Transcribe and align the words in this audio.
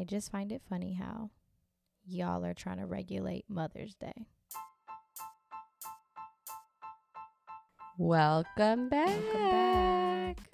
I 0.00 0.04
just 0.04 0.32
find 0.32 0.50
it 0.50 0.62
funny 0.66 0.94
how 0.94 1.28
y'all 2.06 2.42
are 2.46 2.54
trying 2.54 2.78
to 2.78 2.86
regulate 2.86 3.44
Mother's 3.50 3.94
Day. 3.96 4.24
Welcome 7.98 8.88
back. 8.88 9.08
Welcome 9.08 9.50
back. 9.50 10.50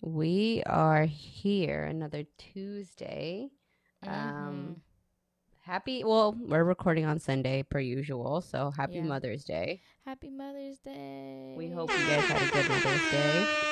We 0.00 0.62
are 0.64 1.04
here 1.04 1.82
another 1.84 2.24
Tuesday. 2.38 3.50
Um, 4.02 4.10
Mhm. 4.10 4.80
happy. 5.60 6.02
Well, 6.02 6.32
we're 6.32 6.64
recording 6.64 7.04
on 7.04 7.18
Sunday 7.18 7.62
per 7.62 7.78
usual, 7.78 8.40
so 8.40 8.70
happy 8.70 8.94
Yeah. 8.94 9.02
Mother's 9.02 9.44
Day. 9.44 9.82
Happy 10.06 10.30
Mother's 10.30 10.78
Day. 10.78 11.54
We 11.58 11.68
hope 11.68 11.90
you 11.90 11.98
guys 11.98 12.24
had 12.24 12.40
a 12.40 12.50
good 12.50 12.68
Mother's 12.70 13.10
Day. 13.10 13.69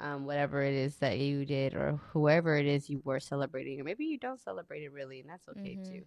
Um, 0.00 0.26
whatever 0.26 0.62
it 0.62 0.74
is 0.74 0.96
that 0.96 1.18
you 1.18 1.44
did, 1.44 1.74
or 1.74 2.00
whoever 2.12 2.56
it 2.56 2.66
is 2.66 2.88
you 2.88 3.00
were 3.04 3.18
celebrating, 3.20 3.80
or 3.80 3.84
maybe 3.84 4.04
you 4.04 4.18
don't 4.18 4.40
celebrate 4.40 4.84
it 4.84 4.92
really, 4.92 5.20
and 5.20 5.28
that's 5.28 5.48
okay 5.48 5.76
Mhm. 5.76 5.88
too. 5.88 6.06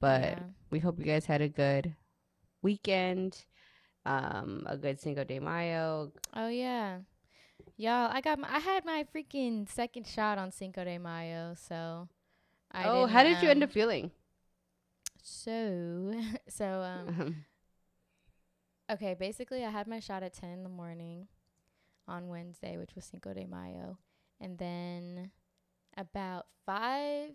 But 0.00 0.22
yeah. 0.22 0.44
we 0.70 0.78
hope 0.78 0.98
you 0.98 1.04
guys 1.04 1.24
had 1.26 1.40
a 1.40 1.48
good 1.48 1.94
weekend, 2.62 3.44
um, 4.04 4.64
a 4.66 4.76
good 4.76 5.00
Cinco 5.00 5.24
de 5.24 5.38
Mayo. 5.40 6.12
Oh 6.34 6.48
yeah. 6.48 7.00
Y'all, 7.76 8.10
I 8.12 8.20
got 8.20 8.38
my, 8.38 8.48
I 8.54 8.58
had 8.58 8.84
my 8.84 9.04
freaking 9.14 9.68
second 9.68 10.06
shot 10.06 10.38
on 10.38 10.50
Cinco 10.52 10.84
de 10.84 10.98
Mayo, 10.98 11.54
so 11.54 12.08
I 12.72 12.84
oh, 12.86 13.06
how 13.06 13.22
did 13.22 13.42
you 13.42 13.48
end 13.48 13.62
um, 13.62 13.68
up 13.68 13.72
feeling? 13.72 14.10
So, 15.22 16.12
so 16.48 16.82
um 16.82 17.44
okay, 18.90 19.14
basically 19.14 19.64
I 19.64 19.70
had 19.70 19.86
my 19.86 20.00
shot 20.00 20.22
at 20.22 20.34
10 20.34 20.50
in 20.50 20.62
the 20.62 20.68
morning 20.68 21.28
on 22.08 22.28
Wednesday, 22.28 22.76
which 22.76 22.94
was 22.94 23.04
Cinco 23.04 23.32
de 23.34 23.46
Mayo. 23.46 23.98
And 24.40 24.58
then 24.58 25.30
about 25.96 26.46
5 26.66 27.30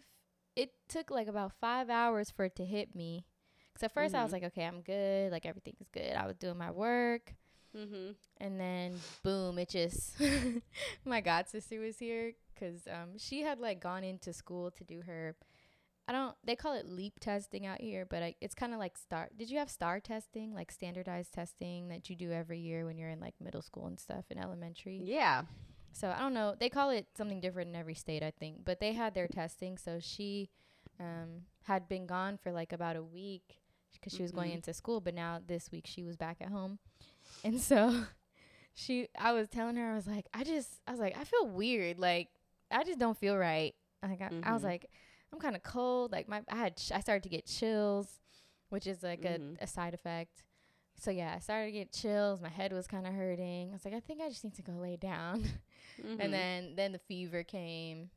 it 0.55 0.71
took 0.87 1.09
like 1.09 1.27
about 1.27 1.51
5 1.59 1.89
hours 1.89 2.29
for 2.29 2.45
it 2.45 2.55
to 2.57 2.65
hit 2.65 2.95
me. 2.95 3.25
Cuz 3.73 3.83
at 3.83 3.91
1st 3.91 4.13
I 4.15 4.21
was 4.23 4.29
Mhm. 4.29 4.33
like, 4.33 4.43
okay, 4.43 4.65
I'm 4.65 4.81
good, 4.81 5.31
like 5.31 5.45
everything's 5.45 5.89
good. 5.91 6.13
I 6.13 6.25
was 6.27 6.37
doing 6.37 6.57
my 6.57 6.71
work. 6.71 7.35
mm-hmm. 7.75 8.11
And 8.37 8.59
then 8.59 8.99
boom, 9.23 9.57
it 9.57 9.69
just 9.69 10.15
my 11.05 11.21
god 11.21 11.47
sister 11.49 11.79
was 11.79 11.97
here 11.97 12.33
cuz 12.55 12.87
um 12.87 13.17
she 13.17 13.41
had 13.41 13.59
like 13.59 13.79
gone 13.79 14.03
into 14.03 14.31
school 14.31 14.69
to 14.71 14.83
do 14.83 15.01
her 15.01 15.35
I 16.07 16.11
don't 16.11 16.35
they 16.43 16.55
call 16.55 16.73
it 16.73 16.87
leap 16.89 17.19
testing 17.21 17.65
out 17.65 17.79
here, 17.79 18.05
but 18.05 18.21
I, 18.23 18.35
it's 18.41 18.53
kind 18.55 18.73
of 18.73 18.79
like 18.79 18.97
star 18.97 19.29
Did 19.37 19.49
you 19.49 19.57
have 19.59 19.69
star 19.69 19.99
testing, 19.99 20.53
like 20.53 20.69
standardized 20.71 21.33
testing 21.33 21.87
that 21.89 22.09
you 22.09 22.15
do 22.15 22.31
every 22.31 22.59
year 22.59 22.85
when 22.85 22.97
you're 22.97 23.09
in 23.09 23.19
like 23.21 23.35
middle 23.39 23.61
school 23.61 23.87
and 23.87 23.99
stuff 23.99 24.25
in 24.29 24.37
elementary? 24.37 24.99
Yeah. 25.01 25.43
So 25.93 26.09
I 26.09 26.19
don't 26.19 26.33
know. 26.33 26.55
They 26.59 26.69
call 26.69 26.89
it 26.89 27.07
something 27.15 27.39
different 27.39 27.69
in 27.69 27.75
every 27.75 27.93
state, 27.93 28.23
I 28.23 28.31
think. 28.31 28.65
But 28.65 28.79
they 28.79 28.93
had 28.93 29.13
their 29.13 29.27
testing. 29.27 29.77
So 29.77 29.99
she 30.01 30.49
um, 30.99 31.43
had 31.63 31.87
been 31.87 32.05
gone 32.05 32.37
for 32.37 32.51
like 32.51 32.73
about 32.73 32.95
a 32.95 33.03
week 33.03 33.59
because 33.93 34.11
she 34.13 34.23
was 34.23 34.31
going 34.31 34.51
Mhm. 34.51 34.55
into 34.55 34.73
school. 34.73 34.99
But 34.99 35.13
now 35.13 35.39
this 35.45 35.71
week 35.71 35.85
she 35.87 36.03
was 36.03 36.17
back 36.17 36.37
at 36.41 36.49
home, 36.49 36.79
and 37.45 37.61
so 37.61 38.05
she. 38.73 39.07
I 39.17 39.31
was 39.31 39.47
telling 39.47 39.75
her 39.77 39.91
I 39.91 39.95
was 39.95 40.07
like, 40.07 40.27
I 40.33 40.43
just, 40.43 40.81
I 40.87 40.91
was 40.91 40.99
like, 40.99 41.17
I 41.17 41.23
feel 41.23 41.47
weird. 41.47 41.97
Like 41.99 42.27
I 42.71 42.83
just 42.83 42.99
don't 42.99 43.17
feel 43.17 43.37
right. 43.37 43.73
Like 44.01 44.19
I, 44.21 44.29
I 44.43 44.51
was 44.53 44.63
Mhm. 44.63 44.65
like, 44.65 44.89
I'm 45.33 45.39
kind 45.39 45.55
of 45.55 45.63
cold. 45.63 46.11
Like 46.11 46.27
my, 46.29 46.41
I 46.49 46.55
had, 46.55 46.77
ch- 46.77 46.91
I 46.91 46.99
started 47.01 47.23
to 47.23 47.29
get 47.29 47.45
chills, 47.45 48.19
which 48.69 48.85
is 48.87 49.01
like 49.03 49.21
Mhm. 49.23 49.57
a, 49.59 49.63
a 49.63 49.67
side 49.67 49.93
effect. 49.93 50.43
So 51.01 51.09
yeah, 51.11 51.33
I 51.35 51.39
started 51.39 51.65
to 51.65 51.71
get 51.71 51.91
chills. 51.91 52.39
My 52.39 52.49
head 52.49 52.71
was 52.71 52.85
kind 52.87 53.07
of 53.07 53.13
hurting. 53.13 53.69
I 53.71 53.73
was 53.73 53.83
like, 53.83 53.95
I 53.95 53.99
think 53.99 54.21
I 54.21 54.29
just 54.29 54.43
need 54.43 54.53
to 54.55 54.61
go 54.61 54.73
lay 54.73 54.95
down. 54.95 55.43
Mhm. 56.01 56.17
and 56.19 56.31
then 56.33 56.75
then 56.75 56.91
the 56.91 56.99
fever 56.99 57.43
came. 57.43 58.11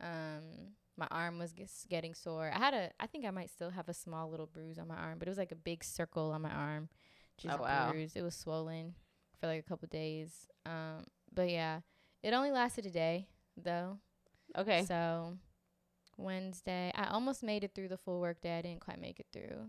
Um, 0.00 0.74
my 0.96 1.06
arm 1.10 1.38
was 1.38 1.52
ges- 1.52 1.86
getting 1.90 2.14
sore. 2.14 2.50
I 2.54 2.58
had 2.58 2.72
a, 2.74 2.90
I 3.00 3.06
think 3.06 3.24
I 3.24 3.30
might 3.30 3.50
still 3.50 3.70
have 3.70 3.88
a 3.88 3.94
small 3.94 4.30
little 4.30 4.46
bruise 4.46 4.78
on 4.78 4.88
my 4.88 4.96
arm, 4.96 5.18
but 5.18 5.28
it 5.28 5.30
was 5.30 5.38
like 5.38 5.52
a 5.52 5.56
big 5.56 5.82
circle 5.84 6.30
on 6.32 6.42
my 6.42 6.50
arm, 6.50 6.88
just 7.36 7.54
Oh, 7.58 7.62
wow. 7.62 7.90
bruised. 7.90 8.16
It 8.16 8.22
was 8.22 8.34
swollen 8.34 8.94
for 9.40 9.46
like 9.48 9.60
a 9.60 9.62
couple 9.62 9.88
days. 9.88 10.48
Um, 10.64 11.04
but 11.32 11.50
yeah, 11.50 11.80
it 12.22 12.32
only 12.32 12.52
lasted 12.52 12.86
a 12.86 12.90
day 12.90 13.28
though. 13.56 13.98
okay. 14.56 14.84
So 14.84 15.36
Wednesday, 16.16 16.90
I 16.94 17.06
almost 17.10 17.42
made 17.42 17.64
it 17.64 17.74
through 17.74 17.88
the 17.88 17.96
full 17.96 18.20
work 18.20 18.40
day. 18.40 18.58
I 18.58 18.62
didn't 18.62 18.80
quite 18.80 19.00
make 19.00 19.20
it 19.20 19.26
through. 19.32 19.68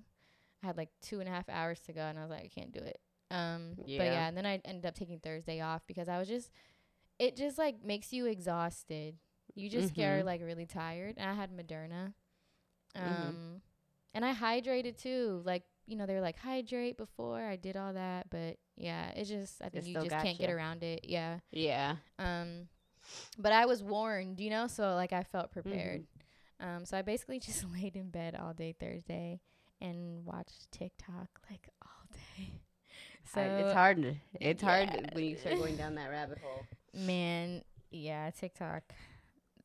I 0.64 0.68
had 0.68 0.78
like 0.78 0.90
two 1.02 1.20
and 1.20 1.30
a 1.30 1.32
half 1.32 1.48
hours 1.50 1.80
to 1.82 1.94
go, 1.94 2.02
and 2.02 2.18
I 2.18 2.22
was 2.22 2.32
like, 2.32 2.44
I 2.46 2.48
can't 2.48 2.72
do 2.72 2.80
it. 2.80 3.00
Um, 3.32 3.74
but 3.78 3.88
Yeah. 3.88 4.04
yeah, 4.04 4.28
and 4.28 4.38
then 4.38 4.46
I 4.46 4.62
ended 4.66 4.86
up 4.86 4.96
taking 4.96 5.20
Thursday 5.20 5.62
off 5.62 5.82
because 5.88 6.08
I 6.08 6.18
was 6.20 6.28
just, 6.28 6.52
it 7.20 7.36
just 7.36 7.58
like 7.58 7.84
makes 7.84 8.14
you 8.14 8.26
exhausted. 8.26 9.18
You 9.56 9.70
just 9.70 9.94
get 9.94 10.22
Mhm. 10.22 10.26
like 10.26 10.42
really 10.42 10.66
tired. 10.66 11.16
And 11.18 11.30
I 11.30 11.34
had 11.34 11.52
Moderna. 11.52 12.14
Um, 12.96 13.04
Mhm. 13.04 13.62
and 14.14 14.26
I 14.26 14.34
hydrated 14.34 14.98
too. 14.98 15.42
Like 15.46 15.64
you 15.88 15.96
know, 15.96 16.06
they 16.08 16.16
were 16.16 16.22
like 16.22 16.40
hydrate 16.40 16.98
before. 16.98 17.40
I 17.44 17.58
did 17.58 17.78
all 17.78 17.94
that, 17.94 18.30
but 18.32 18.58
yeah, 18.76 19.10
it 19.12 19.26
just 19.26 19.62
I 19.62 19.70
think 19.70 19.86
you 19.86 19.94
just 19.94 20.10
can't 20.24 20.40
get 20.40 20.50
around 20.50 20.84
it. 20.84 21.02
Yeah. 21.04 21.40
yeah. 21.52 21.98
Um, 22.18 22.68
but 23.38 23.52
I 23.52 23.66
was 23.68 23.84
warned, 23.84 24.40
you 24.40 24.50
know, 24.50 24.66
so 24.68 24.96
like 24.96 25.14
I 25.14 25.24
felt 25.24 25.52
Mm-hmm. 25.54 25.68
Um, 26.60 26.86
so 26.86 26.98
I 26.98 27.02
basically 27.02 27.40
just 27.50 27.66
laid 27.74 27.96
in 27.96 28.10
bed 28.10 28.36
all 28.40 28.54
day 28.54 28.74
Thursday 28.80 29.40
and 29.82 30.26
watched 30.26 30.72
TikTok 30.72 31.28
like 31.50 31.70
all 31.82 32.08
day. 32.38 32.54
So 33.34 33.42
I- 33.42 33.46
it's 33.46 33.74
hard. 33.74 34.18
It's 34.40 34.62
hard 34.64 35.12
when 35.14 35.24
you 35.26 35.36
start 35.36 35.58
going 35.58 35.76
down 35.76 35.96
that 35.96 36.10
rabbit 36.12 36.38
hole. 36.40 36.64
man, 36.94 37.64
yeah, 37.92 38.30
TikTok. 38.32 38.84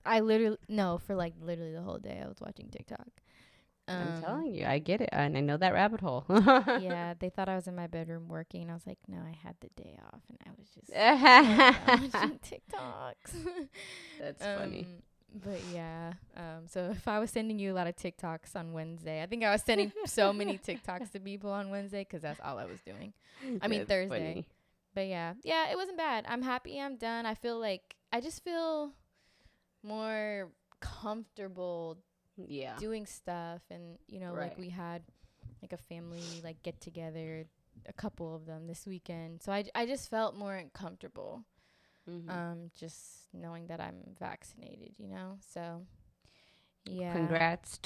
I 0.05 0.21
literally 0.21 0.57
no 0.69 0.99
for 0.99 1.15
like 1.15 1.35
literally 1.41 1.73
the 1.73 1.83
whole 1.83 1.99
day 1.99 2.21
I 2.25 2.27
was 2.29 2.41
watching 2.41 2.69
TikTok. 2.71 3.07
I'm 3.87 4.15
Um, 4.15 4.23
telling 4.23 4.55
you, 4.55 4.67
I 4.67 4.79
get 4.79 5.01
it, 5.01 5.09
and 5.13 5.37
I 5.37 5.41
know 5.41 5.57
that 5.57 5.73
rabbit 5.75 6.01
hole. 6.01 6.25
yeah, 6.29 7.15
they 7.19 7.29
thought 7.29 7.49
I 7.49 7.57
was 7.57 7.67
in 7.67 7.75
my 7.75 7.87
bedroom 7.89 8.29
working. 8.29 8.71
I 8.71 8.75
was 8.75 8.87
like, 8.87 8.99
no, 9.09 9.19
I 9.19 9.37
had 9.43 9.57
the 9.61 9.69
day 9.83 9.99
off, 10.13 10.21
and 10.29 10.39
I 10.47 10.51
was 10.57 10.69
just 10.71 12.13
watching 12.15 12.39
TikToks. 12.73 13.69
That's 14.21 14.45
funny. 14.45 14.87
But 15.33 15.61
yeah, 15.73 16.15
um, 16.37 16.67
so 16.67 16.91
if 16.91 17.07
I 17.07 17.19
was 17.21 17.31
sending 17.31 17.59
you 17.59 17.73
a 17.73 17.75
lot 17.77 17.87
of 17.87 17.95
TikToks 17.97 18.57
on 18.57 18.73
Wednesday, 18.73 19.23
I 19.23 19.27
think 19.27 19.45
I 19.45 19.53
was 19.53 19.63
sending 19.63 19.93
so 20.07 20.33
many 20.33 20.59
TikToks 20.67 21.13
to 21.13 21.21
people 21.21 21.51
on 21.51 21.71
Wednesday 21.71 22.01
because 22.03 22.23
that's 22.23 22.41
all 22.43 22.59
I 22.59 22.65
was 22.65 22.81
doing. 22.81 23.13
I 23.63 23.69
mean, 23.69 23.81
That's 23.81 23.89
Thursday. 23.91 24.09
funny. 24.35 24.47
But 24.93 25.07
yeah, 25.07 25.35
yeah, 25.45 25.71
it 25.71 25.77
wasn't 25.77 25.99
bad. 25.99 26.25
I'm 26.29 26.43
happy. 26.43 26.81
I'm 26.81 26.97
done. 26.97 27.27
I 27.27 27.35
feel 27.35 27.61
like 27.61 27.95
I 28.13 28.21
just 28.21 28.43
feel 28.43 28.93
more 29.85 30.51
comfortable 30.81 31.99
Yeah. 32.37 32.77
doing 32.79 33.07
stuff, 33.07 33.61
and 33.71 33.99
you 34.09 34.19
know, 34.21 34.35
like 34.35 34.59
we 34.59 34.69
had 34.71 35.03
like 35.63 35.73
a 35.73 35.77
family 35.77 36.23
like 36.43 36.63
get 36.63 36.81
together, 36.81 37.45
a 37.87 37.93
couple 37.93 38.35
of 38.35 38.47
them 38.47 38.67
this 38.67 38.87
weekend. 38.87 39.43
So 39.43 39.53
I 39.53 39.65
I 39.75 39.87
just 39.87 40.11
felt 40.11 40.35
more 40.35 40.61
comfortable 40.73 41.45
Mhm. 42.11 42.29
um 42.31 42.71
just 42.75 43.29
knowing 43.33 43.67
that 43.69 43.81
I'm 43.81 44.03
vaccinated, 44.19 44.95
you 44.99 45.09
know? 45.09 45.39
So 45.53 45.87
yeah. 46.85 47.13
Congrats. 47.13 47.79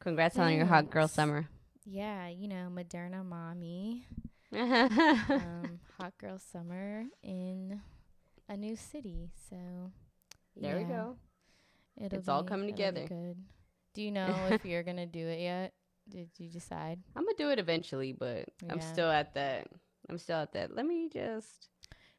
Congrats 0.00 0.38
on 0.38 0.54
your 0.54 0.66
hot 0.66 0.90
girl 0.90 1.08
summer. 1.08 1.48
Yeah, 1.84 2.28
you 2.28 2.48
know, 2.48 2.68
Moderna 2.72 3.24
mommy. 3.24 4.06
Um 4.52 5.80
hot 5.98 6.12
girl 6.18 6.38
summer 6.38 7.04
in 7.22 7.80
a 8.48 8.56
new 8.56 8.76
city. 8.76 9.30
So 9.48 9.56
there 10.56 10.76
we 10.76 10.84
go. 10.84 11.16
It'll 11.96 12.18
It's 12.18 12.28
all 12.28 12.42
coming 12.44 12.68
together. 12.68 13.06
Good. 13.06 13.36
Do 13.94 14.02
you 14.02 14.10
know 14.10 14.34
if 14.50 14.64
you're 14.68 14.82
going 14.82 14.96
to 14.96 15.06
do 15.06 15.26
it 15.26 15.40
yet? 15.40 15.72
Did 16.08 16.30
you 16.38 16.48
decide? 16.48 16.98
I'm 17.14 17.22
gonna 17.24 17.36
do 17.38 17.50
it 17.50 17.58
eventually, 17.60 18.12
but 18.12 18.48
I'm 18.68 18.80
still 18.80 19.08
at 19.10 19.34
that. 19.34 19.68
I'm 20.08 20.18
still 20.18 20.36
at 20.38 20.52
that. 20.52 20.74
Let 20.74 20.84
me 20.84 21.08
just 21.08 21.68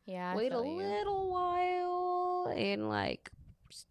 Yeah. 0.06 0.32
I 0.32 0.36
wait 0.36 0.52
a 0.52 0.56
you. 0.58 0.62
little 0.64 1.30
while 1.30 2.54
and 2.56 2.90
like 2.90 3.30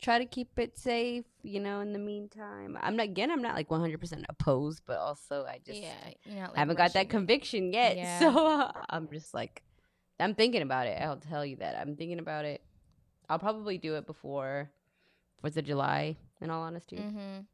try 0.00 0.18
to 0.18 0.26
keep 0.26 0.58
it 0.58 0.78
safe. 0.78 1.24
You 1.42 1.60
know, 1.60 1.80
in 1.80 1.92
the 1.92 1.98
meantime, 1.98 2.78
I'm 2.80 2.96
not 2.96 3.04
again. 3.04 3.30
I'm 3.30 3.42
not 3.42 3.54
like 3.54 3.70
100 3.70 3.98
percent 3.98 4.24
opposed, 4.28 4.82
but 4.86 4.98
also 4.98 5.44
I 5.44 5.58
just 5.64 5.80
yeah, 5.80 5.92
you're 6.24 6.46
like 6.48 6.56
haven't 6.56 6.76
got 6.76 6.92
that 6.92 6.98
rushing 7.00 7.06
it. 7.08 7.10
conviction 7.10 7.72
yet. 7.72 7.96
Yeah. 8.02 8.18
So 8.20 8.70
I'm 8.90 9.08
just 9.12 9.32
like, 9.34 9.62
I'm 10.20 10.34
thinking 10.34 10.62
about 10.62 10.86
it. 10.86 11.00
I'll 11.00 11.16
tell 11.16 11.44
you 11.44 11.56
that 11.56 11.76
I'm 11.78 11.96
thinking 11.96 12.18
about 12.18 12.44
it. 12.44 12.62
I'll 13.28 13.38
probably 13.38 13.78
do 13.78 13.94
it 13.96 14.06
before 14.06 14.70
Fourth 15.40 15.56
of 15.56 15.64
July. 15.64 16.16
In 16.40 16.50
all 16.50 16.62
honesty, 16.62 16.96
Mhm. 16.96 17.46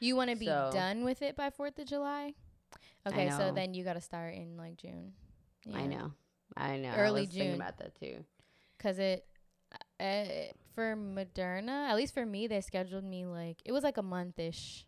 You 0.00 0.16
want 0.16 0.30
to 0.30 0.36
be 0.36 0.46
So- 0.46 0.70
done 0.72 1.02
with 1.04 1.20
it 1.22 1.34
by 1.34 1.48
4th 1.50 1.78
of 1.78 1.86
July? 1.86 2.34
Okay, 3.06 3.28
so 3.30 3.52
then 3.52 3.74
you 3.74 3.84
got 3.84 3.94
to 3.94 4.00
start 4.00 4.34
in 4.34 4.56
like 4.56 4.76
June. 4.76 5.12
I 5.74 5.86
know, 5.86 6.12
I 6.56 6.76
know. 6.76 6.92
Early 6.96 7.22
I 7.22 7.24
was 7.24 7.30
thinking 7.30 7.52
June. 7.52 7.60
about 7.60 7.78
that 7.78 7.94
too. 7.98 8.24
Cause 8.78 8.98
it, 8.98 9.24
uh, 10.00 10.24
for 10.74 10.96
Moderna, 10.96 11.88
at 11.88 11.96
least 11.96 12.14
for 12.14 12.26
me, 12.26 12.46
they 12.46 12.60
scheduled 12.60 13.04
me 13.04 13.24
like 13.26 13.58
it 13.64 13.72
was 13.72 13.84
like 13.84 13.96
a 13.96 14.02
month 14.02 14.38
ish. 14.38 14.86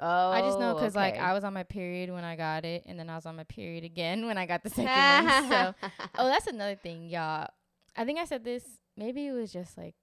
Oh, 0.00 0.30
I 0.30 0.40
just 0.42 0.60
know 0.60 0.74
because 0.74 0.94
like. 0.94 1.18
I 1.18 1.32
was 1.32 1.42
on 1.44 1.52
my 1.52 1.64
period 1.64 2.10
when 2.12 2.24
I 2.24 2.36
got 2.36 2.64
it, 2.64 2.84
and 2.86 2.98
then 2.98 3.10
I 3.10 3.16
was 3.16 3.26
on 3.26 3.36
my 3.36 3.44
period 3.44 3.84
again 3.84 4.26
when 4.26 4.38
I 4.38 4.46
got 4.46 4.62
the 4.62 4.70
second 4.70 4.86
one. 5.26 5.48
So, 5.48 5.74
oh, 6.18 6.26
that's 6.28 6.46
another 6.46 6.76
thing, 6.76 7.08
y'all. 7.08 7.48
I 7.96 8.04
think 8.04 8.18
I 8.18 8.24
said 8.24 8.44
this 8.44 8.64
maybe 8.96 9.26
it 9.26 9.32
was 9.32 9.52
just 9.52 9.78
like 9.78 9.94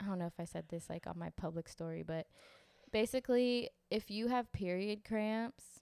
I 0.00 0.06
don't 0.06 0.18
know 0.18 0.26
if 0.26 0.38
I 0.38 0.44
said 0.44 0.64
this 0.68 0.88
like 0.88 1.06
on 1.06 1.18
my 1.18 1.30
public 1.30 1.68
story, 1.68 2.02
but 2.02 2.26
basically, 2.92 3.70
if 3.90 4.10
you 4.10 4.28
have 4.28 4.50
period 4.52 5.04
cramps, 5.04 5.79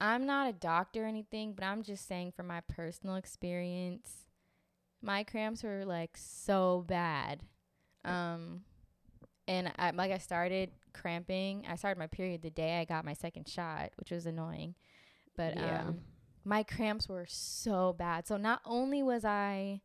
I'm 0.00 0.26
not 0.26 0.48
a 0.48 0.52
doctor 0.52 1.04
or 1.04 1.06
anything, 1.06 1.52
but 1.54 1.64
I'm 1.64 1.82
just 1.82 2.06
saying 2.06 2.32
from 2.32 2.46
my 2.46 2.60
personal 2.60 3.16
experience, 3.16 4.26
my 5.02 5.24
cramps 5.24 5.62
were 5.62 5.84
like 5.84 6.16
so 6.16 6.84
bad. 6.86 7.42
Um 8.04 8.62
and 9.46 9.72
I 9.78 9.90
like 9.90 10.12
I 10.12 10.18
started 10.18 10.70
cramping. 10.92 11.64
I 11.68 11.76
started 11.76 11.98
my 11.98 12.06
period 12.06 12.42
the 12.42 12.50
day 12.50 12.78
I 12.80 12.84
got 12.84 13.04
my 13.04 13.14
second 13.14 13.48
shot, 13.48 13.90
which 13.96 14.10
was 14.10 14.26
annoying. 14.26 14.74
But 15.36 15.56
Yeah. 15.56 15.80
um 15.82 16.00
my 16.44 16.62
cramps 16.62 17.08
were 17.08 17.26
so 17.28 17.92
bad. 17.92 18.26
So 18.26 18.36
not 18.36 18.60
only 18.64 19.02
was 19.02 19.24
I 19.24 19.82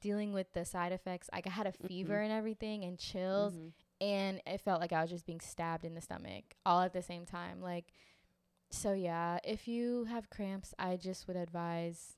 dealing 0.00 0.32
with 0.32 0.52
the 0.54 0.64
side 0.64 0.92
effects, 0.92 1.28
like 1.32 1.46
I 1.46 1.50
had 1.50 1.66
a 1.66 1.72
fever 1.72 2.14
Mhm. 2.18 2.24
and 2.24 2.32
everything 2.32 2.84
and 2.84 2.98
chills 2.98 3.52
Mhm. 3.54 3.72
and 4.00 4.40
it 4.46 4.60
felt 4.62 4.80
like 4.80 4.92
I 4.92 5.02
was 5.02 5.10
just 5.10 5.26
being 5.26 5.40
stabbed 5.40 5.84
in 5.84 5.94
the 5.94 6.00
stomach 6.00 6.56
all 6.64 6.80
at 6.80 6.92
the 6.94 7.02
same 7.02 7.26
time. 7.26 7.60
Like, 7.60 7.92
so 8.70 8.92
yeah, 8.92 9.38
if 9.44 9.66
you 9.68 10.04
have 10.04 10.30
cramps, 10.30 10.74
I 10.78 10.96
just 10.96 11.26
would 11.26 11.36
advise 11.36 12.16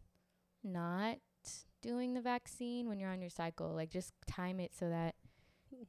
not 0.63 1.19
doing 1.83 2.15
the 2.15 2.21
vaccine 2.21 2.89
when 2.89 2.99
you're 3.01 3.11
on 3.11 3.21
your 3.21 3.31
cycle. 3.31 3.71
Like, 3.75 3.91
just 3.91 4.13
time 4.27 4.61
it 4.61 4.73
so 4.79 4.89
that 4.89 5.15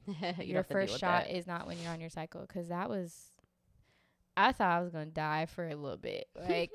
You 0.40 0.54
your 0.54 0.64
to 0.64 0.74
first 0.74 1.00
shot 1.00 1.26
that. 1.26 1.36
is 1.36 1.48
not 1.48 1.68
when 1.68 1.80
you're 1.80 1.92
on 1.92 2.00
your 2.02 2.10
cycle. 2.10 2.46
Cause 2.48 2.68
that 2.70 2.90
was, 2.90 3.32
I 4.36 4.52
thought 4.52 4.78
I 4.80 4.82
was 4.82 4.92
gonna 4.92 5.06
die 5.08 5.46
for 5.46 5.68
a 5.68 5.76
little 5.76 5.98
bit. 5.98 6.28
Like, 6.40 6.72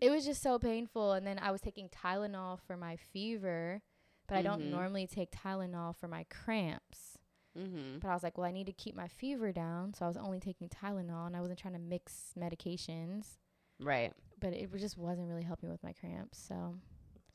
it 0.00 0.10
was 0.10 0.24
just 0.24 0.42
so 0.42 0.58
painful. 0.58 1.12
And 1.12 1.26
then 1.26 1.38
I 1.38 1.50
was 1.52 1.60
taking 1.60 1.88
Tylenol 1.88 2.58
for 2.66 2.76
my 2.76 2.96
fever, 2.96 3.80
but 4.28 4.36
I 4.36 4.42
don't 4.42 4.62
Mhm. 4.62 4.70
normally 4.70 5.06
take 5.06 5.30
Tylenol 5.30 5.94
for 5.96 6.08
my 6.08 6.24
cramps. 6.24 7.11
Mhm. 7.58 8.00
But 8.00 8.08
I 8.08 8.14
was 8.14 8.22
like, 8.22 8.38
well, 8.38 8.46
I 8.46 8.52
need 8.52 8.66
to 8.66 8.72
keep 8.72 8.94
my 8.94 9.08
fever 9.08 9.52
down. 9.52 9.94
So 9.94 10.04
I 10.04 10.08
was 10.08 10.16
only 10.16 10.40
taking 10.40 10.68
Tylenol 10.68 11.26
and 11.26 11.36
I 11.36 11.40
wasn't 11.40 11.58
trying 11.58 11.74
to 11.74 11.80
mix 11.80 12.32
medications. 12.38 13.36
Right. 13.80 14.12
But 14.40 14.52
it 14.54 14.70
just 14.78 14.96
wasn't 14.96 15.28
really 15.28 15.42
helping 15.42 15.70
with 15.70 15.82
my 15.82 15.92
cramps. 15.92 16.38
So, 16.38 16.74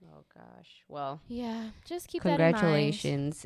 Oh 0.03 0.23
gosh. 0.33 0.83
Well, 0.87 1.21
yeah, 1.27 1.69
just 1.85 2.07
keep 2.07 2.23
that 2.23 2.37
congratulations 2.37 3.45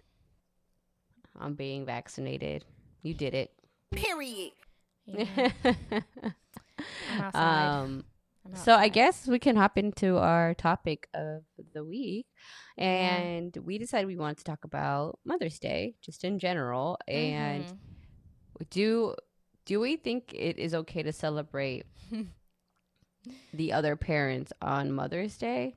on 1.39 1.53
being 1.53 1.85
vaccinated. 1.85 2.65
You 3.01 3.13
did 3.13 3.33
it. 3.33 3.51
Period. 3.91 4.51
Yeah, 5.05 5.49
um 7.33 7.33
I'm 7.33 8.03
so 8.53 8.75
I 8.75 8.89
guess 8.89 9.27
we 9.27 9.39
can 9.39 9.55
hop 9.55 9.77
into 9.77 10.17
our 10.17 10.53
topic 10.53 11.07
of 11.13 11.43
the 11.73 11.83
week. 11.83 12.27
And 12.77 13.55
we 13.63 13.77
decided 13.77 14.07
we 14.07 14.17
wanted 14.17 14.37
to 14.39 14.43
talk 14.43 14.63
about 14.63 15.19
Mother's 15.25 15.59
Day 15.59 15.95
just 16.01 16.23
in 16.23 16.39
general 16.39 16.97
and 17.07 17.65
Mhm. 17.65 17.77
do 18.69 19.15
do 19.65 19.79
we 19.79 19.95
think 19.95 20.33
it 20.33 20.57
is 20.59 20.73
okay 20.73 21.03
to 21.03 21.11
celebrate 21.13 21.85
the 23.53 23.73
other 23.73 23.95
parents 23.95 24.51
on 24.61 24.91
Mother's 24.91 25.37
Day? 25.37 25.75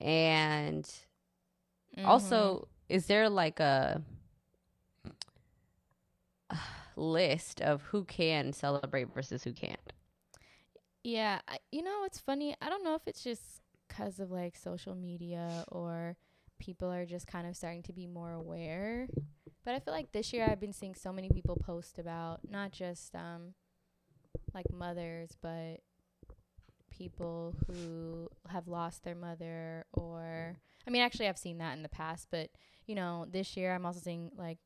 And 0.00 0.84
Mhm. 1.96 2.04
also, 2.04 2.68
is 2.88 3.06
there 3.06 3.28
like 3.28 3.60
a 3.60 4.02
list 6.96 7.60
of 7.62 7.82
who 7.82 8.04
can 8.04 8.52
celebrate 8.52 9.12
versus 9.14 9.44
who 9.44 9.52
can't? 9.52 9.93
Yeah, 11.04 11.40
I, 11.48 11.58
you 11.72 11.82
know 11.82 12.04
it's 12.06 12.20
funny. 12.20 12.56
I 12.62 12.70
don't 12.70 12.84
know 12.84 12.96
if 12.96 13.02
it's 13.06 13.24
just 13.24 13.62
because 13.88 14.20
of 14.20 14.30
like 14.32 14.56
social 14.56 14.94
media 14.96 15.64
or 15.68 16.16
people 16.58 16.90
are 16.92 17.06
just 17.06 17.26
kind 17.28 17.48
of 17.48 17.56
starting 17.56 17.82
to 17.84 17.92
be 17.94 18.06
more 18.06 18.32
aware. 18.32 19.10
But 19.64 19.74
I 19.74 19.80
feel 19.80 19.94
like 19.94 20.12
this 20.12 20.32
year 20.32 20.46
I've 20.46 20.60
been 20.60 20.72
seeing 20.74 20.94
so 20.94 21.12
many 21.12 21.30
people 21.30 21.56
post 21.56 21.98
about 21.98 22.40
not 22.50 22.72
just 22.72 23.14
um 23.16 23.54
like 24.54 24.72
mothers, 24.72 25.36
but 25.42 25.80
people 26.90 27.56
who 27.66 28.28
have 28.48 28.68
lost 28.68 29.04
their 29.04 29.14
mother 29.16 29.84
or 29.92 30.58
I 30.86 30.90
mean 30.90 31.02
actually 31.02 31.28
I've 31.28 31.38
seen 31.38 31.58
that 31.58 31.76
in 31.76 31.82
the 31.82 31.88
past, 31.88 32.28
but 32.30 32.50
you 32.86 32.94
know, 32.94 33.26
this 33.30 33.56
year 33.56 33.74
I'm 33.74 33.86
also 33.86 34.00
seeing 34.00 34.30
like 34.36 34.58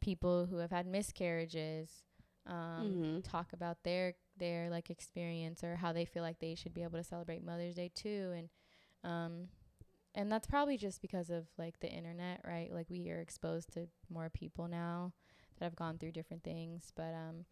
people 0.00 0.46
who 0.46 0.58
have 0.58 0.70
had 0.70 0.86
miscarriages 0.86 1.90
um 2.46 2.98
Mhm. 2.98 3.22
talk 3.22 3.52
about 3.52 3.78
their 3.84 4.14
their 4.38 4.70
like 4.70 4.90
experience 4.90 5.62
or 5.64 5.76
how 5.76 5.92
they 5.92 6.04
feel 6.04 6.22
like 6.22 6.38
they 6.40 6.54
should 6.54 6.74
be 6.74 6.82
able 6.82 6.98
to 6.98 7.04
celebrate 7.04 7.44
Mother's 7.44 7.74
Day 7.74 7.90
too 7.94 8.32
and 8.36 8.48
um 9.04 9.48
and 10.14 10.30
that's 10.30 10.46
probably 10.46 10.76
just 10.76 11.02
because 11.02 11.28
of 11.30 11.46
like 11.58 11.80
the 11.80 11.90
internet, 11.90 12.40
right? 12.46 12.72
Like 12.72 12.88
we 12.88 13.10
are 13.10 13.20
exposed 13.20 13.72
to 13.74 13.88
more 14.08 14.30
people 14.30 14.68
now 14.68 15.12
that 15.58 15.64
have 15.64 15.76
gone 15.76 15.98
through 15.98 16.12
different 16.12 16.44
things, 16.44 16.92
but 16.94 17.12
um 17.14 17.44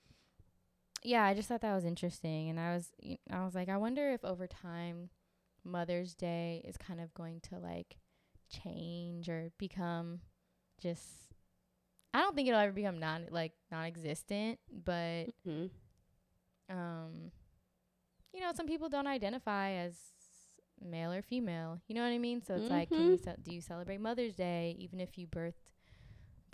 yeah, 1.04 1.24
I 1.24 1.34
just 1.34 1.48
thought 1.48 1.62
that 1.62 1.74
was 1.74 1.84
interesting 1.84 2.48
and 2.48 2.60
I 2.60 2.74
was 2.74 2.90
y- 3.02 3.18
I 3.30 3.44
was 3.44 3.54
like 3.54 3.68
I 3.68 3.76
wonder 3.76 4.10
if 4.10 4.24
over 4.24 4.46
time 4.46 5.10
Mother's 5.64 6.14
Day 6.14 6.62
is 6.66 6.76
kind 6.76 7.00
of 7.00 7.12
going 7.14 7.40
to 7.50 7.58
like 7.58 7.96
change 8.48 9.28
or 9.28 9.50
become 9.58 10.20
just 10.80 11.06
I 12.14 12.20
don't 12.20 12.36
think 12.36 12.46
it'll 12.48 12.60
ever 12.60 12.72
become 12.72 12.98
non 13.00 13.26
like 13.30 13.52
non-existent, 13.70 14.58
but 14.84 15.28
Mhm. 15.46 15.70
Um 16.70 17.30
you 18.32 18.40
know 18.40 18.52
some 18.54 18.66
people 18.66 18.88
don't 18.88 19.06
identify 19.06 19.70
as 19.72 19.94
male 20.84 21.12
or 21.12 21.22
female. 21.22 21.80
You 21.86 21.94
know 21.94 22.02
what 22.02 22.08
i 22.12 22.18
mean? 22.18 22.42
So 22.42 22.54
it's 22.54 22.70
like 22.70 22.88
can 22.90 23.12
you 23.12 23.16
ce- 23.18 23.38
do 23.42 23.52
you 23.54 23.60
celebrate 23.60 24.00
mother's 24.00 24.34
day 24.34 24.74
even 24.78 25.00
if 25.00 25.16
you 25.18 25.26
birthed 25.26 25.54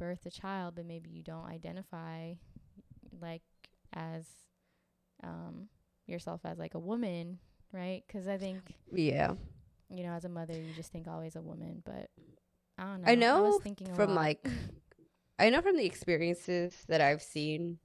birthed 0.00 0.26
a 0.26 0.30
child 0.30 0.74
but 0.76 0.86
maybe 0.86 1.10
you 1.10 1.22
don't 1.22 1.46
identify 1.46 2.34
like 3.20 3.42
as 3.92 4.26
um 5.22 5.68
yourself 6.06 6.40
as 6.44 6.58
like 6.58 6.74
a 6.74 6.78
woman 6.78 7.38
right? 7.72 8.02
Because 8.06 8.28
i 8.28 8.36
think 8.38 8.60
Yeah. 8.92 9.34
you 9.90 10.02
know 10.04 10.12
as 10.12 10.24
a 10.24 10.28
mother 10.28 10.54
you 10.54 10.72
just 10.74 10.92
think 10.92 11.06
always 11.08 11.36
a 11.36 11.40
woman 11.42 11.82
but 11.84 12.10
i 12.78 12.84
don't 12.84 13.02
know. 13.02 13.08
I 13.08 13.14
know 13.14 13.42
was 13.52 13.62
thinking 13.62 13.92
from 13.94 14.14
like 14.14 14.46
I 15.38 15.50
know 15.50 15.60
from 15.62 15.76
the 15.76 15.86
experiences 15.86 16.74
that 16.88 17.00
I've 17.00 17.22
seen 17.22 17.78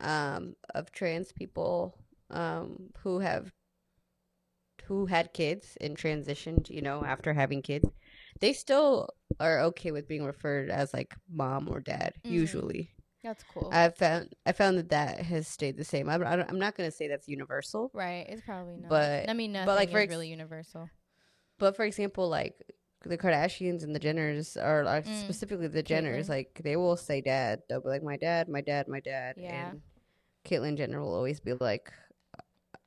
um 0.00 0.54
of 0.74 0.90
trans 0.92 1.32
people 1.32 1.96
um 2.30 2.90
who 3.02 3.18
have 3.20 3.52
who 4.84 5.06
had 5.06 5.32
kids 5.32 5.78
and 5.80 5.96
transitioned, 5.96 6.68
you 6.68 6.82
know, 6.82 7.02
after 7.04 7.32
having 7.32 7.62
kids, 7.62 7.88
they 8.40 8.52
still 8.52 9.08
are 9.40 9.60
okay 9.60 9.92
with 9.92 10.06
being 10.06 10.24
referred 10.24 10.68
as 10.68 10.92
like 10.92 11.14
mom 11.30 11.68
or 11.70 11.80
dad 11.80 12.12
Mhm. 12.24 12.30
usually. 12.30 12.90
that's 13.22 13.42
cool 13.44 13.70
I 13.72 13.88
found 13.88 14.34
I 14.44 14.52
found 14.52 14.76
that 14.76 14.90
that 14.90 15.20
has 15.20 15.48
stayed 15.48 15.78
the 15.78 15.84
same. 15.84 16.10
I'm 16.10 16.22
I 16.26 16.36
don't- 16.36 16.50
I'm 16.50 16.58
not 16.58 16.76
going 16.76 16.90
to 16.90 16.94
say 16.94 17.08
that's 17.08 17.26
universal, 17.28 17.90
right 17.94 18.26
it's 18.28 18.42
probably 18.42 18.76
not 18.76 18.90
but- 18.90 19.30
i 19.30 19.32
mean 19.32 19.52
nothing 19.52 19.66
but, 19.66 19.76
like, 19.76 19.90
for 19.90 19.98
ex- 20.00 20.10
really 20.10 20.28
universal 20.28 20.90
but 21.58 21.74
for 21.76 21.84
example, 21.86 22.28
like 22.28 22.54
the 23.04 23.18
Kardashians 23.18 23.82
and 23.82 23.94
the 23.94 24.00
Jenners, 24.00 24.56
are 24.62 24.84
like 24.84 25.04
Mm. 25.06 25.20
specifically 25.20 25.68
the 25.68 25.82
Jenners, 25.82 26.26
Caitlyn. 26.26 26.28
like 26.28 26.60
they 26.64 26.76
will 26.76 26.96
say 26.96 27.20
dad. 27.20 27.62
They'll 27.68 27.80
be 27.80 27.88
like 27.88 28.02
my 28.02 28.16
dad, 28.16 28.48
my 28.48 28.60
dad, 28.60 28.88
my 28.88 29.00
dad. 29.00 29.36
Yeah. 29.38 29.70
And 29.70 29.82
Caitlyn 30.44 30.76
Jenner 30.76 31.00
will 31.02 31.14
always 31.14 31.40
be 31.40 31.52
like, 31.54 31.92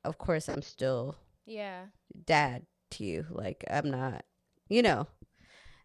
of 0.04 0.18
course 0.18 0.48
I'm 0.48 0.62
still 0.62 1.16
yeah 1.46 1.86
dad 2.24 2.66
to 2.92 3.04
you. 3.04 3.26
Like 3.30 3.64
I'm 3.70 3.90
not, 3.90 4.24
you 4.68 4.82
know, 4.82 5.06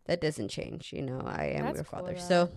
that 0.06 0.22
doesn't 0.22 0.50
change. 0.50 0.94
You 0.94 1.02
know, 1.02 1.22
I 1.26 1.46
am 1.56 1.66
That's 1.66 1.76
your 1.78 1.84
cool, 1.86 2.00
father. 2.00 2.14
though. 2.14 2.20
So, 2.20 2.50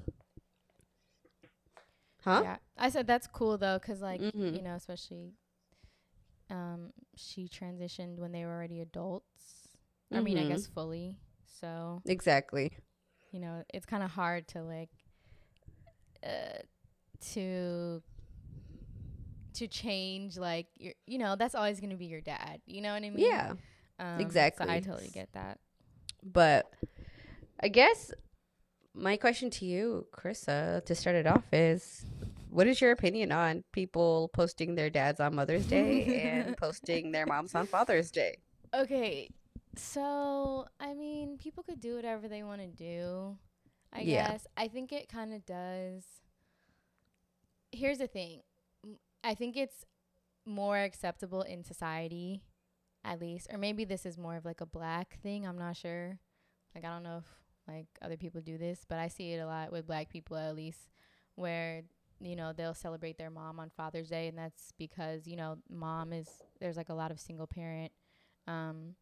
huh? 2.23 2.41
Yeah, 2.43 2.57
I 2.77 2.91
said 2.91 3.07
that's 3.07 3.27
cool 3.27 3.57
though, 3.59 3.79
'cause 3.79 4.01
like 4.01 4.21
Mhm. 4.21 4.55
you 4.57 4.63
know, 4.63 4.75
especially 4.75 5.35
um, 6.49 6.93
she 7.17 7.49
transitioned 7.49 8.19
when 8.19 8.31
they 8.33 8.45
were 8.45 8.53
already 8.53 8.81
adults. 8.81 9.69
I 10.13 10.21
mean, 10.21 10.39
I 10.39 10.45
Mhm. 10.45 10.49
guess 10.49 10.67
fully. 10.69 11.19
So 11.61 12.03
Exactly. 12.07 12.73
you 13.33 13.41
know, 13.41 13.63
it's 13.73 13.87
kind 13.87 14.03
of 14.03 14.11
hard 14.11 14.49
to 14.49 14.63
like 14.63 14.91
uh, 16.25 16.59
to 17.33 18.03
to 19.55 19.67
change 19.67 20.37
like 20.37 20.67
your, 20.77 20.93
you 21.07 21.19
know, 21.19 21.35
that's 21.37 21.55
always 21.55 21.81
gonna 21.81 21.97
be 21.97 22.07
your 22.07 22.21
dad. 22.21 22.61
You 22.67 22.83
know 22.83 22.93
what 22.93 23.03
I 23.03 23.11
mean? 23.11 23.27
Yeah. 23.27 23.53
Um, 23.99 24.21
exactly. 24.21 24.67
So 24.67 24.73
I 24.73 24.81
totally 24.81 25.11
get 25.13 25.33
that. 25.33 25.59
But 26.23 26.71
I 27.61 27.69
guess 27.69 28.13
my 28.95 29.17
question 29.17 29.51
to 29.51 29.65
you, 29.65 30.07
Carissa, 30.13 30.85
to 30.85 30.95
start 30.95 31.17
it 31.17 31.27
off 31.27 31.45
is 31.53 32.05
what 32.51 32.67
is 32.67 32.81
your 32.81 32.93
opinion 32.93 33.33
on 33.33 33.65
people 33.73 34.31
posting 34.33 34.75
their 34.75 34.91
dads 34.91 35.21
on 35.21 35.35
Mother's 35.35 35.67
Day 35.67 36.23
and 36.47 36.57
posting 36.57 37.13
their 37.13 37.27
moms 37.27 37.55
on 37.55 37.67
Father's 37.67 38.11
Day? 38.11 38.39
Okay, 38.75 39.29
so 39.77 40.67
I 40.81 40.95
mean, 40.95 41.39
people 41.39 41.63
could 41.63 41.81
do 41.81 41.97
whatever 41.97 42.29
they 42.29 42.43
want 42.43 42.61
to 42.61 42.69
do. 42.69 43.37
I 43.93 44.03
Yeah. 44.03 44.33
guess 44.33 44.47
I 44.57 44.69
think 44.69 44.93
it 44.93 45.09
kind 45.09 45.33
of 45.33 45.45
does. 45.47 46.05
Here's 47.73 47.99
the 47.99 48.07
thing, 48.07 48.43
I 49.25 49.35
think 49.35 49.57
it's 49.57 49.85
more 50.47 50.79
acceptable 50.79 51.43
in 51.43 51.65
society, 51.65 52.43
at 53.05 53.21
least, 53.21 53.49
or 53.53 53.59
maybe 53.59 53.85
this 53.85 54.07
is 54.07 54.19
more 54.19 54.37
of 54.37 54.45
like 54.45 54.61
a 54.61 54.67
black 54.67 55.19
thing. 55.23 55.47
I'm 55.47 55.59
not 55.59 55.77
sure. 55.77 56.19
Like 56.75 56.85
I 56.85 56.89
don't 56.89 57.03
know 57.03 57.19
if 57.19 57.27
like 57.69 57.87
other 58.03 58.17
people 58.17 58.41
do 58.41 58.59
this, 58.59 58.85
but 58.89 58.99
I 58.99 59.09
see 59.09 59.33
it 59.33 59.39
a 59.41 59.47
lot 59.47 59.73
with 59.73 59.87
black 59.87 60.09
people 60.11 60.37
at 60.37 60.57
least, 60.57 60.91
where 61.37 61.83
you 62.21 62.37
know 62.37 62.53
they'll 62.53 62.75
celebrate 62.75 63.19
their 63.19 63.31
mom 63.31 63.59
on 63.61 63.71
Father's 63.71 64.09
Day, 64.09 64.29
and 64.29 64.39
that's 64.39 64.73
because 64.79 65.27
you 65.27 65.37
know 65.37 65.59
mom 65.71 66.13
is 66.13 66.29
there's 66.61 66.77
like 66.77 66.89
a 66.91 66.95
lot 66.95 67.11
of 67.11 67.21
single 67.21 67.47
parent, 67.47 67.93
um, 68.47 68.95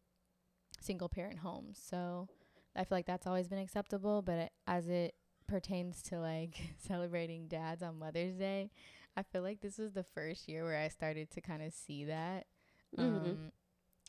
single 0.85 1.09
parent 1.09 1.39
homes. 1.39 1.79
So 1.83 2.29
I 2.75 2.83
feel 2.83 2.97
like 2.97 3.05
that's 3.05 3.27
always 3.27 3.47
been 3.47 3.59
acceptable, 3.59 4.21
but 4.21 4.35
it, 4.35 4.51
as 4.67 4.87
it 4.87 5.15
pertains 5.47 6.01
to 6.03 6.19
like 6.19 6.55
celebrating 6.87 7.47
dads 7.47 7.83
on 7.83 7.99
Mother's 7.99 8.35
Day, 8.35 8.71
I 9.17 9.23
feel 9.23 9.41
like 9.41 9.61
this 9.61 9.77
was 9.77 9.93
the 9.93 10.03
first 10.03 10.47
year 10.47 10.63
where 10.63 10.77
I 10.77 10.87
started 10.89 11.31
to 11.31 11.41
kind 11.41 11.63
of 11.63 11.73
see 11.73 12.05
that. 12.05 12.45
Mhm. 12.97 13.03
Um, 13.03 13.51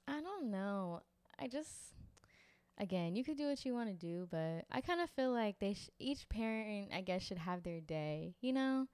I 0.09 0.21
don't 0.21 0.51
know. 0.51 1.03
I 1.39 1.49
just 1.49 1.95
again, 2.79 3.17
you 3.17 3.25
could 3.25 3.37
do 3.37 3.49
what 3.49 3.65
you 3.65 3.73
want 3.75 3.89
to 3.89 3.95
do, 3.95 4.29
but 4.31 4.65
I 4.71 4.81
kind 4.81 5.01
of 5.01 5.11
feel 5.11 5.33
like 5.33 5.59
they 5.59 5.75
sh- 5.75 5.91
each 5.99 6.29
parent, 6.29 6.91
I 6.95 7.01
guess, 7.01 7.23
should 7.23 7.39
have 7.39 7.63
their 7.63 7.81
day. 7.81 8.35
You 8.41 8.53
know, 8.53 8.87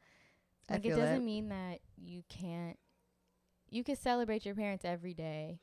like 0.71 0.85
it 0.85 0.91
doesn't 0.91 1.19
that. 1.19 1.23
mean 1.23 1.49
that 1.49 1.81
you 1.97 2.23
can't. 2.29 2.79
You 3.71 3.85
could 3.85 3.99
celebrate 3.99 4.45
your 4.45 4.55
parents 4.55 4.85
every 4.85 5.15
day, 5.15 5.59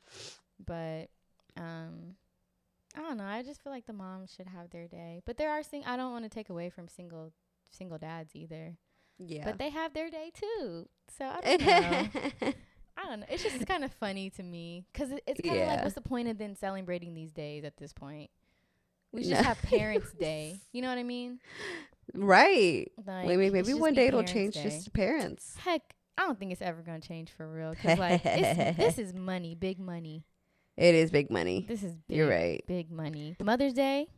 but 0.64 1.10
um, 1.56 2.14
I 2.96 3.00
don't 3.00 3.16
know. 3.16 3.24
I 3.24 3.42
just 3.42 3.62
feel 3.62 3.72
like 3.72 3.86
the 3.86 3.92
moms 3.92 4.32
should 4.36 4.48
have 4.48 4.70
their 4.70 4.88
day. 4.88 5.22
But 5.24 5.36
there 5.36 5.50
are 5.50 5.62
sing. 5.62 5.84
I 5.86 5.96
don't 5.96 6.12
want 6.12 6.24
to 6.24 6.30
take 6.30 6.48
away 6.50 6.70
from 6.70 6.88
single 6.88 7.32
single 7.70 7.98
dads 7.98 8.34
either. 8.34 8.76
Yeah. 9.18 9.44
But 9.44 9.58
they 9.58 9.70
have 9.70 9.92
their 9.94 10.10
day 10.10 10.32
too. 10.34 10.88
So 11.16 11.24
I 11.24 11.40
don't 11.56 11.60
know. 11.66 12.52
I 12.96 13.04
don't 13.06 13.20
know. 13.20 13.26
It's 13.30 13.42
just 13.42 13.66
kind 13.66 13.84
of 13.84 13.92
funny 13.92 14.30
to 14.30 14.42
me 14.42 14.84
because 14.92 15.10
it, 15.12 15.22
it's 15.26 15.40
kind 15.40 15.60
of 15.60 15.68
like, 15.68 15.82
what's 15.82 15.94
the 15.94 16.00
point 16.00 16.28
of 16.28 16.36
then 16.38 16.54
celebrating 16.56 17.14
these 17.14 17.32
days 17.32 17.64
at 17.64 17.76
this 17.76 17.92
point? 17.92 18.30
We 19.12 19.22
should 19.22 19.30
No. 19.32 19.36
just 19.36 19.48
have 19.48 19.62
Parents' 19.62 20.12
Day. 20.18 20.60
You 20.72 20.82
know 20.82 20.88
what 20.88 20.98
I 20.98 21.02
mean? 21.02 21.38
right. 22.14 22.90
Like, 23.06 23.26
maybe 23.26 23.50
maybe 23.50 23.74
one 23.74 23.94
day 23.94 24.06
it'll 24.08 24.22
change 24.22 24.54
Day. 24.54 24.62
just 24.64 24.84
to 24.84 24.90
parents. 24.90 25.56
Heck, 25.58 25.82
I 26.18 26.22
don't 26.22 26.38
think 26.38 26.52
it's 26.52 26.62
ever 26.62 26.82
gonna 26.82 27.00
change 27.00 27.30
for 27.30 27.50
real. 27.50 27.74
Cause 27.74 27.98
like 27.98 28.20
it's, 28.24 28.76
this 28.78 28.98
is 28.98 29.14
money, 29.14 29.54
big 29.54 29.78
money. 29.78 30.24
It 30.76 30.94
is 30.94 31.10
big 31.10 31.30
money. 31.30 31.66
This 31.68 31.82
is 31.82 31.94
big, 32.08 32.16
You're 32.16 32.28
right. 32.28 32.62
big 32.66 32.90
money. 32.90 33.36
Mother's 33.42 33.74
Day, 33.74 34.08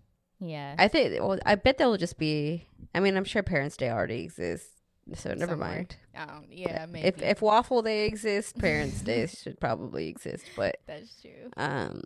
yeah. 0.40 0.74
I 0.78 0.88
think. 0.88 1.20
Well, 1.20 1.38
I 1.44 1.54
bet 1.56 1.78
they'll 1.78 1.96
just 1.96 2.18
be. 2.18 2.66
I 2.94 3.00
mean, 3.00 3.16
I'm 3.16 3.24
sure 3.24 3.42
Parents' 3.42 3.76
Day 3.76 3.90
already 3.90 4.22
exists, 4.22 4.70
so 5.14 5.30
never 5.34 5.52
Somewhere. 5.52 5.68
mind. 5.68 5.96
Don't, 6.14 6.46
yeah, 6.52 6.86
maybe 6.88 7.08
If 7.08 7.22
if 7.22 7.42
Waffle 7.42 7.82
Day 7.82 8.06
exists, 8.06 8.52
Parents' 8.52 9.00
Day 9.02 9.26
should 9.26 9.58
probably 9.60 10.08
exist. 10.08 10.44
But 10.56 10.76
that's 10.86 11.20
true. 11.20 11.50
um, 11.56 12.02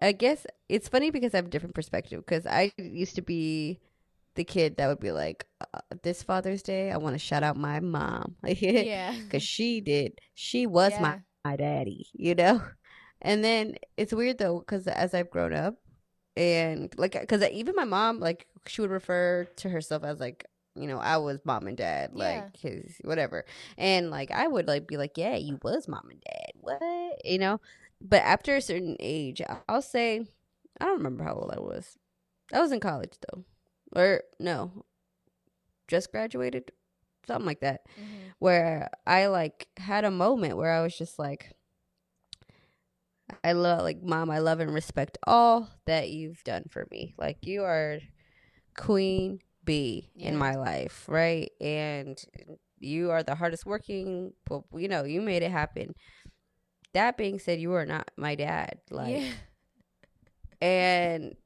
I 0.00 0.12
guess 0.12 0.46
it's 0.68 0.88
funny 0.88 1.10
because 1.10 1.34
I 1.34 1.38
have 1.38 1.46
a 1.46 1.50
different 1.50 1.74
perspective. 1.74 2.24
Because 2.26 2.46
I 2.46 2.72
used 2.78 3.14
to 3.16 3.22
be 3.22 3.78
the 4.34 4.44
kid 4.44 4.76
that 4.78 4.88
would 4.88 5.00
be 5.00 5.12
like, 5.12 5.46
uh, 5.72 5.80
"This 6.02 6.22
Father's 6.22 6.62
Day, 6.62 6.90
I 6.90 6.96
want 6.96 7.14
to 7.14 7.18
shout 7.18 7.42
out 7.42 7.56
my 7.56 7.80
mom, 7.80 8.36
yeah, 8.44 9.14
because 9.22 9.42
she 9.42 9.80
did. 9.80 10.18
She 10.34 10.66
was 10.66 10.92
my 11.00 11.20
my 11.44 11.56
daddy, 11.56 12.08
you 12.14 12.34
know. 12.34 12.62
And 13.26 13.42
then 13.44 13.74
it's 13.96 14.12
weird 14.14 14.38
though, 14.38 14.60
because 14.60 14.86
as 14.86 15.12
I've 15.12 15.30
grown 15.30 15.52
up, 15.52 15.74
and 16.36 16.94
like, 16.96 17.18
because 17.20 17.42
even 17.42 17.74
my 17.74 17.84
mom, 17.84 18.20
like, 18.20 18.46
she 18.66 18.80
would 18.82 18.90
refer 18.90 19.44
to 19.56 19.68
herself 19.68 20.04
as 20.04 20.20
like, 20.20 20.46
you 20.76 20.86
know, 20.86 20.98
I 20.98 21.16
was 21.16 21.40
mom 21.44 21.66
and 21.66 21.76
dad, 21.76 22.12
Yeah. 22.14 22.24
like 22.44 22.56
his 22.56 22.98
whatever, 23.02 23.44
and 23.76 24.10
like 24.10 24.30
I 24.30 24.46
would 24.46 24.68
like 24.68 24.86
be 24.86 24.96
like, 24.96 25.18
yeah, 25.18 25.34
you 25.36 25.58
was 25.62 25.88
mom 25.88 26.08
and 26.10 26.20
dad, 26.20 26.52
what, 26.60 27.24
you 27.24 27.38
know. 27.38 27.60
But 28.00 28.22
after 28.22 28.54
a 28.54 28.60
certain 28.60 28.96
age, 29.00 29.42
I'll 29.68 29.82
say, 29.82 30.20
I 30.80 30.84
don't 30.84 30.98
remember 30.98 31.24
how 31.24 31.34
old 31.34 31.52
I 31.56 31.60
was. 31.60 31.98
I 32.52 32.60
was 32.60 32.70
in 32.70 32.78
college 32.80 33.14
though, 33.28 33.44
or 33.96 34.22
no, 34.38 34.84
just 35.88 36.12
graduated, 36.12 36.70
something 37.26 37.46
like 37.46 37.60
that 37.60 37.80
Mhm. 37.98 38.34
where 38.38 38.90
I 39.06 39.26
like 39.26 39.66
had 39.78 40.04
a 40.04 40.10
moment 40.10 40.56
where 40.58 40.70
I 40.72 40.82
was 40.82 40.96
just 40.96 41.18
like, 41.18 41.55
I 43.42 43.52
love, 43.52 43.82
like, 43.82 44.02
mom, 44.02 44.30
I 44.30 44.38
love 44.38 44.60
and 44.60 44.72
respect 44.72 45.18
all 45.26 45.68
that 45.86 46.10
you've 46.10 46.42
done 46.44 46.64
for 46.70 46.86
me. 46.90 47.14
Like, 47.18 47.38
you 47.42 47.64
are 47.64 47.98
queen 48.76 49.40
bee 49.64 50.10
in 50.16 50.36
my 50.36 50.54
life, 50.54 51.04
right? 51.08 51.50
And 51.60 52.22
you 52.78 53.10
are 53.10 53.22
the 53.22 53.34
hardest 53.34 53.66
working, 53.66 54.32
but 54.44 54.62
you 54.74 54.88
know, 54.88 55.04
you 55.04 55.20
made 55.20 55.42
it 55.42 55.50
happen. 55.50 55.94
That 56.92 57.16
being 57.16 57.38
said, 57.38 57.60
you 57.60 57.72
are 57.74 57.86
not 57.86 58.10
my 58.16 58.36
dad. 58.36 58.78
Like, 58.90 59.22
yeah, 59.22 59.32
and 60.60 61.36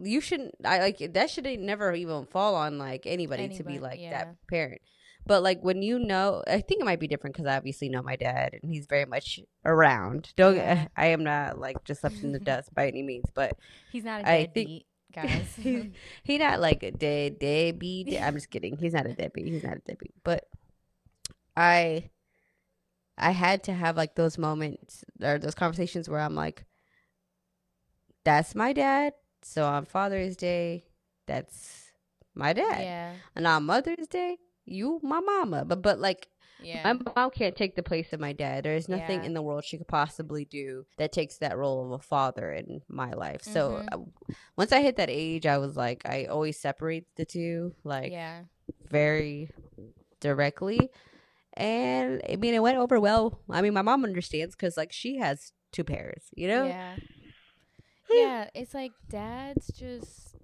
you 0.00 0.20
shouldn't 0.20 0.54
i 0.64 0.78
like 0.78 0.98
that 1.12 1.28
should 1.28 1.44
never 1.58 1.92
even 1.92 2.24
fall 2.26 2.54
on 2.54 2.78
like 2.78 3.06
anybody, 3.06 3.48
to 3.48 3.64
be 3.64 3.78
like 3.78 4.00
yeah. 4.00 4.10
that 4.10 4.36
parent 4.48 4.80
but 5.28 5.42
like 5.42 5.62
when 5.62 5.82
you 5.82 5.98
know 5.98 6.42
i 6.48 6.60
think 6.60 6.80
it 6.80 6.84
might 6.84 6.98
be 6.98 7.06
different 7.06 7.36
because 7.36 7.46
i 7.46 7.56
obviously 7.56 7.88
know 7.88 8.02
my 8.02 8.16
dad 8.16 8.58
and 8.60 8.72
he's 8.72 8.86
very 8.86 9.04
much 9.04 9.38
around. 9.64 10.32
Don't 10.34 10.56
Yeah. 10.56 10.88
i 10.96 11.06
am 11.06 11.22
not 11.22 11.58
like 11.58 11.84
just 11.84 12.02
left 12.02 12.24
in 12.24 12.32
the 12.32 12.40
dust 12.50 12.74
by 12.74 12.88
any 12.88 13.02
means 13.02 13.26
but 13.34 13.56
he's 13.92 14.04
not 14.04 14.22
a 14.22 14.28
I 14.28 14.44
deadbeat, 14.46 14.86
guys. 15.12 15.54
he's, 15.56 15.84
he 16.24 16.38
not 16.38 16.60
like 16.60 16.82
a 16.82 16.90
dead 16.90 17.38
deadbeat. 17.38 18.20
I'm 18.20 18.34
just 18.34 18.50
kidding. 18.50 18.76
He's 18.76 18.94
not 18.94 19.06
a 19.06 19.14
deadbeat. 19.14 19.46
He's 19.46 19.62
not 19.62 19.76
a 19.76 19.80
deadbeat. 19.80 20.14
But 20.24 20.48
i 21.56 22.10
i 23.16 23.30
had 23.30 23.64
to 23.64 23.72
have 23.72 23.96
like 23.96 24.14
those 24.14 24.38
moments 24.38 25.04
or 25.22 25.38
those 25.38 25.54
conversations 25.54 26.08
where 26.08 26.20
i'm 26.20 26.34
like 26.34 26.64
that's 28.24 28.54
my 28.54 28.72
dad. 28.72 29.14
So 29.42 29.64
on 29.64 29.84
father's 29.84 30.36
day 30.36 30.84
that's 31.26 31.92
my 32.34 32.52
dad. 32.52 32.80
Yeah, 32.80 33.12
and 33.36 33.46
on 33.46 33.64
mother's 33.64 34.06
day 34.08 34.38
you 34.70 35.00
my 35.02 35.20
mama 35.20 35.64
but 35.64 35.82
but 35.82 35.98
like 35.98 36.28
yeah, 36.60 36.82
my 36.84 36.98
mom 37.16 37.30
can't 37.30 37.56
take 37.56 37.76
the 37.76 37.82
place 37.82 38.12
of 38.12 38.20
my 38.20 38.32
dad. 38.32 38.64
There's 38.64 38.88
nothing 38.88 39.20
Yeah. 39.20 39.26
in 39.26 39.34
the 39.34 39.42
world 39.42 39.64
she 39.64 39.78
could 39.78 39.88
possibly 39.88 40.44
do 40.44 40.86
that 40.96 41.12
takes 41.12 41.38
that 41.38 41.56
role 41.56 41.84
of 41.86 42.00
a 42.00 42.02
father 42.02 42.52
in 42.52 42.82
my 42.88 43.12
life. 43.12 43.42
So 43.42 43.76
Mhm. 43.76 43.88
uh, 43.92 43.98
once 44.56 44.72
I 44.72 44.80
hit 44.82 44.96
that 44.96 45.10
age, 45.10 45.46
I 45.46 45.58
was 45.58 45.76
like, 45.76 46.02
I 46.06 46.24
always 46.26 46.58
separate 46.58 47.06
the 47.16 47.24
two, 47.24 47.74
like 47.84 48.12
yeah. 48.12 48.42
very 48.90 49.50
directly. 50.20 50.90
And 51.54 52.22
I 52.30 52.36
mean, 52.36 52.54
it 52.54 52.62
went 52.62 52.78
over 52.78 53.00
well. 53.00 53.40
I 53.50 53.62
mean, 53.62 53.74
my 53.74 53.82
mom 53.82 54.04
understands 54.04 54.54
because 54.54 54.76
like 54.76 54.92
she 54.92 55.18
has 55.18 55.52
two 55.72 55.84
parents, 55.84 56.26
you 56.36 56.48
know. 56.48 56.68
Yeah. 56.68 56.96
yeah, 58.12 58.50
it's 58.54 58.74
like 58.74 58.92
dads 59.08 59.68
just, 59.72 60.36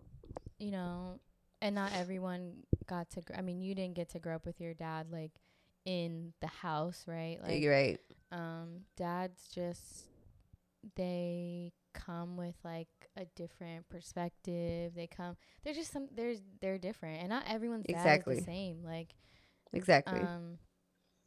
you 0.58 0.70
know, 0.70 1.20
and 1.64 1.74
not 1.74 1.92
everyone 1.96 2.58
got 2.86 3.10
to. 3.10 3.22
Gr- 3.22 3.34
I 3.36 3.42
mean, 3.42 3.60
you 3.60 3.74
didn't 3.74 3.94
get 3.96 4.10
to 4.10 4.20
grow 4.20 4.36
up 4.36 4.46
with 4.46 4.60
your 4.60 4.74
dad 4.74 5.08
like 5.10 5.32
in 5.84 6.32
the 6.40 6.46
house, 6.46 7.04
right? 7.08 7.38
Like, 7.42 7.60
You're 7.62 7.72
right. 7.72 8.00
um, 8.30 8.82
dads 8.96 9.48
just 9.54 10.04
they 10.96 11.72
come 11.94 12.36
with 12.36 12.56
like 12.64 12.88
a 13.16 13.24
different 13.36 13.88
perspective. 13.88 14.92
They 14.94 15.06
come. 15.06 15.36
They're 15.64 15.74
just 15.74 15.92
some. 15.92 16.08
There's 16.14 16.40
they're 16.60 16.78
different, 16.78 17.20
and 17.20 17.28
not 17.30 17.44
everyone's 17.48 17.86
dad 17.86 17.96
Exactly. 17.96 18.34
is 18.34 18.40
the 18.40 18.44
same. 18.46 18.82
Like, 18.84 19.14
Exactly. 19.72 20.20
um, 20.20 20.58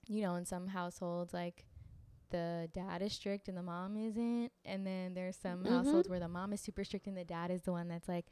you 0.08 0.22
know, 0.22 0.36
in 0.36 0.46
some 0.46 0.68
households, 0.68 1.34
like 1.34 1.66
the 2.30 2.70
dad 2.74 3.02
is 3.02 3.14
strict 3.14 3.48
and 3.48 3.58
the 3.58 3.64
mom 3.64 3.96
isn't, 3.98 4.52
and 4.66 4.86
then 4.86 5.14
there's 5.14 5.38
some 5.38 5.64
Mhm. 5.64 5.70
households 5.70 6.10
where 6.10 6.20
the 6.20 6.28
mom 6.28 6.54
is 6.54 6.62
super 6.62 6.84
strict 6.84 7.08
and 7.08 7.18
the 7.18 7.24
dad 7.26 7.52
is 7.52 7.62
the 7.64 7.72
one 7.72 7.88
that's 7.88 8.08
like, 8.10 8.26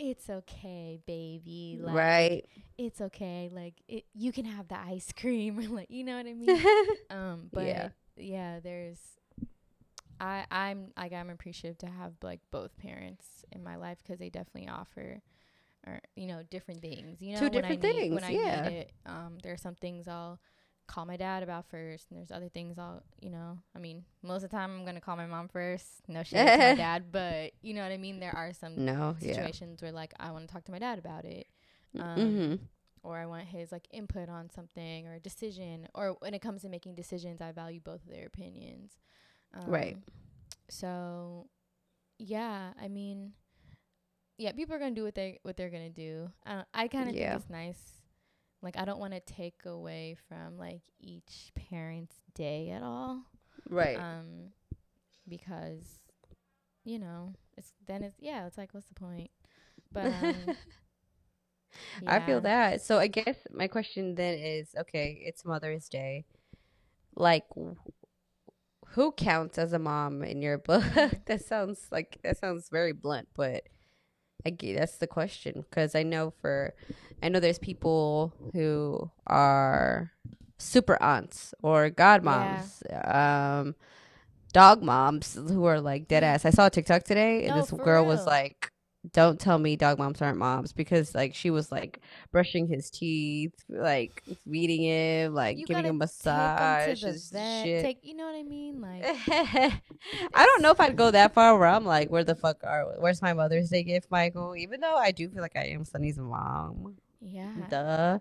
"It's 0.00 0.28
okay, 0.30 0.98
baby. 1.06 1.78
Like, 1.80 1.94
right. 1.94 2.46
It's 2.78 3.00
okay. 3.00 3.50
Like, 3.52 3.74
it, 3.86 4.04
you 4.14 4.32
can 4.32 4.46
have 4.46 4.66
the 4.68 4.78
ice 4.80 5.12
cream, 5.16 5.58
or 5.58 5.62
like, 5.68 5.90
you 5.90 6.02
know 6.04 6.16
what 6.16 6.26
I 6.26 6.32
mean." 6.34 6.62
um, 7.10 7.48
but 7.52 7.66
Yeah. 7.66 7.88
yeah. 8.16 8.60
there's. 8.60 8.98
I 10.20 10.44
I'm 10.50 10.92
like 10.98 11.12
I'm 11.12 11.30
appreciative 11.30 11.78
to 11.78 11.86
have 11.86 12.12
like 12.22 12.40
both 12.50 12.76
parents 12.76 13.26
in 13.52 13.62
my 13.62 13.76
life 13.76 13.98
because 14.02 14.18
they 14.18 14.28
definitely 14.28 14.68
offer, 14.68 15.22
or 15.86 16.00
you 16.14 16.26
know, 16.26 16.42
different 16.50 16.80
things. 16.82 17.22
You 17.22 17.34
know, 17.34 17.40
Two 17.40 17.44
when 17.54 17.64
I 17.64 17.68
different 17.76 17.82
need- 17.82 18.00
things, 18.00 18.14
When 18.14 18.24
I 18.24 18.30
yeah. 18.30 18.68
need 18.68 18.76
it, 18.76 18.92
um, 19.06 19.38
there 19.42 19.52
are 19.54 19.56
some 19.58 19.74
things 19.76 20.06
I'll 20.08 20.38
call 20.90 21.06
my 21.06 21.16
dad 21.16 21.42
about 21.42 21.66
first, 21.70 22.10
and 22.10 22.18
there's 22.18 22.32
other 22.32 22.48
things 22.48 22.78
I'll, 22.78 23.02
you 23.20 23.30
know, 23.30 23.58
I 23.76 23.78
mean, 23.78 24.04
most 24.22 24.42
of 24.42 24.50
the 24.50 24.56
time 24.56 24.70
I'm 24.76 24.84
gonna 24.84 25.00
call 25.00 25.16
my 25.16 25.26
mom 25.26 25.48
first. 25.48 25.86
No 26.08 26.22
shit 26.24 26.44
to 26.46 26.58
my 26.58 26.74
dad, 26.76 27.12
but 27.12 27.52
you 27.62 27.74
know 27.74 27.82
what 27.82 27.92
I 27.92 27.96
mean. 27.96 28.18
There 28.18 28.34
are 28.34 28.52
some 28.52 28.84
no. 28.84 29.16
Yeah. 29.20 29.34
situations 29.34 29.82
where 29.82 29.92
like 29.92 30.12
I 30.18 30.32
want 30.32 30.48
to 30.48 30.52
talk 30.52 30.64
to 30.64 30.72
my 30.72 30.80
dad 30.80 30.98
about 30.98 31.24
it, 31.24 31.46
um, 31.98 32.18
mm-hmm. 32.18 32.54
or 33.04 33.18
I 33.18 33.26
want 33.26 33.44
his 33.44 33.70
like 33.70 33.86
input 33.92 34.28
on 34.28 34.50
something 34.50 35.06
or 35.06 35.14
a 35.14 35.20
decision, 35.20 35.86
or 35.94 36.16
when 36.20 36.34
it 36.34 36.40
comes 36.42 36.62
to 36.62 36.68
making 36.68 36.96
decisions, 36.96 37.40
I 37.40 37.52
value 37.52 37.80
both 37.80 38.02
of 38.04 38.10
their 38.10 38.26
opinions. 38.26 38.92
Um, 39.54 39.70
Right. 39.70 39.96
So, 40.68 41.48
yeah, 42.18 42.72
I 42.80 42.88
mean, 42.88 43.32
yeah, 44.38 44.52
people 44.52 44.74
are 44.74 44.78
gonna 44.78 44.90
do 44.92 45.04
what 45.04 45.14
they 45.14 45.38
what 45.42 45.56
they're 45.56 45.70
gonna 45.70 45.90
do. 45.90 46.30
I 46.44 46.54
don't, 46.54 46.68
I 46.74 46.88
kind 46.88 47.08
of 47.08 47.14
Yeah. 47.14 47.30
think 47.30 47.42
it's 47.42 47.50
nice. 47.50 47.99
Like 48.62 48.76
I 48.76 48.84
don't 48.84 49.00
want 49.00 49.14
to 49.14 49.20
take 49.20 49.64
away 49.64 50.16
from 50.28 50.58
like 50.58 50.82
each 51.00 51.52
parent's 51.54 52.16
day 52.34 52.70
at 52.70 52.82
all. 52.82 53.22
Right. 53.68 53.96
Um, 53.96 54.50
because 55.28 56.00
you 56.84 56.98
know, 56.98 57.34
it's 57.56 57.72
then 57.86 58.02
it's 58.02 58.16
yeah, 58.20 58.46
it's 58.46 58.58
like 58.58 58.72
what's 58.72 58.88
the 58.88 58.94
point? 58.94 59.30
But 59.92 60.06
um, 60.06 60.34
I 62.06 62.20
feel 62.20 62.40
that. 62.42 62.82
So 62.82 62.98
I 62.98 63.06
guess 63.06 63.36
my 63.52 63.68
question 63.68 64.14
then 64.14 64.38
is, 64.38 64.74
okay, 64.78 65.20
it's 65.24 65.44
Mother's 65.44 65.88
Day. 65.88 66.24
Like, 67.16 67.44
who 68.88 69.12
counts 69.12 69.58
as 69.58 69.72
a 69.72 69.78
mom 69.78 70.22
in 70.22 70.42
your 70.42 70.58
book? 70.58 70.84
That 71.26 71.44
sounds 71.44 71.86
like 71.90 72.18
that 72.22 72.38
sounds 72.38 72.68
very 72.70 72.92
blunt, 72.92 73.28
but 73.34 73.64
I 74.46 74.56
that's 74.76 74.96
the 74.96 75.06
question 75.06 75.64
because 75.68 75.94
I 75.94 76.02
know 76.02 76.32
for 76.40 76.74
I 77.22 77.28
know 77.28 77.40
there's 77.40 77.58
people 77.58 78.32
who 78.52 79.10
are 79.26 80.12
super 80.58 81.02
aunts 81.02 81.54
or 81.62 81.90
godmoms, 81.90 82.82
um, 83.14 83.74
dog 84.52 84.82
moms 84.82 85.34
who 85.34 85.64
are 85.64 85.80
like 85.80 86.08
dead 86.08 86.24
ass. 86.24 86.44
I 86.44 86.50
saw 86.50 86.66
a 86.66 86.70
TikTok 86.70 87.02
today 87.04 87.44
and 87.44 87.54
No, 87.56 87.60
this 87.60 87.70
girl 87.70 88.04
was 88.04 88.26
like, 88.26 88.69
"Don't 89.12 89.40
tell 89.40 89.58
me 89.58 89.76
dog 89.76 89.98
moms 89.98 90.20
aren't 90.20 90.36
moms," 90.38 90.72
because 90.72 91.14
like 91.14 91.34
she 91.34 91.50
was 91.50 91.72
like 91.72 92.00
brushing 92.32 92.66
his 92.68 92.90
teeth, 92.90 93.54
like 93.68 94.22
feeding 94.50 94.82
him, 94.82 95.34
like 95.34 95.56
You 95.58 95.66
giving 95.66 95.84
him 95.84 95.90
'em 95.90 95.98
massage, 95.98 97.00
to 97.00 97.06
the 97.06 97.12
vet. 97.32 97.64
shit. 97.64 97.82
Take, 97.84 97.98
you 98.02 98.14
know 98.14 98.26
what 98.26 98.34
I 98.36 98.42
mean? 98.42 98.80
Like, 98.80 99.02
I 100.34 100.44
don't 100.46 100.62
know 100.62 100.70
if 100.70 100.80
I'd 100.80 100.96
go 100.96 101.10
that 101.10 101.32
far 101.34 101.58
where 101.58 101.68
I'm 101.68 101.84
like, 101.86 102.10
where 102.10 102.24
the 102.24 102.34
fuck 102.34 102.58
are 102.64 102.94
where's 102.98 103.22
my 103.22 103.32
Mother's 103.32 103.70
Day 103.70 103.82
gift, 103.84 104.10
Michael? 104.10 104.54
Even 104.56 104.80
though 104.80 104.96
I 104.96 105.10
do 105.12 105.28
feel 105.28 105.42
like 105.42 105.56
I 105.56 105.66
am 105.68 105.84
Sunny's 105.84 106.18
mom. 106.18 106.96
yeah. 107.20 107.52
Duh. 107.70 108.18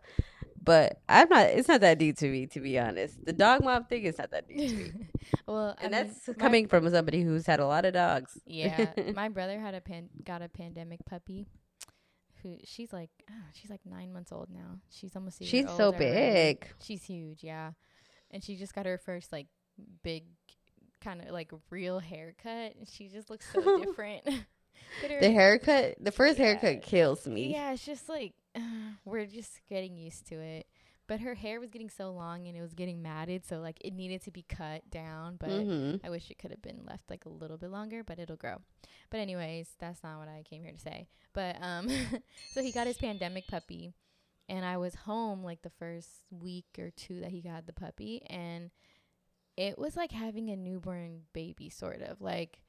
But 0.61 0.99
I'm 1.07 1.29
not 1.29 1.45
it's 1.47 1.67
not 1.67 1.81
that 1.81 1.97
deep 1.99 2.17
to 2.17 2.27
me, 2.29 2.45
to 2.47 2.59
be 2.59 2.77
honest. 2.77 3.23
The 3.25 3.33
dog 3.33 3.63
mom 3.63 3.85
thing 3.85 4.03
is 4.03 4.17
not 4.17 4.31
that 4.31 4.47
deep 4.47 4.69
to 4.69 4.75
me. 4.75 4.91
well, 5.47 5.75
I 5.79 5.83
And 5.85 5.91
mean, 5.93 6.07
that's 6.07 6.27
my- 6.27 6.33
coming 6.33 6.67
from 6.67 6.89
somebody 6.89 7.21
who's 7.23 7.45
had 7.45 7.59
a 7.59 7.65
lot 7.65 7.85
of 7.85 7.93
dogs. 7.93 8.37
Yeah, 8.45 8.91
my 9.15 9.29
brother 9.29 9.59
had 9.59 9.73
a 9.73 9.81
pan 9.81 10.09
got 10.23 10.41
a 10.41 10.49
pandemic 10.49 11.05
puppy. 11.05 11.47
Who 12.43 12.57
she's 12.63 12.93
like, 12.93 13.09
ah, 13.29 13.33
she's 13.53 13.69
like 13.69 13.81
nine 13.85 14.13
months 14.13 14.31
old 14.31 14.49
now. 14.49 14.79
She's 14.89 15.13
almost 15.15 15.41
a 15.41 15.43
year 15.43 15.49
She's 15.51 15.65
so 15.65 15.85
old 15.87 15.95
already. 15.95 16.05
big. 16.11 16.67
She's 16.81 17.03
huge, 17.03 17.43
yeah. 17.43 17.71
And 18.31 18.41
she 18.43 18.55
just 18.55 18.73
got 18.73 18.85
her 18.85 18.97
first 18.97 19.31
like 19.33 19.47
big, 20.03 20.23
kind 21.01 21.21
of 21.21 21.31
like 21.31 21.51
real 21.69 21.99
haircut, 21.99 22.75
and 22.77 22.87
she 22.87 23.07
just 23.09 23.29
looks 23.29 23.45
so 23.51 23.79
different. 23.83 24.25
Her- 24.27 25.19
The 25.19 25.31
haircut, 25.31 25.95
the 25.99 26.11
first 26.13 26.39
Yeah. 26.39 26.45
haircut 26.45 26.81
kills 26.81 27.27
me. 27.27 27.51
Yeah, 27.51 27.73
it's 27.73 27.85
just 27.85 28.07
like 28.07 28.33
we're 29.05 29.25
just 29.25 29.61
getting 29.67 29.95
used 29.97 30.27
to 30.27 30.35
it. 30.39 30.67
But 31.07 31.21
her 31.21 31.33
hair 31.33 31.59
was 31.59 31.71
getting 31.71 31.89
so 31.89 32.11
long 32.11 32.47
and 32.47 32.55
it 32.55 32.61
was 32.61 32.73
getting 32.75 33.01
matted, 33.01 33.43
so 33.45 33.59
like 33.59 33.77
it 33.81 33.93
needed 33.93 34.21
to 34.23 34.31
be 34.31 34.43
cut 34.43 34.89
down. 34.91 35.37
But 35.39 35.49
hmm 35.49 35.95
I 36.03 36.09
wish 36.09 36.29
it 36.29 36.37
could 36.37 36.51
have 36.51 36.61
been 36.61 36.85
left 36.87 37.09
like 37.09 37.25
a 37.25 37.29
little 37.29 37.57
bit 37.57 37.71
longer, 37.71 38.03
but 38.03 38.19
it'll 38.19 38.35
grow. 38.35 38.57
But 39.09 39.19
anyways, 39.19 39.75
that's 39.79 40.03
not 40.03 40.19
what 40.19 40.27
I 40.27 40.43
came 40.43 40.63
here 40.63 40.71
to 40.73 40.79
say. 40.79 41.07
But 41.33 41.57
um 41.61 41.89
so 42.49 42.61
he 42.61 42.71
got 42.71 42.87
his 42.87 42.97
pandemic 42.97 43.47
puppy 43.47 43.93
and 44.47 44.65
I 44.65 44.77
was 44.77 44.95
home 44.95 45.43
like 45.43 45.61
the 45.63 45.69
first 45.71 46.09
week 46.29 46.65
or 46.77 46.91
two 46.91 47.21
that 47.21 47.31
he 47.31 47.41
got 47.41 47.65
the 47.65 47.73
puppy 47.73 48.21
and 48.27 48.71
it 49.57 49.77
was 49.77 49.95
like 49.97 50.11
having 50.11 50.49
a 50.49 50.55
newborn 50.55 51.21
baby 51.33 51.69
sort 51.69 52.01
of. 52.01 52.21
Like 52.21 52.61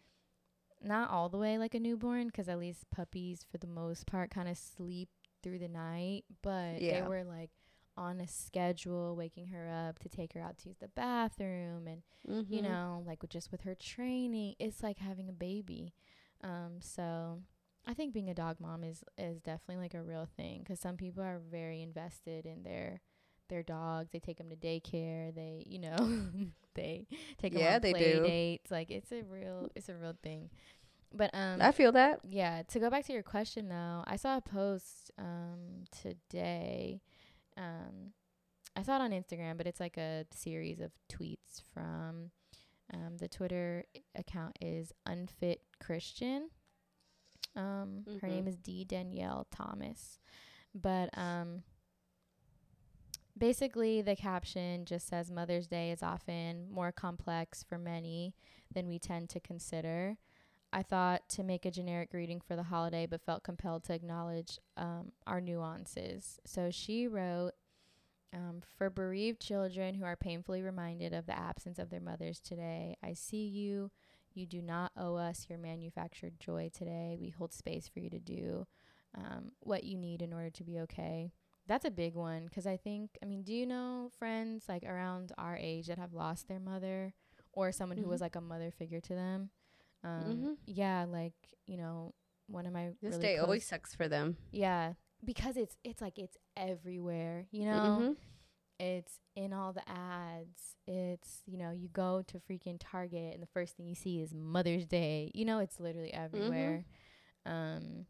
not 0.82 1.10
all 1.10 1.28
the 1.28 1.38
way 1.38 1.58
like 1.58 1.75
a 1.75 1.80
newborn 1.80 2.30
cuz 2.30 2.49
at 2.49 2.58
least 2.58 2.90
puppies 2.90 3.42
for 3.42 3.58
the 3.58 3.66
most 3.66 4.06
part 4.06 4.30
kind 4.30 4.49
of 4.49 4.56
sleep 4.56 5.08
through 5.42 5.59
the 5.59 5.68
night, 5.68 6.25
but 6.42 6.80
Yeah. 6.80 7.02
they 7.02 7.09
were 7.09 7.25
like 7.25 7.50
on 7.97 8.20
a 8.20 8.26
schedule 8.28 9.14
waking 9.16 9.47
her 9.49 9.68
up 9.68 9.99
to 10.00 10.09
take 10.09 10.32
her 10.35 10.40
out 10.40 10.59
to 10.59 10.68
use 10.68 10.78
the 10.78 10.88
bathroom 10.88 11.87
and 11.87 12.02
Mm-hmm. 12.28 12.54
you 12.54 12.62
know, 12.62 13.02
like 13.06 13.23
with 13.23 13.30
just 13.30 13.50
with 13.52 13.62
her 13.62 13.75
training, 13.75 14.54
it's 14.59 14.82
like 14.82 14.99
having 14.99 15.28
a 15.28 15.32
baby. 15.32 15.94
Um, 16.42 16.78
so 16.80 17.40
I 17.87 17.94
think 17.94 18.12
being 18.12 18.28
a 18.30 18.35
dog 18.35 18.56
mom 18.61 18.82
is 18.85 19.04
is 19.18 19.40
definitely 19.40 19.82
like 19.82 19.94
a 19.94 20.02
real 20.02 20.28
thing 20.37 20.61
because 20.61 20.80
some 20.80 20.97
people 20.97 21.23
are 21.23 21.40
very 21.50 21.80
invested 21.82 22.47
in 22.47 22.62
their 22.62 23.00
their 23.49 23.62
dogs. 23.62 24.11
They 24.12 24.20
take 24.20 24.38
them 24.38 24.50
to 24.50 24.56
daycare. 24.56 25.35
They, 25.35 25.64
you 25.66 25.79
know, 25.79 26.11
they 26.74 27.07
take 27.38 27.55
them 27.55 27.62
Yeah, 27.62 27.74
on 27.74 27.81
they 27.81 27.92
play 27.92 28.20
do. 28.20 28.22
dates. 28.22 28.70
Like 28.70 28.90
it's 28.90 29.12
a 29.12 29.22
real 29.22 29.70
it's 29.74 29.88
a 29.88 29.94
real 29.94 30.16
thing. 30.22 30.50
But 31.12 31.31
um, 31.35 31.61
I 31.61 31.73
feel 31.73 31.92
that. 31.92 32.20
yeah, 32.29 32.62
to 32.68 32.79
go 32.79 32.88
back 32.90 33.05
to 33.07 33.12
your 33.12 33.23
question 33.25 33.68
though, 33.68 34.05
I 34.07 34.16
saw 34.16 34.37
a 34.37 34.40
post 34.40 35.11
um 35.18 35.85
today. 36.03 37.01
Um 37.57 38.12
I 38.77 38.83
saw 38.83 38.96
it 38.96 39.01
on 39.03 39.11
Instagram, 39.11 39.57
but 39.57 39.66
it's 39.66 39.81
like 39.81 39.96
a 39.96 40.25
series 40.33 40.81
of 40.81 40.92
tweets 41.12 41.62
from 41.75 42.31
um 42.94 43.16
the 43.18 43.29
Twitter 43.29 43.85
account 44.14 44.57
is 44.61 44.92
unfit 45.05 45.62
Christian. 45.85 46.51
Um 47.57 48.05
her 48.20 48.29
Mhm. 48.29 48.31
name 48.31 48.46
is 48.49 48.57
D 48.57 48.85
Danielle 48.85 49.46
Thomas. 49.51 50.20
But 50.73 51.11
um 51.18 51.64
basically 53.37 54.03
the 54.03 54.16
caption 54.16 54.85
just 54.85 55.09
says 55.09 55.31
Mother's 55.31 55.66
Day 55.66 55.90
is 55.90 56.03
often 56.03 56.70
more 56.70 56.92
complex 56.92 57.62
for 57.62 57.79
many 57.79 58.35
than 58.73 58.87
we 58.88 58.99
tend 58.99 59.29
to 59.31 59.40
consider. 59.40 60.16
I 60.72 60.83
thought 60.83 61.28
to 61.30 61.42
make 61.42 61.66
a 61.66 61.70
generic 61.70 62.11
greeting 62.11 62.40
for 62.40 62.54
the 62.54 62.62
holiday, 62.62 63.06
but 63.06 63.22
felt 63.22 63.42
compelled 63.42 63.85
to 63.85 63.94
acknowledge 63.94 64.59
um, 64.76 65.12
our 65.26 65.40
nuances. 65.40 66.38
So 66.46 66.70
she 66.70 67.09
wrote 67.09 67.52
um, 68.33 68.62
For 68.78 68.88
bereaved 68.88 69.40
children 69.40 69.94
who 69.94 70.04
are 70.04 70.16
painfully 70.16 70.62
reminded 70.62 71.12
of 71.12 71.26
the 71.26 71.37
absence 71.37 71.78
of 71.78 71.90
their 71.90 72.00
mothers 72.00 72.38
today, 72.38 72.96
I 73.02 73.14
see 73.14 73.46
you. 73.46 73.90
You 74.33 74.46
do 74.46 74.62
not 74.62 74.92
owe 74.96 75.16
us 75.16 75.46
your 75.48 75.59
manufactured 75.59 76.38
joy 76.38 76.70
today. 76.72 77.16
We 77.20 77.30
hold 77.30 77.52
space 77.52 77.88
for 77.88 77.98
you 77.98 78.11
to 78.11 78.20
do 78.20 78.66
um, 79.16 79.50
what 79.59 79.83
you 79.83 79.98
need 79.98 80.22
in 80.22 80.33
order 80.33 80.50
to 80.50 80.64
be 80.64 80.78
okay. 80.80 81.33
That's 81.66 81.85
a 81.85 81.90
big 81.90 82.14
one 82.14 82.44
because 82.44 82.66
I 82.66 82.76
think, 82.76 83.18
I 83.22 83.26
mean, 83.26 83.42
do 83.42 83.52
you 83.52 83.66
know 83.66 84.11
friends 84.18 84.64
like 84.68 84.85
around 84.85 85.33
our 85.37 85.56
age 85.56 85.88
that 85.88 85.98
have 85.98 86.12
lost 86.12 86.46
their 86.46 86.61
mother 86.61 87.12
or 87.52 87.72
someone 87.72 87.98
who 87.98 88.09
was 88.09 88.20
like 88.20 88.37
a 88.37 88.40
mother 88.40 88.70
figure 88.70 89.00
to 89.00 89.14
them? 89.14 89.50
Um, 90.04 90.12
Mhm. 90.12 90.56
Yeah, 90.66 91.04
like, 91.08 91.34
you 91.66 91.76
know, 91.76 92.14
one 92.46 92.66
of 92.66 92.72
my 92.72 92.88
This 93.00 93.12
really 93.16 93.22
day 93.22 93.38
always 93.38 93.66
sucks 93.66 93.94
for 93.94 94.08
them. 94.08 94.36
yeah, 94.50 94.94
because 95.24 95.56
it's 95.56 95.76
it's 95.84 96.00
like 96.00 96.18
it's 96.18 96.36
everywhere, 96.56 97.46
you 97.50 97.64
know. 97.66 97.78
Mhm. 98.00 98.16
It's 98.78 99.20
in 99.36 99.52
all 99.52 99.72
the 99.74 99.86
ads. 99.88 100.74
It's 100.86 101.42
you 101.46 101.58
know 101.58 101.70
you 101.70 101.88
go 101.88 102.22
to 102.22 102.38
freaking 102.40 102.78
Target 102.80 103.34
and 103.34 103.42
the 103.42 103.46
first 103.46 103.76
thing 103.76 103.86
you 103.86 103.94
see 103.94 104.20
is 104.22 104.32
Mother's 104.34 104.86
Day. 104.86 105.30
You 105.34 105.44
know 105.44 105.58
it's 105.58 105.78
literally 105.80 106.12
everywhere. 106.14 106.84
Um, 107.46 108.06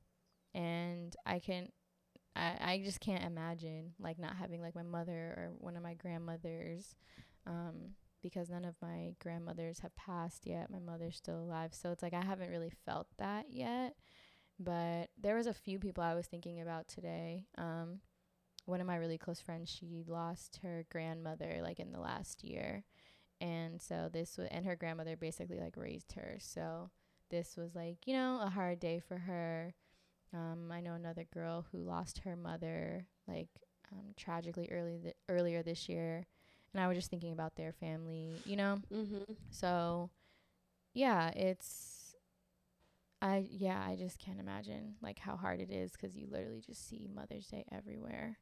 and 0.55 1.14
I 1.26 1.38
can, 1.40 1.70
I 2.37 2.57
I 2.61 2.83
just 2.85 3.00
can't 3.00 3.24
imagine 3.24 3.94
like 3.98 4.18
not 4.18 4.37
having 4.37 4.61
like 4.62 4.74
my 4.76 4.83
mother 4.85 5.12
or 5.37 5.53
one 5.59 5.76
of 5.76 5.83
my 5.83 5.94
grandmothers, 5.94 6.94
um, 7.46 7.94
because 8.23 8.51
none 8.51 8.65
of 8.65 8.75
my 8.83 9.15
grandmothers 9.21 9.81
have 9.81 9.95
passed 9.97 10.47
yet. 10.47 10.71
My 10.71 10.79
mother's 10.79 11.17
still 11.17 11.41
alive, 11.41 11.73
so 11.73 11.91
it's 11.91 12.03
like 12.03 12.15
I 12.15 12.25
haven't 12.25 12.51
really 12.51 12.73
felt 12.85 13.09
that 13.19 13.47
yet. 13.51 13.95
But 14.59 15.11
there 15.19 15.37
was 15.37 15.47
a 15.47 15.55
few 15.55 15.79
people 15.79 16.05
I 16.05 16.15
was 16.15 16.27
thinking 16.27 16.61
about 16.61 16.87
today. 16.87 17.47
Um, 17.57 18.01
one 18.67 18.81
of 18.81 18.87
my 18.87 18.97
really 18.97 19.19
close 19.19 19.41
friends, 19.41 19.71
she 19.71 20.05
lost 20.07 20.61
her 20.63 20.85
grandmother 20.91 21.61
like 21.63 21.81
in 21.81 21.93
the 21.93 22.01
last 22.01 22.45
year. 22.45 22.85
And 23.41 23.81
so 23.81 24.11
this 24.13 24.37
was, 24.37 24.49
and 24.51 24.67
her 24.67 24.77
grandmother 24.77 25.17
basically 25.17 25.59
like 25.59 25.77
raised 25.77 26.13
her. 26.13 26.37
So 26.39 26.91
this 27.31 27.57
was 27.57 27.75
like, 27.75 28.07
you 28.07 28.13
know, 28.13 28.41
a 28.43 28.51
hard 28.51 28.81
day 28.81 29.01
for 29.01 29.17
her. 29.17 29.75
Um, 30.35 30.71
I 30.71 30.81
know 30.81 30.93
another 30.95 31.25
girl 31.33 31.67
who 31.73 31.79
lost 31.79 32.19
her 32.21 32.37
mother 32.37 33.07
like 33.27 33.49
um, 33.93 34.13
tragically 34.17 34.69
early 34.71 34.99
th- 35.03 35.17
earlier 35.29 35.63
this 35.63 35.89
year. 35.89 36.27
And 36.73 36.83
I 36.83 36.87
was 36.89 36.97
just 36.97 37.11
thinking 37.11 37.33
about 37.33 37.57
their 37.57 37.73
family, 37.73 38.43
you 38.45 38.57
know? 38.57 38.83
Mhm. 38.91 39.37
So, 39.51 40.11
yeah, 40.95 41.31
it's. 41.31 42.17
I 43.23 43.47
yeah, 43.51 43.83
I 43.87 43.97
just 43.97 44.19
can't 44.19 44.41
imagine 44.41 44.97
like 45.03 45.19
how 45.19 45.37
hard 45.37 45.61
it 45.61 45.71
is 45.71 45.95
'cause 45.97 46.17
you 46.17 46.27
literally 46.29 46.61
just 46.61 46.87
see 46.89 47.07
Mother's 47.09 47.49
Day 47.49 47.65
everywhere. 47.71 48.39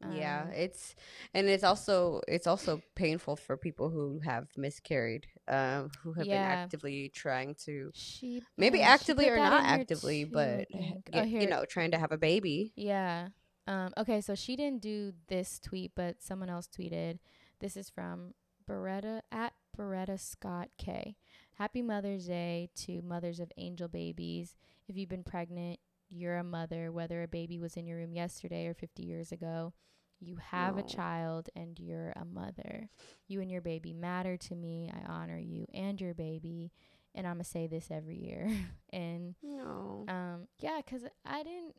yeah, 0.00 0.48
Um, 0.48 0.50
it's 0.50 0.94
and 1.34 1.48
it's 1.48 1.64
also 1.64 2.20
it's 2.28 2.46
also 2.46 2.82
painful 2.94 3.36
for 3.36 3.56
people 3.56 3.90
who 3.90 4.20
have 4.20 4.48
miscarried, 4.56 5.26
um, 5.48 5.90
who 6.02 6.12
have 6.14 6.30
been 6.30 6.44
actively 6.44 7.08
trying 7.08 7.54
to 7.64 7.92
she 7.92 8.46
maybe 8.56 8.80
yeah, 8.80 8.90
actively 8.92 9.28
or 9.28 9.40
not 9.40 9.64
actively, 9.64 10.24
too, 10.24 10.24
but 10.24 10.68
Oh, 10.74 11.24
you 11.38 11.46
know, 11.48 11.64
trying 11.66 11.92
to 11.92 11.98
have 11.98 12.12
a 12.12 12.18
baby. 12.18 12.74
Yeah. 12.76 13.28
Um, 13.66 13.92
okay, 13.96 14.20
so 14.20 14.34
she 14.34 14.54
didn't 14.56 14.82
do 14.82 15.12
this 15.28 15.58
tweet, 15.58 15.92
but 15.94 16.22
someone 16.22 16.48
else 16.50 16.68
tweeted. 16.68 17.18
This 17.60 17.76
is 17.76 17.88
from 17.90 18.34
Coretta 18.68 19.20
at 19.32 19.54
Coretta 19.76 20.18
Scott 20.18 20.68
K. 20.78 21.16
Happy 21.54 21.82
Mother's 21.82 22.26
Day 22.26 22.68
to 22.76 23.00
mothers 23.02 23.40
of 23.40 23.50
angel 23.56 23.88
babies. 23.88 24.56
If 24.88 24.96
you've 24.96 25.08
been 25.08 25.24
pregnant, 25.24 25.78
you're 26.10 26.36
a 26.36 26.44
mother, 26.44 26.92
whether 26.92 27.22
a 27.22 27.28
baby 27.28 27.58
was 27.58 27.76
in 27.76 27.86
your 27.86 27.98
room 27.98 28.12
yesterday 28.12 28.66
or 28.66 28.74
50 28.74 29.02
years 29.04 29.32
ago. 29.32 29.72
You 30.20 30.36
have 30.36 30.78
a 30.78 30.82
child 30.82 31.50
and 31.54 31.78
you're 31.78 32.12
a 32.16 32.24
mother. 32.24 32.88
You 33.28 33.40
and 33.42 33.50
your 33.50 33.60
baby 33.60 33.92
matter 33.92 34.36
to 34.38 34.54
me. 34.54 34.90
I 34.90 35.06
honor 35.10 35.38
you 35.38 35.66
and 35.74 36.00
your 36.00 36.14
baby. 36.14 36.72
and 37.14 37.26
I'm 37.26 37.34
gonna 37.36 37.44
say 37.44 37.66
this 37.66 37.90
every 37.90 38.18
year. 38.18 38.50
and 38.92 39.34
No. 39.42 40.04
um, 40.08 40.48
yeah, 40.58 40.80
'cause 40.82 41.02
I 41.24 41.42
didn't. 41.42 41.74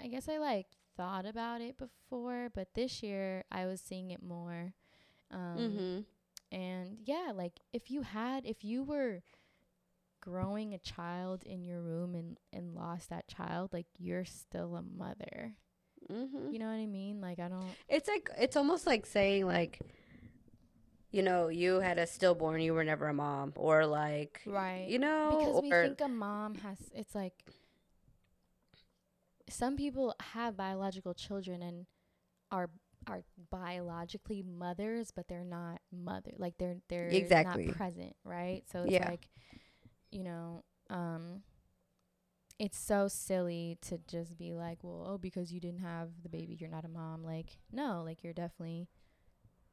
I 0.00 0.08
guess 0.08 0.28
I 0.28 0.36
like 0.38 0.66
thought 0.96 1.24
about 1.24 1.62
it 1.62 1.78
before, 1.78 2.50
but 2.54 2.74
this 2.74 3.02
year 3.02 3.44
I 3.50 3.64
was 3.66 3.80
seeing 3.80 4.10
it 4.10 4.22
more. 4.22 4.74
Um, 5.30 5.58
mm-hmm. 5.58 6.56
and 6.56 6.98
yeah, 7.04 7.32
like 7.34 7.60
if 7.72 7.90
you 7.90 8.02
had, 8.02 8.46
if 8.46 8.64
you 8.64 8.82
were 8.82 9.22
growing 10.20 10.74
a 10.74 10.78
child 10.78 11.42
in 11.44 11.64
your 11.64 11.80
room 11.80 12.14
and 12.14 12.38
and 12.52 12.74
lost 12.74 13.10
that 13.10 13.28
child, 13.28 13.72
like 13.72 13.86
you're 13.98 14.24
still 14.24 14.76
a 14.76 14.82
mother. 14.82 15.54
Mm-hmm. 16.10 16.52
You 16.52 16.58
know 16.58 16.66
what 16.66 16.72
I 16.72 16.86
mean? 16.86 17.20
Like 17.20 17.38
I 17.38 17.48
don't. 17.48 17.64
It's 17.88 18.08
like 18.08 18.30
it's 18.38 18.56
almost 18.56 18.86
like 18.86 19.04
saying 19.04 19.46
like, 19.46 19.80
you 21.10 21.22
know, 21.22 21.48
you 21.48 21.80
had 21.80 21.98
a 21.98 22.06
stillborn, 22.06 22.60
you 22.60 22.74
were 22.74 22.84
never 22.84 23.08
a 23.08 23.14
mom, 23.14 23.52
or 23.56 23.86
like, 23.86 24.40
Right. 24.46 24.86
you 24.88 24.98
know, 24.98 25.36
because 25.38 25.62
we 25.62 25.70
think 25.70 26.00
a 26.00 26.08
mom 26.08 26.54
has 26.56 26.78
it's 26.94 27.14
like 27.14 27.34
some 29.48 29.76
people 29.76 30.14
have 30.34 30.56
biological 30.56 31.14
children 31.14 31.62
and 31.62 31.86
are 32.50 32.70
are 33.08 33.22
biologically 33.50 34.42
mothers 34.42 35.10
but 35.10 35.28
they're 35.28 35.44
not 35.44 35.80
mother 35.92 36.32
like 36.38 36.54
they're 36.58 36.76
they're 36.88 37.08
Exactly. 37.08 37.66
not 37.66 37.76
present 37.76 38.14
right 38.24 38.62
so 38.70 38.82
it's 38.82 38.92
Yeah. 38.92 39.08
like 39.08 39.28
you 40.10 40.24
know 40.24 40.64
um 40.90 41.42
it's 42.58 42.78
so 42.78 43.06
silly 43.08 43.78
to 43.82 43.98
just 44.08 44.36
be 44.36 44.54
like 44.54 44.78
well 44.82 45.06
oh 45.08 45.18
because 45.18 45.52
you 45.52 45.60
didn't 45.60 45.80
have 45.80 46.08
the 46.22 46.28
baby 46.28 46.56
you're 46.58 46.70
not 46.70 46.84
a 46.84 46.88
mom 46.88 47.22
like 47.24 47.58
no 47.72 48.02
like 48.04 48.22
you're 48.24 48.32
definitely 48.32 48.88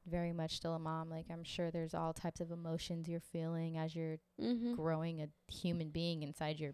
very 0.08 0.32
much 0.34 0.56
still 0.58 0.74
a 0.76 0.80
mom 0.80 1.10
like 1.10 1.26
i'm 1.32 1.44
sure 1.44 1.72
there's 1.72 1.96
all 1.96 2.14
types 2.14 2.40
of 2.40 2.52
emotions 2.52 3.08
you're 3.08 3.20
feeling 3.20 3.78
as 3.78 3.96
you're 3.96 4.18
mm-hmm. 4.42 4.76
growing 4.76 5.22
a 5.22 5.28
human 5.52 5.90
being 5.90 6.22
inside 6.22 6.60
your 6.60 6.74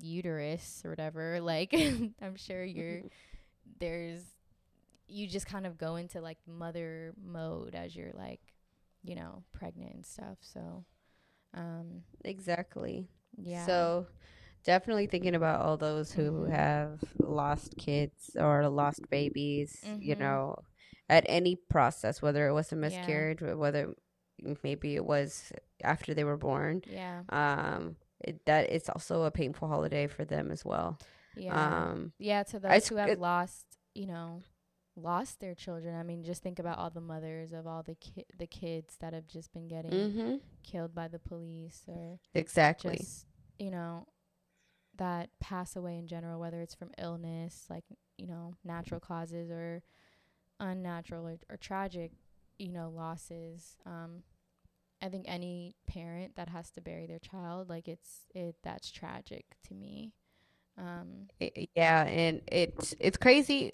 uterus 0.00 0.82
or 0.84 0.90
whatever 0.90 1.40
like 1.42 1.72
i'm 2.22 2.36
sure 2.36 2.64
you're 2.64 3.02
there's 3.80 4.22
you 5.10 5.26
just 5.28 5.46
kind 5.46 5.66
of 5.66 5.78
go 5.78 5.96
into 5.96 6.20
like 6.20 6.38
mother 6.46 7.12
mode 7.22 7.74
as 7.74 7.94
you're 7.96 8.12
like 8.14 8.40
you 9.02 9.14
know 9.14 9.42
pregnant 9.52 9.94
and 9.94 10.06
stuff 10.06 10.38
so 10.40 10.84
um 11.54 12.02
exactly. 12.24 13.08
yeah 13.36 13.66
So 13.66 14.06
definitely 14.64 15.06
thinking 15.06 15.34
about 15.34 15.60
all 15.60 15.76
those 15.76 16.12
who 16.12 16.44
Mhm. 16.44 16.50
have 16.50 17.00
lost 17.18 17.76
kids 17.76 18.36
or 18.38 18.68
lost 18.68 19.08
babies, 19.10 19.94
you 20.00 20.14
Mhm. 20.14 20.16
know, 20.16 20.56
at 21.08 21.24
any 21.28 21.56
process, 21.56 22.22
whether 22.22 22.46
it 22.48 22.52
was 22.52 22.72
a 22.72 22.76
miscarriage, 22.76 23.40
wh- 23.40 23.58
whether 23.58 23.94
maybe 24.62 24.94
it 24.96 25.04
was 25.04 25.52
after 25.82 26.14
they 26.14 26.24
were 26.24 26.36
born. 26.36 26.82
yeah 26.84 27.22
Um, 27.30 27.96
it, 28.20 28.44
that 28.46 28.70
it's 28.70 28.88
also 28.88 29.22
a 29.24 29.30
painful 29.30 29.68
holiday 29.68 30.06
for 30.06 30.24
them 30.24 30.50
as 30.50 30.64
well. 30.64 30.98
yeah 31.34 31.84
Um, 31.86 32.12
yeah 32.18 32.42
to 32.44 32.58
I 32.68 32.76
those 32.76 32.76
s- 32.76 32.90
who 32.90 32.96
have 32.96 33.10
it- 33.10 33.18
lost 33.18 33.66
you 33.94 34.06
know 34.06 34.42
lost 35.02 35.40
their 35.40 35.54
children 35.54 35.94
i 35.94 36.02
mean 36.02 36.22
just 36.22 36.42
think 36.42 36.58
about 36.58 36.78
all 36.78 36.90
the 36.90 37.00
mothers 37.00 37.52
of 37.52 37.66
all 37.66 37.82
the 37.82 37.94
ki- 37.94 38.26
the 38.38 38.46
kids 38.46 38.96
that 39.00 39.12
have 39.12 39.26
just 39.26 39.52
been 39.52 39.68
getting 39.68 39.90
mm-hmm. 39.90 40.34
killed 40.62 40.94
by 40.94 41.08
the 41.08 41.18
police 41.18 41.82
or 41.88 42.18
Exactly. 42.34 42.96
just 42.96 43.26
you 43.58 43.70
know 43.70 44.06
that 44.96 45.30
pass 45.40 45.76
away 45.76 45.96
in 45.96 46.06
general 46.06 46.40
whether 46.40 46.60
it's 46.60 46.74
from 46.74 46.90
illness 46.98 47.66
like 47.70 47.84
you 48.18 48.26
know 48.26 48.54
natural 48.64 49.00
causes 49.00 49.50
or 49.50 49.82
unnatural 50.58 51.26
or, 51.26 51.36
or 51.48 51.56
tragic 51.56 52.12
you 52.58 52.70
know 52.70 52.90
losses 52.94 53.76
um 53.86 54.22
i 55.00 55.08
think 55.08 55.24
any 55.26 55.74
parent 55.86 56.36
that 56.36 56.48
has 56.48 56.70
to 56.70 56.80
bury 56.80 57.06
their 57.06 57.18
child 57.18 57.68
like 57.68 57.88
it's 57.88 58.26
it 58.34 58.56
that's 58.62 58.90
tragic 58.90 59.44
to 59.66 59.74
me 59.74 60.12
um 60.76 61.28
I- 61.40 61.68
yeah 61.74 62.04
and 62.04 62.42
it's 62.46 62.94
it's 63.00 63.16
crazy 63.16 63.72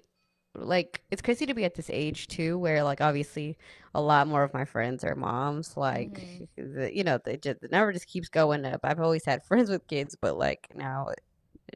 like 0.58 1.02
it's 1.10 1.22
crazy 1.22 1.46
to 1.46 1.54
be 1.54 1.64
at 1.64 1.74
this 1.74 1.90
age 1.90 2.28
too 2.28 2.58
where 2.58 2.82
like 2.82 3.00
obviously 3.00 3.56
a 3.94 4.00
lot 4.00 4.26
more 4.26 4.42
of 4.42 4.52
my 4.54 4.64
friends 4.64 5.04
are 5.04 5.14
moms 5.14 5.76
like 5.76 6.12
Mhm. 6.12 6.48
the, 6.74 6.96
you 6.96 7.04
know 7.04 7.18
the, 7.24 7.36
just, 7.36 7.60
the 7.60 7.68
number 7.68 7.92
just 7.92 8.06
keeps 8.06 8.28
going 8.28 8.64
up 8.64 8.80
i've 8.84 9.00
always 9.00 9.24
had 9.24 9.44
friends 9.44 9.68
with 9.70 9.86
kids 9.86 10.16
but 10.20 10.36
like 10.38 10.68
now 10.74 11.08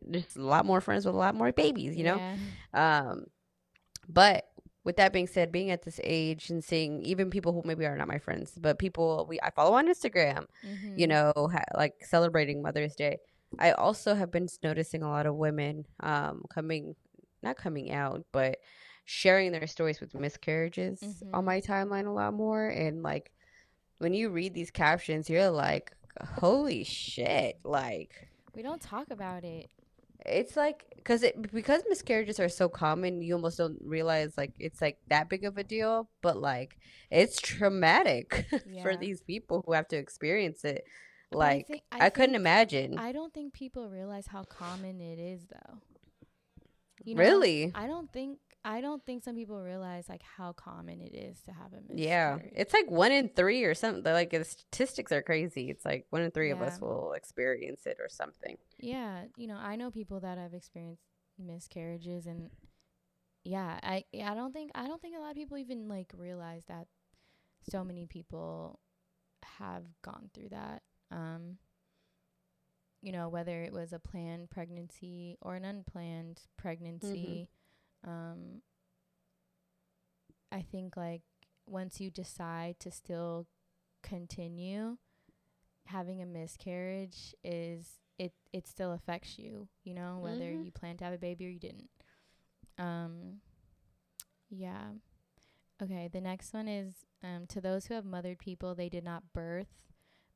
there's 0.03 0.37
a 0.37 0.43
lot 0.43 0.65
more 0.65 0.81
friends 0.81 1.05
with 1.05 1.15
a 1.15 1.19
lot 1.19 1.35
more 1.35 1.53
babies 1.53 1.97
you 1.97 2.05
know 2.05 2.17
yeah. 2.75 3.07
um 3.11 3.27
but 4.09 4.47
with 4.85 4.97
that 4.97 5.13
being 5.13 5.27
said 5.27 5.53
being 5.53 5.71
at 5.71 5.83
this 5.83 6.01
age 6.05 6.49
and 6.51 6.65
seeing 6.65 7.03
even 7.03 7.29
people 7.31 7.53
who 7.53 7.63
maybe 7.65 7.85
are 7.85 7.97
not 7.97 8.09
my 8.09 8.19
friends 8.19 8.53
but 8.61 8.79
people 8.79 9.27
we 9.29 9.39
i 9.43 9.51
follow 9.51 9.75
on 9.75 9.87
instagram 9.89 10.47
you 10.97 11.07
Mhm. 11.07 11.09
know, 11.11 11.49
ha- 11.53 11.65
like 11.77 11.95
celebrating 12.05 12.63
Mother's 12.63 12.95
Day. 12.97 13.19
I 13.59 13.73
also 13.73 14.15
have 14.15 14.31
been 14.31 14.49
noticing 14.63 15.03
a 15.03 15.09
lot 15.09 15.27
of 15.27 15.35
women 15.37 15.87
um 16.01 16.45
coming 16.53 16.95
not 17.43 17.57
coming 17.57 17.91
out, 17.93 18.25
but 18.33 18.59
sharing 19.05 19.51
their 19.53 19.67
stories 19.67 20.01
with 20.01 20.15
miscarriages 20.15 21.03
on 21.33 21.43
Mhm. 21.43 21.45
my 21.45 21.61
timeline 21.61 22.07
a 22.07 22.11
lot 22.11 22.33
more 22.35 22.69
and 22.69 23.03
like 23.03 23.33
when 23.99 24.15
you 24.15 24.31
read 24.31 24.55
these 24.55 24.71
captions, 24.71 25.29
you're 25.29 25.51
like, 25.51 25.93
"Holy 26.23 26.85
shit." 26.85 27.59
Like 27.65 28.29
we 28.55 28.63
don't 28.63 28.81
talk 28.81 29.11
about 29.11 29.45
it 29.45 29.71
it's 30.27 30.55
like 30.55 30.85
cuz 31.03 31.23
it 31.23 31.41
because 31.51 31.83
miscarriages 31.89 32.39
are 32.39 32.49
so 32.51 32.69
common, 32.69 33.23
you 33.23 33.35
almost 33.35 33.57
don't 33.57 33.79
realize 33.83 34.37
like 34.37 34.53
it's 34.59 34.83
like 34.83 34.99
that 35.09 35.31
big 35.31 35.45
of 35.47 35.57
a 35.57 35.65
deal, 35.65 36.11
but 36.21 36.37
like 36.37 36.77
it's 37.11 37.41
traumatic 37.41 38.47
for 38.83 38.97
these 38.97 39.23
people 39.23 39.63
who 39.65 39.73
have 39.73 39.89
to 39.89 39.97
experience 39.97 40.63
it. 40.65 40.85
Like 41.33 41.69
think- 41.69 41.83
I, 41.91 42.11
couldn't 42.11 42.33
think- 42.33 42.41
imagine. 42.41 42.99
I 42.99 43.13
don't 43.13 43.33
think 43.33 43.55
people 43.55 43.89
realize 43.89 44.27
how 44.27 44.43
common 44.45 45.01
it 45.01 45.19
is 45.19 45.47
though. 45.47 45.79
You 47.05 47.15
know, 47.15 47.21
really? 47.23 47.73
I 47.75 47.87
don't 47.87 48.13
think 48.13 48.39
I 48.65 48.81
don't 48.83 49.05
think 49.07 49.25
some 49.25 49.37
people 49.37 49.63
realize 49.63 50.09
like 50.09 50.23
how 50.23 50.53
common 50.53 51.01
it 51.01 51.15
is 51.15 51.41
to 51.43 51.53
have 51.53 51.73
a 51.73 51.81
miscarriage. 51.81 51.99
Yeah. 51.99 52.39
It's 52.55 52.75
like 52.75 52.91
one 52.91 53.11
in 53.11 53.31
three 53.31 53.65
or 53.65 53.75
something. 53.75 54.05
Like 54.05 54.31
the 54.31 54.45
statistics 54.45 55.13
are 55.13 55.23
crazy. 55.23 55.71
It's 55.71 55.85
like 55.85 56.07
one 56.11 56.23
in 56.23 56.31
three 56.31 56.51
of 56.51 56.61
us 56.61 56.79
will 56.81 57.13
experience 57.15 57.87
it 57.87 57.97
or 58.01 58.09
something. 58.09 58.57
yeah, 58.79 59.25
you 59.37 59.47
know, 59.47 59.57
I 59.57 59.77
know 59.77 59.91
people 59.91 60.21
that 60.21 60.37
have 60.39 60.53
experienced 60.53 61.03
miscarriages 61.39 62.27
and 62.27 62.51
yeah, 63.45 63.79
I 63.83 64.05
I 64.23 64.35
don't 64.35 64.53
think 64.53 64.73
I 64.75 64.87
don't 64.87 65.01
think 65.01 65.17
a 65.17 65.21
lot 65.21 65.31
of 65.31 65.37
people 65.37 65.57
even 65.57 65.89
like 65.89 66.13
realize 66.15 66.65
that 66.69 66.87
so 67.71 67.83
many 67.83 68.05
people 68.07 68.79
have 69.59 69.85
gone 70.03 70.29
through 70.35 70.51
that. 70.51 70.83
Um 71.11 71.57
you 73.03 73.13
know, 73.13 73.29
whether 73.29 73.63
it 73.63 73.73
was 73.73 73.93
a 73.93 73.99
planned 73.99 74.51
pregnancy 74.51 75.37
or 75.41 75.55
an 75.57 75.65
unplanned 75.65 76.43
pregnancy. 76.57 77.49
Um 78.07 78.63
I 80.53 80.63
think 80.63 80.97
like 80.97 81.23
once 81.67 82.01
you 82.01 82.11
decide 82.11 82.79
to 82.81 82.91
still 82.91 83.47
continue 84.03 84.97
having 85.87 86.21
a 86.23 86.27
miscarriage 86.27 87.35
is 87.45 87.99
it 88.19 88.33
it 88.53 88.67
still 88.67 88.93
affects 88.93 89.39
you, 89.39 89.69
you 89.85 89.95
know, 89.95 90.19
whether 90.21 90.51
Mhm. 90.51 90.65
you 90.65 90.71
plan 90.73 90.97
to 90.99 91.05
have 91.05 91.15
a 91.15 91.19
baby 91.19 91.47
or 91.47 91.51
you 91.51 91.59
didn't. 91.61 91.91
Um 92.79 93.41
yeah. 94.51 94.91
Okay, 95.83 96.09
the 96.09 96.21
next 96.21 96.53
one 96.53 96.69
is 96.69 96.95
um 97.23 97.47
to 97.49 97.61
those 97.61 97.87
who 97.87 97.95
have 97.95 98.05
mothered 98.05 98.39
people 98.39 98.75
they 98.75 98.89
did 98.89 99.05
not 99.05 99.33
birth 99.33 99.69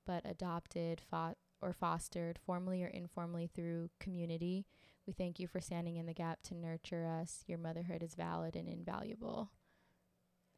but 0.06 0.22
adopted 0.24 1.00
fo- 1.00 1.34
or 1.64 1.72
fostered 1.72 2.38
formally 2.44 2.82
or 2.84 2.88
informally 2.88 3.50
through 3.52 3.88
community. 3.98 4.66
We 5.06 5.12
thank 5.12 5.38
you 5.38 5.46
for 5.46 5.60
standing 5.60 5.96
in 5.96 6.06
the 6.06 6.14
gap 6.14 6.42
to 6.44 6.54
nurture 6.54 7.06
us. 7.06 7.44
Your 7.46 7.58
motherhood 7.58 8.02
is 8.02 8.14
valid 8.14 8.54
and 8.56 8.68
invaluable. 8.68 9.50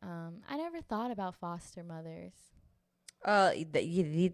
Um, 0.03 0.43
I 0.49 0.57
never 0.57 0.81
thought 0.81 1.11
about 1.11 1.35
foster 1.37 1.83
mothers. 1.83 2.33
Uh, 3.25 3.53
you, 3.55 4.33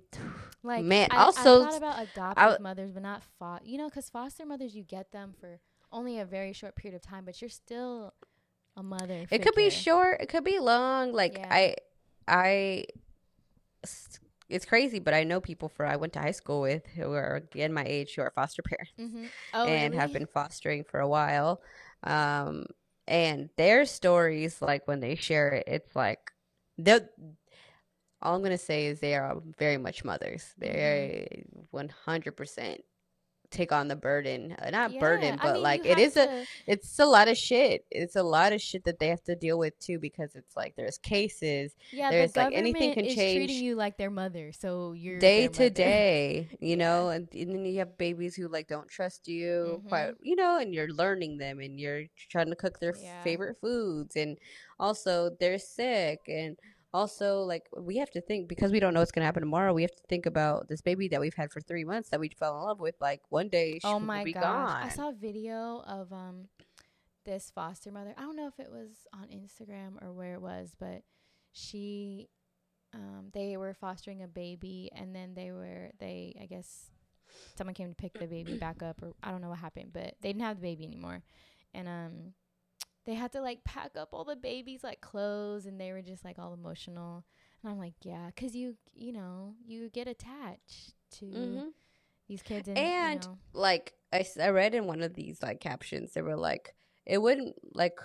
Like, 0.63 0.85
Man, 0.85 1.09
I, 1.11 1.17
also 1.25 1.63
I 1.63 1.71
thought 1.71 1.77
about 1.79 2.03
adoptive 2.03 2.43
w- 2.43 2.63
mothers, 2.63 2.93
but 2.93 3.03
not 3.03 3.23
fo- 3.39 3.59
You 3.65 3.79
know, 3.79 3.89
because 3.89 4.11
foster 4.11 4.45
mothers, 4.45 4.75
you 4.75 4.83
get 4.83 5.13
them 5.13 5.35
for 5.39 5.61
only 5.93 6.19
a 6.19 6.25
very 6.25 6.53
short 6.53 6.77
period 6.77 6.97
of 6.97 7.03
time, 7.03 7.25
but 7.25 7.41
you're 7.41 7.49
still 7.51 8.13
a 8.77 8.83
mother. 8.83 9.27
it 9.31 9.43
could 9.43 9.55
be 9.55 9.71
short. 9.71 10.21
It 10.21 10.29
could 10.29 10.45
be 10.45 10.59
long. 10.59 11.13
Like 11.13 11.39
Yeah. 11.39 11.49
I, 11.51 11.77
I, 12.29 12.85
it's 14.53 14.67
crazy, 14.67 14.99
but 14.99 15.15
I 15.15 15.25
know 15.25 15.41
people 15.41 15.69
for 15.69 15.87
I 15.87 15.97
went 15.97 16.13
to 16.15 16.21
high 16.21 16.33
school 16.33 16.61
with 16.63 16.87
who 16.87 17.13
are 17.13 17.37
again 17.37 17.73
my 17.73 17.85
age 17.85 18.15
who 18.15 18.23
are 18.23 18.33
foster 18.35 18.63
parents. 18.63 18.93
Mhm. 18.99 19.29
Oh, 19.55 19.67
and 19.67 19.95
have 19.95 20.13
been 20.13 20.27
fostering 20.27 20.85
for 20.85 21.01
a 21.01 21.09
while. 21.09 21.63
Um, 22.05 22.67
and 23.07 23.51
their 23.57 23.85
stories, 23.87 24.63
like 24.63 24.87
when 24.89 25.01
they 25.01 25.15
share 25.17 25.51
it, 25.51 25.65
it's 25.67 25.97
like 25.97 26.31
they 26.79 27.01
all 28.21 28.37
I'm 28.37 28.43
gonna 28.43 28.59
say 28.59 28.87
is 28.87 29.01
they 29.01 29.15
are 29.15 29.41
very 29.59 29.79
much 29.79 30.05
mothers. 30.05 30.55
They're 30.59 31.27
one 31.71 31.89
hundred 31.89 32.33
percent 32.37 32.83
take 33.53 33.73
on 33.73 33.89
the 33.89 33.97
burden. 33.97 34.57
Uh, 34.59 34.71
not 34.71 34.93
Yeah, 34.93 35.01
burden, 35.01 35.39
I 35.39 35.45
but 35.45 35.55
mean, 35.55 35.63
like 35.63 35.87
it 35.87 35.99
is 35.99 36.13
is 36.13 36.17
a 36.17 36.29
it's 36.67 36.99
a 36.99 37.07
lot 37.07 37.29
of 37.29 37.37
shit. 37.37 37.85
It's 37.91 38.17
a 38.17 38.23
lot 38.23 38.53
of 38.53 38.61
shit 38.61 38.85
that 38.85 38.99
they 38.99 39.09
have 39.09 39.23
to 39.25 39.37
deal 39.37 39.59
with 39.59 39.79
too 39.79 39.99
because 39.99 40.35
it's 40.35 40.57
like 40.57 40.75
there's 40.77 40.99
cases 40.99 41.75
yeah. 41.91 42.11
there's, 42.11 42.33
the 42.33 42.41
like, 42.41 42.53
anything 42.53 42.93
can 42.93 43.07
is 43.07 43.15
change 43.15 43.33
treating 43.33 43.61
you 43.63 43.75
like 43.77 43.97
their 43.99 44.11
mother, 44.11 44.53
so 44.53 44.93
you're 44.93 45.21
day 45.21 45.49
to 45.49 45.71
day, 45.71 46.49
you 46.61 46.77
know, 46.77 47.11
and, 47.11 47.29
and 47.35 47.51
then 47.55 47.65
you 47.65 47.79
have 47.79 47.97
babies 47.99 48.35
who 48.35 48.49
like 48.49 48.69
don't 48.69 48.89
trust 48.89 49.29
you 49.29 49.81
quite, 49.85 50.13
Mhm. 50.13 50.17
you 50.21 50.37
know, 50.37 50.59
and 50.59 50.75
you're 50.75 50.89
learning 50.93 51.39
them 51.39 51.61
and 51.61 51.79
you're 51.79 52.05
trying 52.31 52.51
to 52.51 52.57
cook 52.57 52.81
their 52.81 52.95
Yeah. 52.95 53.23
favorite 53.23 53.57
foods 53.61 54.17
and 54.17 54.39
also 54.81 55.31
they're 55.39 55.59
sick 55.59 56.21
and 56.29 56.59
also 56.95 57.41
like 57.43 57.69
we 57.77 57.97
have 57.97 58.11
to 58.11 58.21
think 58.21 58.49
because 58.49 58.71
we 58.73 58.81
don't 58.81 58.93
know 58.95 59.01
what's 59.01 59.13
going 59.13 59.23
to 59.23 59.27
happen 59.27 59.43
tomorrow 59.43 59.73
we 59.73 59.83
have 59.83 59.91
to 59.95 60.03
think 60.09 60.27
about 60.27 60.69
this 60.69 60.81
baby 60.83 61.09
that 61.09 61.21
we've 61.21 61.35
had 61.35 61.51
for 61.51 61.61
three 61.61 61.85
months 61.85 62.11
that 62.11 62.21
we 62.21 62.29
fell 62.29 62.59
in 62.59 62.65
love 62.65 62.81
with 62.81 62.95
like 63.01 63.21
one 63.31 63.49
day 63.49 63.79
she 63.79 63.85
Oh 63.85 63.99
my 63.99 64.25
be 64.25 64.33
gosh. 64.33 64.43
gone 64.43 64.83
I 64.83 64.89
saw 64.91 65.09
a 65.09 65.13
video 65.15 65.83
of 65.87 66.13
um 66.13 66.49
this 67.25 67.51
foster 67.55 67.93
mother. 67.93 68.15
I 68.19 68.23
don't 68.23 68.37
know 68.37 68.49
if 68.49 68.59
it 68.59 68.71
was 68.71 69.07
on 69.15 69.29
Instagram 69.29 70.03
or 70.03 70.13
where 70.13 70.35
it 70.35 70.43
was, 70.43 70.75
but 70.79 71.03
she 71.53 72.29
um 72.95 73.31
they 73.33 73.57
were 73.57 73.75
fostering 73.75 74.23
a 74.23 74.29
baby 74.29 74.91
and 74.95 75.15
then 75.15 75.35
they 75.35 75.51
were 75.53 75.91
they 75.99 76.35
I 76.41 76.47
guess 76.47 76.91
someone 77.57 77.75
came 77.75 77.89
to 77.91 77.95
pick 77.95 78.19
the 78.19 78.27
baby 78.27 78.59
back 78.59 78.83
up 78.83 79.03
or 79.03 79.13
I 79.23 79.31
don't 79.31 79.41
know 79.41 79.49
what 79.51 79.59
happened, 79.59 79.93
but 79.93 80.15
they 80.21 80.29
didn't 80.31 80.43
have 80.43 80.57
the 80.57 80.63
baby 80.63 80.85
anymore. 80.85 81.23
And 81.73 81.89
um 81.89 82.13
they 83.05 83.15
had 83.15 83.33
to 83.33 83.41
like 83.41 83.65
pack 83.65 83.93
up 83.97 84.11
all 84.13 84.25
the 84.25 84.37
baby's 84.37 84.85
like 84.85 85.01
clothes 85.01 85.67
and 85.67 85.81
they 85.81 85.93
were 85.93 86.03
just 86.03 86.25
like 86.25 86.39
all 86.39 86.53
emotional. 86.55 87.25
And 87.63 87.73
I'm 87.73 87.79
like, 87.79 87.95
yeah, 88.03 88.31
'cause 88.37 88.55
you 88.55 88.77
you 88.95 89.13
know, 89.13 89.55
you 89.65 89.89
get 89.91 90.09
attached 90.09 90.95
to 91.19 91.35
hmm 91.35 91.61
these 92.29 92.43
kids 92.43 92.69
and, 92.69 92.79
And 92.79 93.15
you 93.15 93.21
know, 93.21 93.39
like 93.53 93.95
I, 94.13 94.25
I 94.41 94.49
read 94.51 94.75
in 94.75 94.87
one 94.87 95.03
of 95.03 95.15
these 95.15 95.43
like 95.43 95.61
captions 95.61 96.13
they 96.13 96.23
were 96.23 96.37
like 96.37 96.75
it 97.07 97.19
wouldn't 97.19 97.57
like 97.75 97.99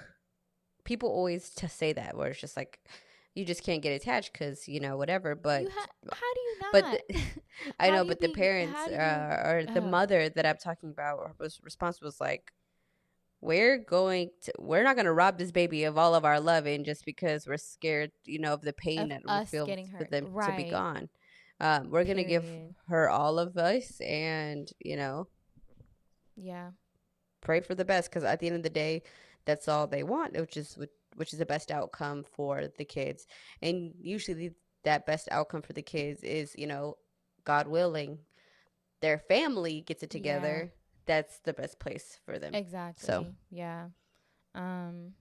people 0.83 1.09
always 1.09 1.49
to 1.51 1.67
say 1.69 1.93
that 1.93 2.15
where 2.17 2.29
it's 2.29 2.39
just 2.41 2.57
like 2.57 2.79
you 3.35 3.45
just 3.45 3.63
can't 3.63 3.81
get 3.81 3.91
attached 3.93 4.33
because 4.33 4.67
you 4.67 4.79
know 4.79 4.97
whatever 4.97 5.35
but 5.35 5.63
you 5.63 5.69
ha- 5.69 5.87
how 6.11 6.33
do 6.33 6.39
you 6.41 6.55
not? 6.61 6.73
but 6.73 6.85
the- 6.91 7.73
I 7.79 7.89
know, 7.91 8.03
but 8.05 8.19
the 8.19 8.29
parents 8.29 8.87
you- 8.87 8.93
uh, 8.93 9.41
or 9.45 9.63
the 9.73 9.81
oh. 9.81 9.87
mother 9.87 10.29
that 10.29 10.45
I'm 10.45 10.57
talking 10.57 10.89
about 10.89 11.35
was 11.39 11.59
response 11.63 12.01
was 12.01 12.19
like, 12.19 12.51
"We're 13.41 13.77
going 13.77 14.31
to, 14.43 14.53
we're 14.59 14.83
not 14.83 14.95
going 14.95 15.05
to 15.05 15.13
rob 15.13 15.37
this 15.37 15.51
baby 15.51 15.83
of 15.83 15.97
all 15.97 16.15
of 16.15 16.25
our 16.25 16.39
loving 16.39 16.83
just 16.83 17.05
because 17.05 17.47
we're 17.47 17.57
scared, 17.57 18.11
you 18.25 18.39
know, 18.39 18.53
of 18.53 18.61
the 18.61 18.73
pain 18.73 18.99
Of 18.99 19.09
that 19.09 19.21
we 19.25 19.45
feel 19.45 19.65
for 19.97 20.05
them 20.05 20.25
to 20.25 20.55
be 20.55 20.69
gone. 20.69 21.09
Um, 21.59 21.89
we're 21.89 22.03
going 22.03 22.17
to 22.17 22.23
give 22.23 22.45
her 22.87 23.09
all 23.09 23.39
of 23.39 23.57
us, 23.57 23.99
and 24.01 24.71
you 24.79 24.95
know, 24.95 25.27
yeah, 26.35 26.71
pray 27.41 27.61
for 27.61 27.75
the 27.75 27.85
best 27.85 28.09
because 28.09 28.23
at 28.23 28.39
the 28.39 28.47
end 28.47 28.55
of 28.57 28.63
the 28.63 28.69
day, 28.69 29.03
that's 29.45 29.67
all 29.67 29.87
they 29.87 30.03
want, 30.03 30.33
which 30.39 30.57
is 30.57 30.77
which, 31.15 31.33
is 31.33 31.39
the 31.39 31.45
best 31.45 31.71
outcome 31.71 32.23
for 32.23 32.67
the 32.77 32.85
kids. 32.85 33.25
And 33.61 33.93
usually, 33.99 34.53
that 34.83 35.05
best 35.05 35.27
outcome 35.31 35.61
for 35.61 35.73
the 35.73 35.81
kids 35.81 36.23
is, 36.23 36.53
you 36.57 36.67
know, 36.67 36.97
God 37.43 37.67
willing, 37.67 38.19
their 39.01 39.17
family 39.19 39.81
gets 39.81 40.03
it 40.03 40.09
Yeah. 40.63 40.69
That's 41.07 41.39
the 41.39 41.53
best 41.53 41.79
place 41.79 42.19
for 42.25 42.37
them. 42.37 42.53
exactly. 42.53 43.05
So 43.05 43.27
Yeah, 43.49 43.87
um, 44.53 45.13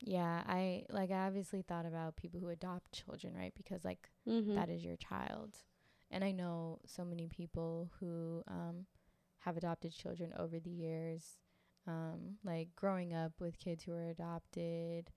yeah. 0.00 0.42
I 0.46 0.84
like. 0.90 1.10
I 1.10 1.26
obviously 1.26 1.62
thought 1.62 1.86
about 1.86 2.16
people 2.16 2.40
who 2.40 2.48
adopt 2.48 2.92
children, 2.92 3.34
right? 3.34 3.54
Because 3.56 3.84
like 3.84 4.10
mm-hmm. 4.28 4.54
that 4.54 4.68
is 4.68 4.84
your 4.84 4.96
child, 4.96 5.56
and 6.10 6.22
I 6.22 6.32
know 6.32 6.80
so 6.86 7.04
many 7.04 7.28
people 7.28 7.90
who 8.00 8.42
um 8.48 8.86
have 9.40 9.56
adopted 9.56 9.92
children 9.92 10.32
over 10.38 10.58
the 10.58 10.70
years. 10.70 11.38
Um, 11.86 12.38
like 12.42 12.68
growing 12.76 13.12
up 13.12 13.32
with 13.40 13.58
kids 13.58 13.84
who 13.84 13.92
are 13.92 14.08
adopted, 14.08 15.10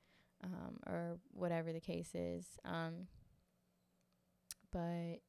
um, 0.43 0.79
or 0.85 1.17
whatever 1.33 1.71
the 1.71 1.79
case 1.79 2.13
is. 2.13 2.45
Um, 2.65 3.07
but 4.71 5.21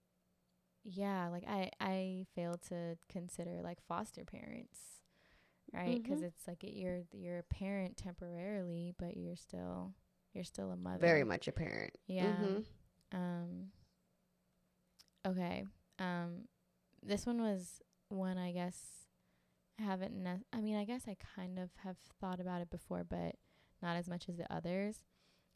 yeah, 0.91 1.29
like 1.29 1.45
I 1.47 1.71
I 1.81 2.27
fail 2.35 2.57
to 2.69 2.97
consider 3.09 3.61
like 3.63 3.81
foster 3.87 4.25
parents, 4.25 4.81
right? 5.73 6.03
'Cause 6.05 6.21
Mhm. 6.21 6.25
it's 6.25 6.47
like 6.49 6.65
it, 6.65 6.73
you're 6.75 7.03
you're 7.13 7.39
a 7.39 7.43
parent 7.45 7.97
temporarily, 7.97 8.95
but 8.99 9.17
you're 9.17 9.37
still 9.37 9.95
you're 10.33 10.45
still 10.45 10.71
a 10.71 10.77
mother. 10.77 11.01
Very 11.01 11.25
much 11.25 11.49
a 11.49 11.53
parent. 11.53 11.97
Yeah. 12.07 12.35
Mhm. 12.35 12.65
Um. 13.13 13.73
Okay. 15.27 15.65
Um, 15.99 16.49
this 17.03 17.27
one 17.27 17.41
was 17.43 17.81
one 18.09 18.39
I 18.39 18.53
guess 18.53 19.07
I 19.79 19.83
haven't. 19.83 20.15
Ne- 20.23 20.45
I 20.53 20.61
mean, 20.61 20.77
I 20.77 20.85
guess 20.85 21.07
I 21.09 21.17
kind 21.37 21.59
of 21.59 21.71
have 21.85 21.97
thought 22.21 22.41
about 22.41 22.63
it 22.63 22.71
before, 22.71 23.05
but 23.05 23.37
not 23.83 23.97
as 23.97 24.09
much 24.09 24.29
as 24.29 24.37
the 24.37 24.53
others. 24.53 25.05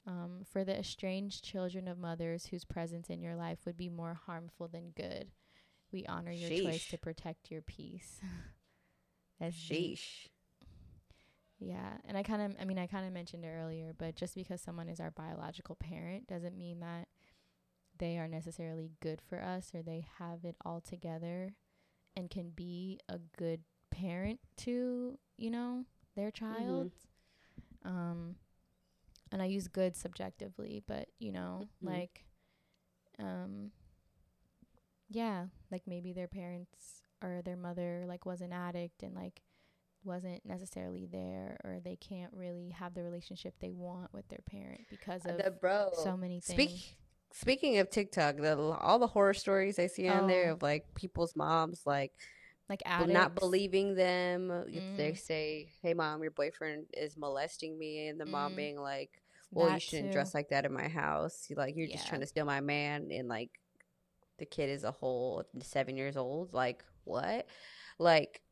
Um, 0.06 0.40
for 0.50 0.64
the 0.64 0.76
estranged 0.76 1.44
children 1.44 1.86
of 1.86 1.96
mothers 1.96 2.46
whose 2.46 2.64
presence 2.64 3.08
in 3.08 3.20
your 3.22 3.36
life 3.36 3.58
would 3.64 3.76
be 3.76 3.88
more 3.88 4.18
harmful 4.26 4.66
than 4.66 4.90
good, 4.96 5.30
we 5.92 6.04
honor 6.06 6.32
your 6.32 6.50
choice 6.50 6.88
to 6.88 6.98
protect 6.98 7.50
your 7.50 7.62
peace. 7.62 8.20
That's. 9.40 9.56
Sheesh. 9.56 10.28
Yeah, 11.60 11.98
and 12.04 12.16
I 12.18 12.24
kind 12.24 12.42
of, 12.42 12.56
I 12.60 12.64
mean, 12.64 12.78
I 12.78 12.88
kind 12.88 13.06
of 13.06 13.12
mentioned 13.12 13.44
it 13.44 13.48
earlier, 13.48 13.92
but 13.96 14.16
just 14.16 14.34
because 14.34 14.60
someone 14.60 14.88
is 14.88 14.98
our 14.98 15.12
biological 15.12 15.76
parent 15.76 16.26
doesn't 16.26 16.58
mean 16.58 16.80
that 16.80 17.06
they 17.98 18.18
are 18.18 18.26
necessarily 18.26 18.90
good 19.00 19.20
for 19.20 19.40
us 19.40 19.70
or 19.72 19.82
they 19.82 20.04
have 20.18 20.44
it 20.44 20.56
all 20.64 20.80
together 20.80 21.54
and 22.16 22.28
can 22.30 22.50
be 22.50 22.98
a 23.08 23.18
good 23.38 23.60
parent 23.92 24.40
to, 24.56 25.16
you 25.36 25.50
know, 25.50 25.84
their 26.16 26.32
child. 26.32 26.90
Um, 27.84 28.34
and 29.32 29.42
I 29.42 29.46
use 29.46 29.68
good 29.68 29.96
subjectively, 29.96 30.82
but 30.86 31.08
you 31.18 31.32
know, 31.32 31.68
Mhm. 31.82 31.86
like, 31.86 32.24
um, 33.18 33.72
yeah, 35.08 35.46
like 35.70 35.82
maybe 35.86 36.12
their 36.12 36.28
parents 36.28 37.02
or 37.22 37.42
their 37.44 37.56
mother 37.56 38.04
like 38.06 38.26
was 38.26 38.40
an 38.40 38.52
addict 38.52 39.02
and 39.02 39.14
like 39.14 39.42
wasn't 40.04 40.44
necessarily 40.44 41.06
there 41.06 41.60
or 41.64 41.78
they 41.80 41.96
can't 41.96 42.32
really 42.34 42.70
have 42.70 42.94
the 42.94 43.02
relationship 43.02 43.54
they 43.60 43.72
want 43.72 44.12
with 44.12 44.26
their 44.28 44.40
parent 44.50 44.80
because 44.90 45.24
of 45.26 45.36
The 45.36 45.50
bro. 45.50 45.90
so 45.92 46.16
many 46.16 46.40
Speak. 46.40 46.70
things. 46.70 46.96
Speaking 47.32 47.78
of 47.78 47.88
TikTok, 47.90 48.36
the, 48.36 48.58
all 48.58 48.98
the 48.98 49.06
horror 49.06 49.32
stories 49.34 49.78
I 49.78 49.86
see 49.86 50.08
on 50.08 50.26
there 50.26 50.50
Oh. 50.50 50.52
of 50.52 50.62
like 50.62 50.92
people's 50.94 51.34
moms 51.36 51.82
like 51.86 52.12
like 52.68 52.82
addicts. 52.84 53.12
not 53.12 53.34
believing 53.36 53.94
them. 53.94 54.50
If 54.68 54.84
they 54.96 55.12
Mm. 55.12 55.18
say, 55.18 55.72
"Hey, 55.82 55.94
mom, 55.94 56.22
your 56.22 56.30
boyfriend 56.32 56.86
is 56.94 57.16
molesting 57.16 57.78
me," 57.78 58.08
and 58.08 58.20
the 58.20 58.26
mom 58.26 58.52
Mm. 58.52 58.56
being 58.56 58.80
like, 58.80 59.21
"Well, 59.52 59.72
you 59.72 59.80
shouldn't 59.80 60.08
too. 60.08 60.12
dress 60.12 60.34
like 60.34 60.48
that 60.50 60.64
in 60.64 60.72
my 60.72 60.88
house. 60.88 61.46
You- 61.48 61.56
Like 61.56 61.76
you're 61.76 61.86
just 61.88 62.06
trying 62.08 62.20
to 62.20 62.26
steal 62.26 62.44
my 62.44 62.60
man." 62.60 63.10
And 63.10 63.28
like 63.28 63.50
the 64.38 64.46
kid 64.46 64.70
is 64.70 64.82
a 64.84 64.90
whole 64.90 65.44
seven 65.62 65.96
years 65.96 66.16
old. 66.16 66.52
Like 66.54 66.84
what? 67.04 67.46
Like 67.98 68.42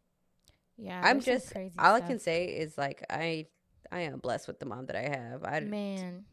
Yeah, 0.77 1.01
I'm 1.03 1.21
just 1.21 1.51
crazy 1.53 1.75
all 1.79 1.95
I 1.95 2.01
can 2.01 2.19
say 2.19 2.47
is 2.47 2.77
like 2.79 3.05
I 3.11 3.47
I 3.91 4.01
am 4.01 4.19
blessed 4.21 4.47
with 4.47 4.61
the 4.61 4.67
mom 4.67 4.87
that 4.87 4.97
I 4.97 5.09
have. 5.19 5.43
I 5.45 5.61
Man, 5.61 6.25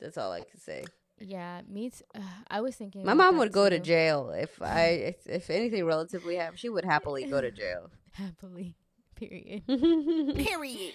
that's 0.00 0.16
all 0.18 0.30
I 0.32 0.42
can 0.42 0.60
say. 0.60 0.84
yeah, 1.18 1.62
me 1.68 1.90
too. 1.90 2.04
Uh, 2.14 2.20
I 2.50 2.60
was 2.60 2.76
thinking 2.76 3.04
My 3.04 3.14
mom 3.14 3.34
that 3.34 3.38
would 3.40 3.52
go 3.52 3.68
to 3.68 3.80
jail 3.80 4.30
if 4.30 4.60
I 4.62 4.80
if, 5.10 5.26
if 5.26 5.50
anything 5.50 5.84
relatively 5.84 6.36
happened. 6.36 6.58
She 6.60 6.68
would 6.68 6.84
happily 6.84 7.24
go 7.24 7.40
to 7.40 7.50
jail. 7.50 7.90
happily. 8.12 8.76
Period. 9.16 9.66
Period. 9.66 10.92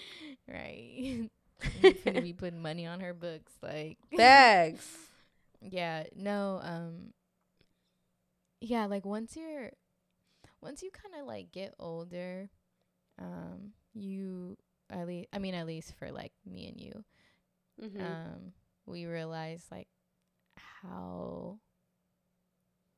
right. 0.48 1.28
You're 1.82 1.92
gonna 2.04 2.20
be 2.22 2.32
putting 2.32 2.60
money 2.62 2.86
on 2.86 3.00
her 3.00 3.14
books, 3.14 3.52
like 3.62 3.98
Bags. 4.16 4.86
yeah. 5.60 6.04
No. 6.14 6.60
Um. 6.62 7.12
Yeah, 8.60 8.86
like 8.86 9.04
once 9.04 9.36
you're, 9.36 9.70
once 10.62 10.82
you 10.82 10.90
kind 10.90 11.20
of 11.20 11.26
like 11.26 11.52
get 11.52 11.74
older, 11.78 12.48
um, 13.18 13.72
you 13.92 14.56
at 14.90 15.06
least. 15.06 15.28
I 15.32 15.38
mean, 15.38 15.54
at 15.54 15.66
least 15.66 15.94
for 15.98 16.10
like 16.10 16.32
me 16.46 16.68
and 16.68 16.80
you, 16.80 17.04
Mhm. 17.82 18.00
um, 18.00 18.52
we 18.86 19.04
realize 19.06 19.64
like 19.70 19.88
how 20.56 21.58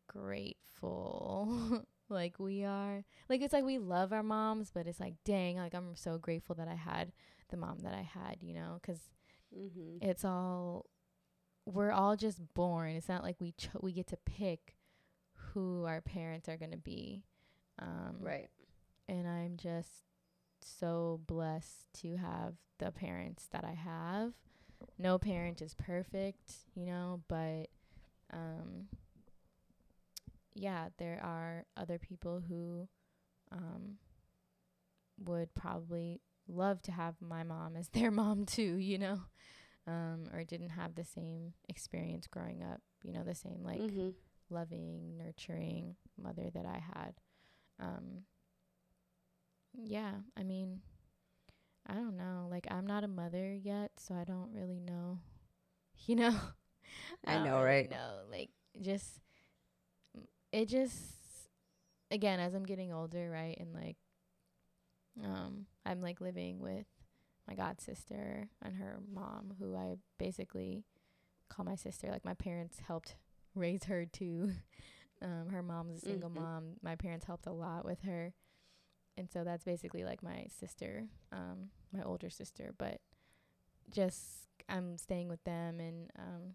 grateful 0.06 1.82
like 2.08 2.38
we 2.38 2.64
are. 2.64 3.04
Like 3.28 3.42
it's 3.42 3.52
like 3.52 3.64
we 3.64 3.78
love 3.78 4.12
our 4.12 4.22
moms, 4.22 4.70
but 4.72 4.86
it's 4.86 5.00
like 5.00 5.14
dang, 5.24 5.56
like 5.56 5.74
I'm 5.74 5.94
so 5.96 6.18
grateful 6.18 6.54
that 6.56 6.68
I 6.68 6.74
had 6.74 7.12
the 7.48 7.56
mom 7.56 7.78
that 7.80 7.94
I 7.94 8.02
had, 8.02 8.42
you 8.42 8.54
know, 8.54 8.78
'cause 8.82 9.10
Mhm. 9.54 9.98
it's 10.02 10.24
all 10.24 10.86
we're 11.64 11.90
all 11.90 12.16
just 12.16 12.54
born. 12.54 12.90
It's 12.92 13.08
not 13.08 13.24
like 13.24 13.40
we 13.40 13.52
cho- 13.52 13.80
we 13.82 13.92
get 13.92 14.06
to 14.08 14.16
pick 14.18 14.76
who 15.34 15.84
our 15.84 16.00
parents 16.00 16.48
are 16.48 16.56
going 16.56 16.70
to 16.70 16.76
be. 16.76 17.24
Um 17.78 18.18
Right. 18.20 18.50
and 19.08 19.26
I'm 19.28 19.56
just 19.56 20.04
so 20.60 21.18
blessed 21.26 21.92
to 21.94 22.16
have 22.16 22.56
the 22.78 22.90
parents 22.92 23.46
that 23.48 23.64
I 23.64 23.72
have. 23.74 24.34
No 24.98 25.18
parent 25.18 25.60
is 25.62 25.74
perfect, 25.74 26.66
you 26.74 26.86
know, 26.86 27.22
but 27.28 27.70
um 28.30 28.88
yeah, 30.54 30.88
there 30.96 31.22
are 31.22 31.66
other 31.76 31.98
people 31.98 32.40
who 32.40 32.88
um, 33.52 33.98
would 35.18 35.54
probably 35.54 36.20
love 36.48 36.82
to 36.82 36.92
have 36.92 37.14
my 37.20 37.42
mom 37.42 37.76
as 37.76 37.88
their 37.88 38.10
mom 38.12 38.46
too, 38.46 38.76
you 38.76 38.98
know, 38.98 39.20
um, 39.86 40.28
or 40.32 40.44
didn't 40.44 40.70
have 40.70 40.94
the 40.94 41.04
same 41.04 41.52
experience 41.68 42.26
growing 42.26 42.62
up, 42.62 42.80
you 43.02 43.12
know, 43.12 43.22
the 43.22 43.34
same 43.34 43.62
like 43.62 43.80
mm-hmm. 43.80 44.10
loving, 44.50 45.16
nurturing 45.16 45.96
mother 46.20 46.50
that 46.52 46.66
I 46.66 46.82
had. 46.94 47.14
Um, 47.78 48.22
yeah, 49.74 50.12
I 50.36 50.42
mean, 50.42 50.80
I 51.86 51.94
don't 51.94 52.16
know. 52.16 52.48
Like, 52.50 52.66
I'm 52.70 52.86
not 52.86 53.04
a 53.04 53.08
mother 53.08 53.54
yet, 53.54 53.92
so 53.98 54.14
I 54.14 54.24
don't 54.24 54.52
really 54.52 54.80
know. 54.80 55.20
You 56.06 56.14
know, 56.14 56.36
I 57.24 57.34
don't 57.36 57.44
know, 57.44 57.62
right? 57.62 57.90
No, 57.90 58.18
like, 58.30 58.50
just 58.82 59.18
it 60.52 60.68
just 60.68 60.94
again 62.10 62.38
as 62.38 62.52
I'm 62.52 62.64
getting 62.64 62.92
older, 62.92 63.30
right, 63.30 63.56
and 63.58 63.72
like, 63.72 63.96
um, 65.24 65.64
I'm 65.86 66.00
like 66.02 66.20
living 66.20 66.58
with 66.60 66.86
my 67.48 67.54
god 67.54 67.80
sister 67.80 68.48
and 68.62 68.74
her 68.76 68.98
mom, 69.12 69.54
who 69.60 69.76
I 69.76 69.96
basically 70.18 70.84
call 71.48 71.64
my 71.64 71.76
sister. 71.76 72.08
Like, 72.10 72.24
my 72.24 72.34
parents 72.34 72.80
helped 72.86 73.16
raise 73.54 73.84
her 73.84 74.06
too. 74.06 74.52
Um, 75.22 75.48
her 75.50 75.62
mom's 75.62 76.02
a 76.02 76.06
single 76.06 76.28
Mhm. 76.28 76.34
mom. 76.34 76.64
My 76.82 76.94
parents 76.94 77.24
helped 77.24 77.46
a 77.46 77.52
lot 77.52 77.86
with 77.86 78.02
her. 78.02 78.34
And 79.16 79.30
so 79.30 79.44
that's 79.44 79.64
basically 79.64 80.04
like 80.04 80.22
my 80.22 80.44
sister, 80.50 81.08
um, 81.32 81.70
my 81.90 82.02
older 82.02 82.28
sister. 82.28 82.74
But 82.76 83.00
just 83.90 84.48
I'm 84.68 84.98
staying 84.98 85.28
with 85.28 85.42
them 85.44 85.80
and 85.80 86.10
um, 86.18 86.54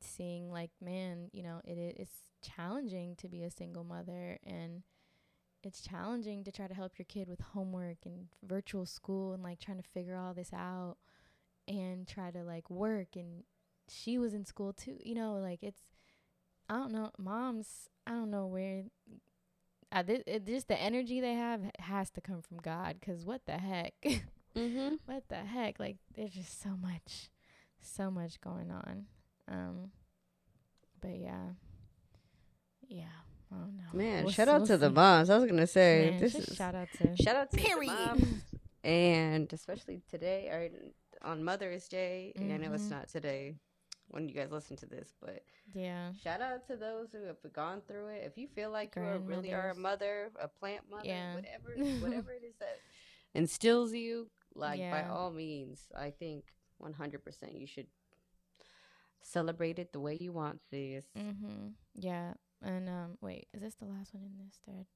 seeing 0.00 0.50
like, 0.50 0.70
man, 0.82 1.30
you 1.32 1.42
know, 1.42 1.60
it 1.64 1.78
it's 1.98 2.12
challenging 2.42 3.16
to 3.16 3.28
be 3.28 3.42
a 3.42 3.50
single 3.50 3.84
mother 3.84 4.38
and 4.44 4.82
it's 5.64 5.80
challenging 5.80 6.44
to 6.44 6.52
try 6.52 6.66
to 6.66 6.74
help 6.74 6.98
your 6.98 7.06
kid 7.06 7.28
with 7.28 7.40
homework 7.40 7.98
and 8.04 8.28
virtual 8.42 8.86
school 8.86 9.32
and 9.32 9.42
like 9.42 9.58
trying 9.60 9.76
to 9.80 9.88
figure 9.88 10.16
all 10.16 10.34
this 10.34 10.52
out 10.52 10.96
and 11.66 12.06
try 12.06 12.30
to 12.30 12.42
like 12.42 12.68
work 12.70 13.08
and 13.16 13.44
she 13.88 14.18
was 14.18 14.34
in 14.34 14.44
school 14.44 14.72
too 14.72 14.98
you 15.04 15.14
know 15.14 15.34
like 15.34 15.62
it's 15.62 15.80
i 16.68 16.74
don't 16.74 16.92
know 16.92 17.10
moms 17.18 17.88
i 18.06 18.10
don't 18.10 18.30
know 18.30 18.46
where 18.46 18.84
uh, 19.92 20.02
th- 20.02 20.22
it, 20.26 20.44
just 20.46 20.68
the 20.68 20.80
energy 20.80 21.20
they 21.20 21.34
have 21.34 21.60
has 21.78 22.10
to 22.10 22.20
come 22.20 22.42
from 22.42 22.58
god 22.58 22.96
because 23.00 23.24
what 23.24 23.44
the 23.46 23.58
heck? 23.58 23.94
Mm-hmm. 24.56 24.94
what 25.06 25.24
the 25.28 25.34
heck? 25.34 25.80
Like 25.80 25.96
there's 26.14 26.30
just 26.30 26.62
so 26.62 26.76
much 26.80 27.28
so 27.80 28.08
much 28.08 28.40
going 28.40 28.70
on. 28.70 29.06
Um 29.48 29.90
but 31.00 31.18
yeah. 31.18 31.54
Yeah 32.86 33.23
i 33.54 33.90
don't 33.90 33.94
Man, 33.94 34.24
We'll 34.24 34.32
shout 34.32 34.48
out 34.48 34.58
we'll 34.60 34.66
to 34.68 34.76
the 34.78 34.88
see. 34.88 34.94
moms. 34.94 35.30
I 35.30 35.36
was 35.38 35.46
gonna 35.48 35.66
say 35.66 36.10
Man, 36.10 36.20
this 36.20 36.34
is 36.34 36.56
shout 36.56 36.74
out 36.74 36.88
to 36.98 37.16
shout 37.22 37.36
out 37.36 37.50
to 37.52 37.56
Period. 37.56 37.90
the 37.92 38.06
moms, 38.06 38.42
and 38.82 39.52
especially 39.52 40.02
today 40.10 40.48
or 40.48 40.68
on 41.28 41.42
Mother's 41.44 41.86
Day. 41.88 42.32
And 42.36 42.52
I 42.52 42.56
know 42.56 42.72
it's 42.74 42.84
Mhm. 42.84 42.90
not 42.90 43.08
today 43.08 43.54
when 44.08 44.28
you 44.28 44.34
guys 44.34 44.50
listen 44.50 44.76
to 44.78 44.86
this, 44.86 45.14
but 45.20 45.42
yeah 45.72 46.12
shout 46.22 46.40
out 46.40 46.66
to 46.66 46.76
those 46.76 47.08
who 47.12 47.22
have 47.24 47.36
gone 47.52 47.80
through 47.86 48.08
it. 48.08 48.24
If 48.26 48.36
you 48.36 48.48
feel 48.48 48.70
like 48.70 48.96
you 48.96 49.02
are 49.02 49.18
really 49.18 49.52
are 49.54 49.70
a 49.70 49.74
mother, 49.76 50.30
a 50.40 50.48
plant 50.48 50.82
mother, 50.90 51.06
Yeah. 51.06 51.34
whatever, 51.36 51.74
whatever 52.00 52.32
it 52.32 52.42
is 52.44 52.56
that 52.58 52.78
instills 53.34 53.92
you, 53.92 54.28
like 54.54 54.80
by 54.80 55.04
all 55.04 55.30
means, 55.30 55.88
I 55.96 56.10
think 56.10 56.44
100% 56.82 57.54
you 57.58 57.66
should 57.66 57.86
celebrate 59.22 59.78
it 59.78 59.92
the 59.92 60.00
way 60.00 60.16
you 60.20 60.32
want, 60.32 60.60
sis. 60.70 61.06
Mm-hmm. 61.16 61.68
Yeah. 61.94 62.34
And 62.64 62.88
um 62.88 63.18
wait, 63.20 63.48
is 63.52 63.62
this 63.62 63.74
the 63.74 63.84
last 63.86 64.14
one 64.14 64.24
in 64.24 64.44
this 64.44 64.58
thread? 64.64 64.86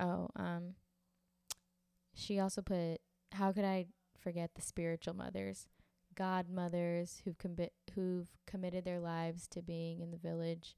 Oh, 0.00 0.28
um 0.36 0.74
she 2.14 2.38
also 2.38 2.62
put 2.62 3.00
how 3.32 3.52
could 3.52 3.64
I 3.64 3.86
forget 4.18 4.50
the 4.54 4.62
spiritual 4.62 5.14
mothers? 5.14 5.66
Godmothers 6.14 7.22
who've 7.24 7.38
commit 7.38 7.72
who've 7.94 8.28
committed 8.46 8.84
their 8.84 9.00
lives 9.00 9.46
to 9.48 9.62
being 9.62 10.00
in 10.00 10.10
the 10.10 10.16
village 10.16 10.76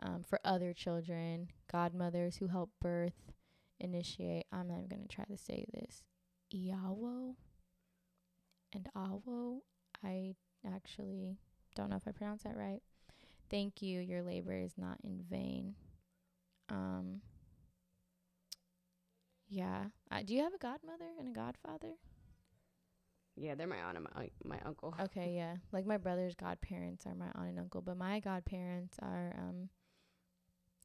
um, 0.00 0.22
for 0.28 0.40
other 0.44 0.72
children, 0.74 1.48
godmothers 1.72 2.36
who 2.36 2.48
help 2.48 2.70
birth, 2.80 3.32
initiate 3.80 4.46
I'm 4.52 4.68
not 4.68 4.78
even 4.78 4.88
gonna 4.88 5.08
try 5.08 5.24
to 5.24 5.36
say 5.36 5.64
this. 5.72 6.02
Iyawo 6.54 7.34
and 8.72 8.88
Awo. 8.96 9.60
I 10.04 10.34
actually 10.66 11.38
don't 11.74 11.90
know 11.90 11.96
if 11.96 12.06
I 12.06 12.12
pronounced 12.12 12.44
that 12.44 12.56
right. 12.56 12.82
Thank 13.50 13.82
you. 13.82 14.00
Your 14.00 14.22
labor 14.22 14.52
is 14.52 14.74
not 14.76 14.98
in 15.04 15.22
vain. 15.30 15.74
Um. 16.68 17.20
Yeah. 19.48 19.84
Uh, 20.10 20.22
do 20.24 20.34
you 20.34 20.42
have 20.42 20.54
a 20.54 20.58
godmother 20.58 21.06
and 21.18 21.28
a 21.28 21.32
godfather? 21.32 21.94
Yeah, 23.36 23.54
they're 23.54 23.66
my 23.66 23.76
aunt 23.76 23.98
and 23.98 24.06
my, 24.14 24.30
my 24.44 24.58
uncle. 24.64 24.94
Okay, 25.00 25.34
yeah. 25.36 25.56
Like 25.72 25.86
my 25.86 25.98
brother's 25.98 26.34
godparents 26.34 27.06
are 27.06 27.14
my 27.14 27.26
aunt 27.34 27.50
and 27.50 27.58
uncle, 27.58 27.82
but 27.82 27.96
my 27.96 28.18
godparents 28.20 28.96
are 29.02 29.34
um 29.38 29.68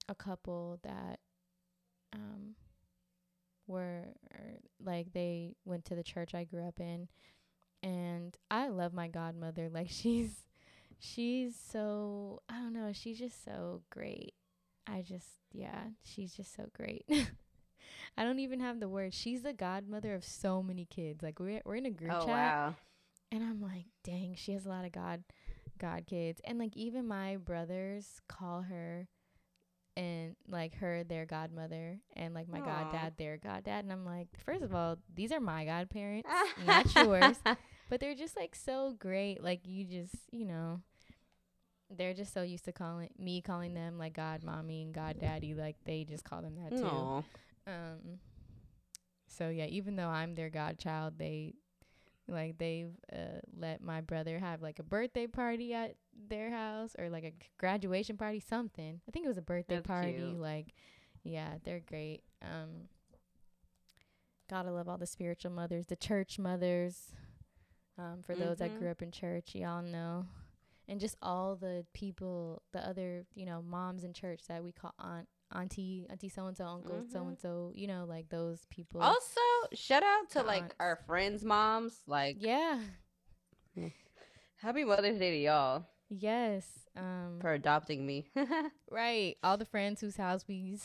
a 0.09 0.15
couple 0.15 0.79
that 0.83 1.19
um 2.13 2.55
were 3.67 4.07
er, 4.33 4.59
like 4.83 5.13
they 5.13 5.55
went 5.63 5.85
to 5.85 5.95
the 5.95 6.03
church 6.03 6.35
I 6.35 6.43
grew 6.43 6.67
up 6.67 6.79
in 6.79 7.07
and 7.81 8.35
I 8.49 8.67
love 8.67 8.93
my 8.93 9.07
godmother. 9.07 9.69
Like 9.73 9.89
she's 9.89 10.43
she's 11.01 11.55
so 11.71 12.41
I 12.47 12.55
don't 12.55 12.73
know, 12.73 12.91
she's 12.93 13.19
just 13.19 13.43
so 13.43 13.81
great. 13.89 14.33
I 14.87 15.01
just 15.01 15.27
yeah, 15.51 15.81
she's 16.03 16.33
just 16.33 16.55
so 16.55 16.67
great. 16.73 17.05
I 18.17 18.23
don't 18.23 18.39
even 18.39 18.59
have 18.59 18.79
the 18.79 18.89
word. 18.89 19.13
She's 19.13 19.41
the 19.41 19.53
godmother 19.53 20.13
of 20.15 20.23
so 20.23 20.61
many 20.63 20.85
kids. 20.85 21.21
Like 21.21 21.39
we're 21.39 21.61
we're 21.65 21.75
in 21.75 21.85
a 21.85 21.91
group 21.91 22.11
Oh 22.13 22.25
chat 22.25 22.27
wow. 22.27 22.75
and 23.31 23.43
I'm 23.43 23.61
like, 23.61 23.85
dang, 24.03 24.35
she 24.37 24.53
has 24.53 24.65
a 24.65 24.69
lot 24.69 24.85
of 24.85 24.91
God 24.91 25.23
God 25.79 26.05
kids. 26.07 26.39
And 26.45 26.59
like 26.59 26.77
even 26.77 27.07
my 27.07 27.37
brothers 27.37 28.21
call 28.29 28.61
her 28.61 29.07
and 29.97 30.35
like 30.47 30.75
her 30.75 31.03
their 31.03 31.25
godmother 31.25 31.99
and 32.15 32.33
like 32.33 32.47
my 32.47 32.59
goddad 32.59 33.13
their 33.17 33.37
goddad 33.37 33.83
and 33.83 33.91
I'm 33.91 34.05
like, 34.05 34.27
first 34.45 34.61
of 34.61 34.73
all, 34.73 34.97
these 35.13 35.31
are 35.31 35.39
my 35.39 35.65
godparents, 35.65 36.29
not 36.65 36.93
yours. 36.95 37.37
But 37.89 37.99
they're 37.99 38.15
just 38.15 38.37
like 38.37 38.55
so 38.55 38.95
great. 38.97 39.43
Like 39.43 39.61
you 39.65 39.83
just, 39.83 40.15
you 40.31 40.45
know, 40.45 40.81
they're 41.95 42.13
just 42.13 42.33
so 42.33 42.41
used 42.41 42.65
to 42.65 42.71
calling 42.71 43.09
me 43.17 43.41
calling 43.41 43.73
them 43.73 43.97
like 43.97 44.13
God 44.13 44.43
mommy 44.43 44.81
and 44.81 44.93
God 44.93 45.19
daddy. 45.19 45.53
Like 45.53 45.75
they 45.85 46.03
just 46.03 46.23
call 46.23 46.41
them 46.41 46.55
that 46.55 46.71
too. 46.77 46.85
Aw. 46.85 47.23
Um. 47.67 48.19
So 49.27 49.49
yeah, 49.49 49.65
even 49.65 49.95
though 49.95 50.07
I'm 50.09 50.35
their 50.35 50.49
godchild, 50.49 51.17
they 51.17 51.53
like 52.27 52.57
they've 52.57 52.91
uh, 53.11 53.39
let 53.57 53.81
my 53.81 54.01
brother 54.01 54.39
have 54.39 54.61
like 54.61 54.79
a 54.79 54.83
birthday 54.83 55.27
party 55.27 55.73
at 55.73 55.95
their 56.29 56.49
house 56.49 56.95
or 56.99 57.09
like 57.09 57.23
a 57.23 57.33
graduation 57.57 58.17
party, 58.17 58.39
something. 58.39 59.01
I 59.07 59.11
think 59.11 59.25
it 59.25 59.29
was 59.29 59.37
a 59.37 59.41
birthday 59.41 59.75
That's 59.75 59.87
party. 59.87 60.13
cute. 60.13 60.39
Like, 60.39 60.67
yeah, 61.23 61.55
they're 61.63 61.81
great. 61.81 62.21
Um. 62.41 62.87
Gotta 64.49 64.71
love 64.71 64.89
all 64.89 64.97
the 64.97 65.05
spiritual 65.07 65.51
mothers, 65.51 65.85
the 65.87 65.95
church 65.95 66.37
mothers. 66.37 67.13
Um, 67.97 68.21
for 68.21 68.35
those 68.35 68.57
that 68.57 68.71
Mhm. 68.71 68.79
grew 68.79 68.89
up 68.91 69.01
in 69.01 69.11
church, 69.11 69.55
y'all 69.55 69.81
know, 69.81 70.25
and 70.91 70.99
just 70.99 71.15
all 71.21 71.55
the 71.55 71.85
people, 71.93 72.61
the 72.73 72.85
other 72.87 73.25
you 73.33 73.45
know 73.45 73.63
moms 73.63 74.03
in 74.03 74.13
church 74.13 74.41
that 74.49 74.63
we 74.63 74.71
call 74.71 74.93
aunt, 74.99 75.27
auntie, 75.55 76.05
auntie 76.09 76.29
so 76.29 76.45
and 76.45 76.55
so, 76.57 76.65
uncle 76.65 77.03
so 77.11 77.27
and 77.27 77.39
so, 77.39 77.71
you 77.73 77.87
know, 77.87 78.05
like 78.07 78.29
those 78.29 78.65
people. 78.69 79.01
Also, 79.01 79.41
shout 79.73 80.03
out 80.03 80.29
to 80.31 80.43
like 80.43 80.63
aunts. 80.63 80.75
our 80.79 80.99
friends' 81.07 81.43
moms. 81.43 82.01
Like, 82.05 82.37
yeah, 82.39 82.79
happy 84.57 84.83
Mother's 84.83 85.17
Day 85.17 85.31
to 85.31 85.37
y'all 85.37 85.85
yes, 86.09 86.65
um, 86.97 87.37
for 87.39 87.53
adopting 87.53 88.05
me. 88.05 88.25
right. 88.91 89.37
All 89.43 89.57
the 89.57 89.65
friends 89.65 90.01
whose 90.01 90.17
house 90.17 90.45
we 90.47 90.77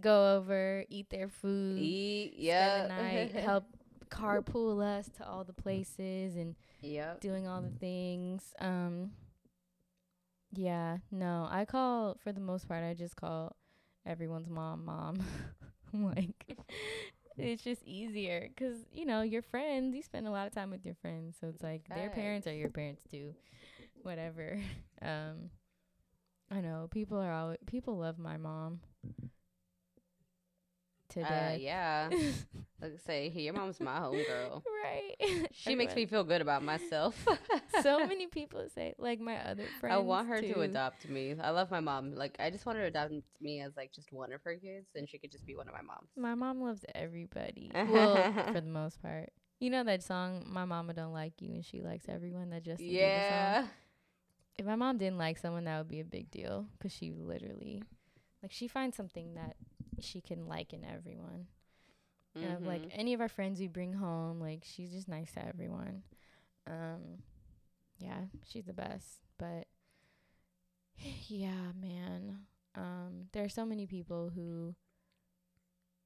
go 0.00 0.36
over, 0.36 0.84
eat 0.88 1.10
their 1.10 1.28
food, 1.28 1.78
Eat, 1.78 2.34
yeah. 2.36 2.86
night, 2.88 3.32
help 3.34 3.64
carpool 4.08 4.82
us 4.82 5.08
to 5.18 5.28
all 5.28 5.44
the 5.44 5.52
places, 5.52 6.36
and 6.36 6.56
Yep. 6.82 7.20
doing 7.20 7.46
all 7.46 7.60
the 7.60 7.68
things. 7.78 8.54
Um, 8.58 9.10
yeah, 10.52 10.98
no, 11.10 11.48
I 11.50 11.64
call 11.64 12.16
for 12.22 12.32
the 12.32 12.40
most 12.40 12.68
part. 12.68 12.84
I 12.84 12.94
just 12.94 13.16
call 13.16 13.56
everyone's 14.06 14.48
mom, 14.48 14.84
mom. 14.84 15.22
like, 15.92 16.56
it's 17.38 17.62
just 17.62 17.82
easier 17.84 18.48
because 18.48 18.78
you 18.92 19.06
know 19.06 19.22
your 19.22 19.42
friends. 19.42 19.94
You 19.94 20.02
spend 20.02 20.26
a 20.26 20.30
lot 20.30 20.46
of 20.46 20.54
time 20.54 20.70
with 20.70 20.84
your 20.84 20.96
friends, 20.96 21.36
so 21.40 21.48
it's 21.48 21.62
like 21.62 21.82
their 21.92 22.10
parents 22.10 22.46
are 22.46 22.54
your 22.54 22.70
parents 22.70 23.02
too. 23.10 23.34
Whatever. 24.02 24.60
Um, 25.02 25.50
I 26.50 26.60
know 26.60 26.88
people 26.90 27.18
are 27.18 27.32
always 27.32 27.58
people 27.66 27.96
love 27.96 28.18
my 28.18 28.36
mom. 28.36 28.80
To 31.10 31.20
Uh, 31.22 31.56
yeah. 31.58 32.10
like 32.82 32.92
I 32.94 32.96
say, 33.06 33.28
your 33.28 33.52
mom's 33.54 33.80
my 33.80 33.98
homegirl. 33.98 34.62
right. 34.84 35.48
She 35.52 35.74
makes 35.74 35.94
me 35.94 36.06
feel 36.06 36.24
good 36.24 36.40
about 36.40 36.62
myself. 36.62 37.26
so 37.82 38.06
many 38.06 38.26
people 38.26 38.64
say 38.74 38.94
like 38.98 39.20
my 39.20 39.36
other 39.36 39.64
friends. 39.78 39.94
I 39.94 39.98
want 39.98 40.28
her 40.28 40.40
too. 40.40 40.54
to 40.54 40.60
adopt 40.62 41.08
me. 41.08 41.34
I 41.40 41.50
love 41.50 41.70
my 41.70 41.80
mom. 41.80 42.14
Like 42.14 42.36
I 42.40 42.50
just 42.50 42.66
want 42.66 42.78
her 42.78 42.84
to 42.84 42.88
adopt 42.88 43.12
me 43.40 43.60
as 43.60 43.76
like 43.76 43.92
just 43.92 44.12
one 44.12 44.32
of 44.32 44.40
her 44.44 44.54
kids, 44.56 44.86
and 44.94 45.08
she 45.08 45.18
could 45.18 45.30
just 45.30 45.46
be 45.46 45.56
one 45.56 45.68
of 45.68 45.74
my 45.74 45.82
moms. 45.82 46.08
My 46.16 46.34
mom 46.34 46.62
loves 46.62 46.84
everybody. 46.94 47.70
well, 47.74 48.32
for 48.52 48.60
the 48.60 48.68
most 48.68 49.02
part. 49.02 49.30
You 49.58 49.68
know 49.68 49.84
that 49.84 50.02
song, 50.02 50.46
"My 50.48 50.64
Mama 50.64 50.94
Don't 50.94 51.12
Like 51.12 51.42
You" 51.42 51.52
and 51.52 51.64
she 51.64 51.82
likes 51.82 52.06
everyone. 52.08 52.48
That 52.50 52.62
Justin 52.62 52.86
Bieber 52.88 52.94
Yeah. 52.94 53.60
song. 53.62 53.70
If 54.58 54.66
my 54.66 54.76
mom 54.76 54.96
didn't 54.98 55.18
like 55.18 55.38
someone, 55.38 55.64
that 55.64 55.78
would 55.78 55.88
be 55.88 56.00
a 56.00 56.04
big 56.04 56.30
deal 56.30 56.66
because 56.78 56.92
she 56.92 57.12
literally, 57.12 57.82
like, 58.42 58.52
she 58.52 58.68
finds 58.68 58.96
something 58.96 59.34
that 59.34 59.56
she 60.00 60.20
can 60.20 60.46
like 60.46 60.72
in 60.72 60.84
everyone. 60.84 61.46
Of, 62.36 62.64
like 62.64 62.82
any 62.92 63.12
of 63.12 63.20
our 63.20 63.28
friends 63.28 63.58
we 63.58 63.66
bring 63.66 63.92
home, 63.92 64.40
like 64.40 64.62
she's 64.64 64.92
just 64.92 65.08
nice 65.08 65.32
to 65.32 65.44
everyone. 65.46 66.02
Um, 66.66 67.22
yeah, 67.98 68.22
she's 68.46 68.66
the 68.66 68.72
best. 68.72 69.20
But 69.38 69.66
yeah, 71.28 71.72
man, 71.80 72.40
um, 72.76 73.26
there 73.32 73.44
are 73.44 73.48
so 73.48 73.64
many 73.66 73.86
people 73.86 74.30
who, 74.34 74.74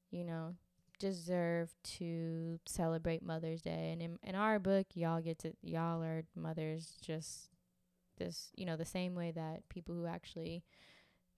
you 0.09 0.23
know, 0.23 0.55
deserve 0.99 1.73
to 1.83 2.59
celebrate 2.65 3.21
Mother's 3.21 3.61
Day, 3.61 3.91
and 3.91 4.01
in 4.01 4.17
in 4.23 4.35
our 4.35 4.57
book, 4.59 4.87
y'all 4.95 5.21
get 5.21 5.39
to 5.39 5.53
y'all 5.61 6.01
are 6.01 6.23
mothers 6.35 6.97
just 7.01 7.49
this, 8.17 8.49
you 8.55 8.65
know, 8.65 8.77
the 8.77 8.85
same 8.85 9.13
way 9.13 9.31
that 9.31 9.67
people 9.69 9.93
who 9.93 10.05
actually 10.05 10.63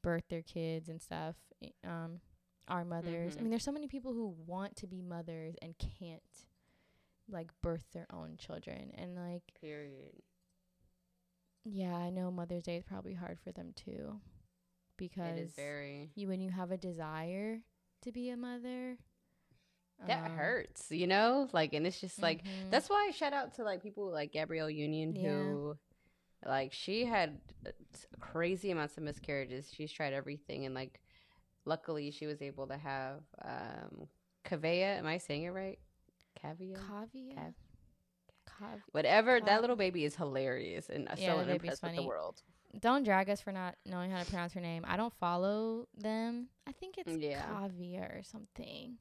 birth 0.04 0.24
their 0.30 0.42
kids 0.42 0.90
and 0.90 1.02
stuff, 1.02 1.36
um, 1.84 2.20
are 2.68 2.86
mothers. 2.86 3.36
I 3.38 3.42
Mhm. 3.42 3.42
mean, 3.42 3.50
there's 3.52 3.64
so 3.64 3.72
many 3.72 3.88
people 3.88 4.14
who 4.14 4.28
want 4.46 4.76
to 4.78 4.88
be 4.88 5.02
mothers 5.02 5.56
and 5.62 5.76
can't 5.78 6.22
like 7.30 7.52
birth 7.62 7.86
their 7.94 8.08
own 8.12 8.38
children 8.38 8.92
and 8.96 9.16
like 9.16 9.54
Period. 9.60 10.22
yeah, 11.66 11.96
I 11.96 12.10
know 12.10 12.32
Mother's 12.32 12.64
Day 12.64 12.78
is 12.78 12.84
probably 12.84 13.14
hard 13.14 13.40
for 13.40 13.52
them 13.52 13.74
too 13.76 14.20
because 14.98 15.38
It 15.38 15.42
is 15.42 15.52
very. 15.56 16.10
you 16.16 16.28
when 16.28 16.42
you 16.42 16.52
have 16.52 16.72
a 16.72 16.78
desire 16.78 17.62
to 18.04 18.12
be 18.12 18.30
a 18.30 18.38
mother 18.38 18.98
That 20.06 20.20
um, 20.24 20.32
hurts, 20.32 20.92
you 20.92 21.08
know. 21.08 21.50
Like, 21.54 21.74
and 21.74 21.86
it's 21.86 22.00
just 22.00 22.22
like 22.22 22.44
mhm. 22.44 22.70
that's 22.70 22.90
why 22.90 23.08
I 23.08 23.12
shout 23.12 23.34
out 23.34 23.56
to 23.56 23.64
like 23.64 23.82
people 23.84 24.10
like 24.12 24.32
Gabrielle 24.32 24.70
Union 24.70 25.14
Yeah. 25.14 25.58
who, 25.58 25.78
like, 26.46 26.74
she 26.74 27.06
had 27.06 27.40
uh, 27.66 27.72
crazy 28.20 28.72
amounts 28.72 28.98
of 28.98 29.04
miscarriages. 29.04 29.72
She's 29.74 29.92
tried 29.92 30.14
everything, 30.14 30.66
and 30.66 30.76
like, 30.76 31.02
luckily 31.68 32.10
she 32.12 32.26
was 32.26 32.42
able 32.42 32.68
to 32.68 32.78
have 32.78 33.22
um 33.44 34.08
Kavea. 34.46 34.98
Am 34.98 35.06
I 35.06 35.18
saying 35.18 35.44
it 35.44 35.50
right? 35.50 35.78
Kavia. 36.44 36.78
Kavia. 36.90 37.34
Cav- 37.36 37.54
Cav- 38.50 38.82
Whatever. 38.92 39.40
Cav- 39.42 39.46
that 39.46 39.62
little 39.62 39.76
baby 39.76 40.06
is 40.06 40.16
hilarious 40.16 40.90
and 40.90 41.08
Yeah, 41.18 41.34
so 41.36 41.40
unimpressed 41.42 41.84
with 41.84 41.96
the 41.96 42.04
world. 42.04 42.42
Don't 42.80 43.04
drag 43.04 43.30
us 43.30 43.42
for 43.42 43.52
not 43.52 43.76
knowing 43.86 44.12
how 44.12 44.22
to 44.22 44.30
pronounce 44.30 44.54
her 44.54 44.62
name. 44.62 44.84
I 44.88 44.98
don't 44.98 45.14
follow 45.14 45.88
them. 45.98 46.48
I 46.68 46.72
think 46.74 46.98
it's 46.98 47.12
Yeah. 47.22 47.42
Kavia 47.44 48.20
or 48.20 48.24
something. 48.24 48.98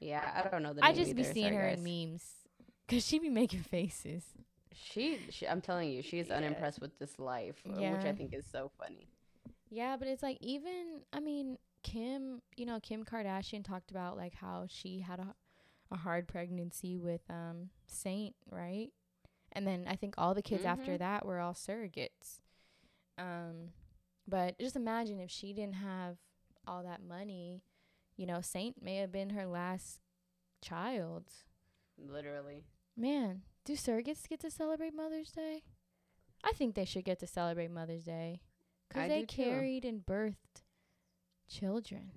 Yeah, 0.00 0.42
I 0.44 0.48
don't 0.48 0.62
know 0.62 0.72
the 0.72 0.84
I 0.84 0.92
just 0.94 1.14
be 1.14 1.22
seeing 1.24 1.52
sorry, 1.52 1.56
her 1.56 1.68
guys. 1.70 1.78
in 1.78 1.84
memes 2.12 2.24
because 2.86 3.04
she 3.06 3.18
be 3.18 3.28
making 3.28 3.60
faces. 3.60 4.24
She, 4.72 5.18
she, 5.30 5.46
I'm 5.46 5.60
telling 5.60 5.90
you, 5.90 6.00
she's 6.02 6.28
Yeah. 6.28 6.36
unimpressed 6.36 6.80
with 6.80 6.98
this 6.98 7.18
life, 7.18 7.60
uh, 7.68 7.72
which 7.72 8.04
I 8.06 8.12
think 8.12 8.32
is 8.32 8.46
so 8.50 8.70
funny. 8.78 9.08
Yeah, 9.68 9.96
but 9.98 10.08
it's 10.08 10.22
like 10.22 10.38
even 10.40 11.02
I 11.12 11.20
mean 11.20 11.58
Kim, 11.82 12.42
you 12.56 12.66
know 12.66 12.78
Kim 12.80 13.04
Kardashian 13.04 13.64
talked 13.64 13.90
about 13.90 14.16
like 14.16 14.34
how 14.34 14.66
she 14.68 15.00
had 15.00 15.18
a 15.20 15.34
a 15.92 15.96
hard 15.96 16.28
pregnancy 16.28 16.96
with 16.96 17.22
um 17.30 17.70
Saint, 17.86 18.34
right? 18.50 18.90
And 19.52 19.66
then 19.66 19.86
I 19.88 19.96
think 19.96 20.14
all 20.16 20.34
the 20.34 20.42
kids 20.42 20.64
after 20.64 20.92
Mhm. 20.92 20.98
that 20.98 21.26
were 21.26 21.40
all 21.40 21.54
surrogates. 21.54 22.40
Um 23.18 23.72
but 24.28 24.58
just 24.60 24.76
imagine 24.76 25.18
if 25.18 25.30
she 25.30 25.52
didn't 25.52 25.74
have 25.76 26.18
all 26.66 26.82
that 26.84 27.02
money, 27.02 27.64
you 28.16 28.26
know, 28.26 28.40
Saint 28.40 28.80
may 28.82 28.96
have 28.96 29.10
been 29.10 29.30
her 29.30 29.46
last 29.46 29.98
child. 30.62 31.24
Literally. 31.98 32.64
Man, 32.96 33.42
do 33.64 33.72
surrogates 33.72 34.28
get 34.28 34.40
to 34.40 34.50
celebrate 34.50 34.94
Mother's 34.94 35.32
Day? 35.32 35.64
I 36.44 36.52
think 36.52 36.74
they 36.74 36.84
should 36.84 37.04
get 37.04 37.18
to 37.20 37.26
celebrate 37.26 37.70
Mother's 37.70 38.04
Day 38.04 38.40
because 38.88 39.08
they 39.08 39.20
do 39.20 39.26
too. 39.26 39.42
carried 39.42 39.84
and 39.84 40.04
birthed 40.06 40.62
children. 41.50 42.12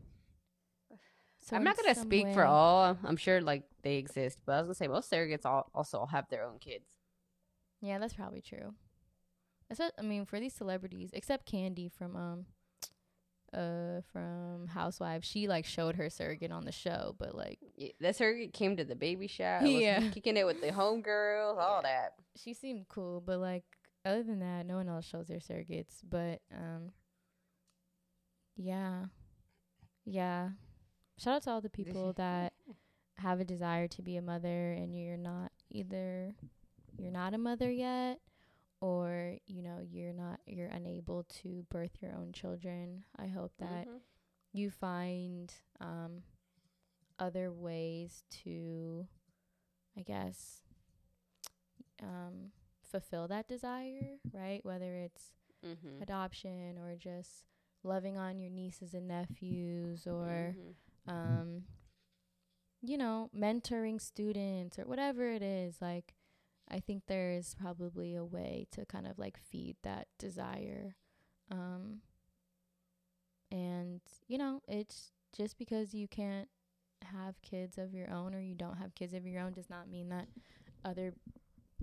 So 1.41 1.57
I'm 1.57 1.63
not 1.65 1.75
gonna 1.75 1.95
speak 1.95 2.27
for 2.33 2.45
all. 2.45 2.97
I'm 3.03 3.17
sure 3.17 3.41
like 3.41 3.63
they 3.81 3.95
exist, 3.97 4.39
but 4.45 4.53
I 4.53 4.57
was 4.59 4.67
gonna 4.67 4.75
say 4.75 4.87
most 4.87 5.11
surrogates 5.11 5.45
all 5.45 5.69
also 5.75 6.05
have 6.05 6.29
their 6.29 6.45
own 6.45 6.57
kids. 6.59 6.85
Yeah, 7.81 7.99
that's 7.99 8.13
probably 8.13 8.41
true. 8.41 8.73
I 9.97 10.01
mean, 10.03 10.25
for 10.25 10.39
these 10.39 10.53
celebrities, 10.53 11.09
except 11.13 11.51
Kandi 11.51 11.91
from 11.91 12.15
um, 12.15 12.45
uh, 13.53 14.01
from 14.13 14.67
Housewives, 14.67 15.27
she 15.27 15.47
like 15.47 15.65
showed 15.65 15.95
her 15.95 16.09
surrogate 16.09 16.51
on 16.51 16.63
the 16.63 16.71
show, 16.71 17.15
but 17.17 17.35
like 17.35 17.59
Y- 17.77 17.91
That 17.99 18.15
surrogate 18.15 18.53
came 18.53 18.77
to 18.77 18.85
the 18.85 18.95
baby 18.95 19.27
shower, 19.27 19.65
Yeah. 19.65 19.99
was 19.99 20.09
kicking 20.13 20.37
it 20.37 20.45
with 20.45 20.61
the 20.61 20.67
homegirls, 20.71 21.57
all 21.57 21.81
that. 21.81 22.13
she 22.35 22.53
seemed 22.53 22.87
cool. 22.87 23.19
But 23.19 23.39
like 23.39 23.63
other 24.05 24.21
than 24.23 24.39
that, 24.39 24.65
no 24.65 24.75
one 24.75 24.87
else 24.87 25.05
shows 25.05 25.27
their 25.27 25.39
surrogates. 25.39 26.01
But 26.07 26.41
um, 26.53 26.91
yeah, 28.55 29.05
yeah. 30.05 30.49
Shout 31.17 31.35
out 31.35 31.43
to 31.43 31.49
all 31.51 31.61
the 31.61 31.69
people 31.69 32.13
that 32.13 32.53
have 33.17 33.39
a 33.39 33.45
desire 33.45 33.87
to 33.87 34.01
be 34.01 34.17
a 34.17 34.21
mother 34.21 34.71
and 34.73 34.95
you're 34.95 35.17
not 35.17 35.51
either 35.69 36.33
you're 36.97 37.11
not 37.11 37.33
a 37.33 37.37
mother 37.37 37.69
yet 37.71 38.19
or 38.81 39.37
you 39.45 39.61
know 39.61 39.77
you're 39.87 40.13
not 40.13 40.39
you're 40.47 40.67
unable 40.67 41.23
to 41.25 41.65
birth 41.69 42.01
your 42.01 42.11
own 42.13 42.31
children 42.33 43.03
i 43.17 43.27
hope 43.27 43.53
that 43.59 43.87
Mhm. 43.87 43.99
you 44.51 44.71
find 44.71 45.53
um 45.79 46.23
other 47.19 47.51
ways 47.51 48.23
to 48.43 49.07
i 49.95 50.01
guess 50.01 50.63
um 52.01 52.51
fulfill 52.81 53.27
that 53.27 53.47
desire 53.47 54.17
right 54.33 54.65
whether 54.65 54.95
it's 54.95 55.31
Mhm. 55.63 56.01
adoption 56.01 56.77
or 56.79 56.95
just 56.95 57.45
loving 57.83 58.17
on 58.17 58.39
your 58.39 58.49
nieces 58.51 58.93
and 58.93 59.07
nephews 59.07 60.07
or 60.07 60.55
Mhm. 61.07 61.11
um 61.11 61.63
you 62.81 62.97
know 62.97 63.29
mentoring 63.37 63.99
students 64.01 64.77
or 64.77 64.83
whatever 64.85 65.29
it 65.31 65.41
is 65.41 65.81
like 65.81 66.15
i 66.69 66.79
think 66.79 67.03
there's 67.07 67.55
probably 67.55 68.15
a 68.15 68.23
way 68.25 68.67
to 68.71 68.85
kind 68.85 69.07
of 69.07 69.17
like 69.17 69.37
feed 69.37 69.75
that 69.83 70.07
desire 70.17 70.95
um 71.51 72.01
and 73.51 74.01
you 74.27 74.37
know 74.37 74.61
it's 74.67 75.11
just 75.35 75.57
because 75.57 75.93
you 75.93 76.07
can't 76.07 76.47
have 77.13 77.41
kids 77.41 77.77
of 77.77 77.93
your 77.93 78.09
own 78.09 78.33
or 78.33 78.39
you 78.39 78.55
don't 78.55 78.77
have 78.77 78.95
kids 78.95 79.13
of 79.13 79.25
your 79.25 79.41
own 79.41 79.51
does 79.51 79.69
not 79.69 79.89
mean 79.89 80.09
that 80.09 80.27
other 80.85 81.13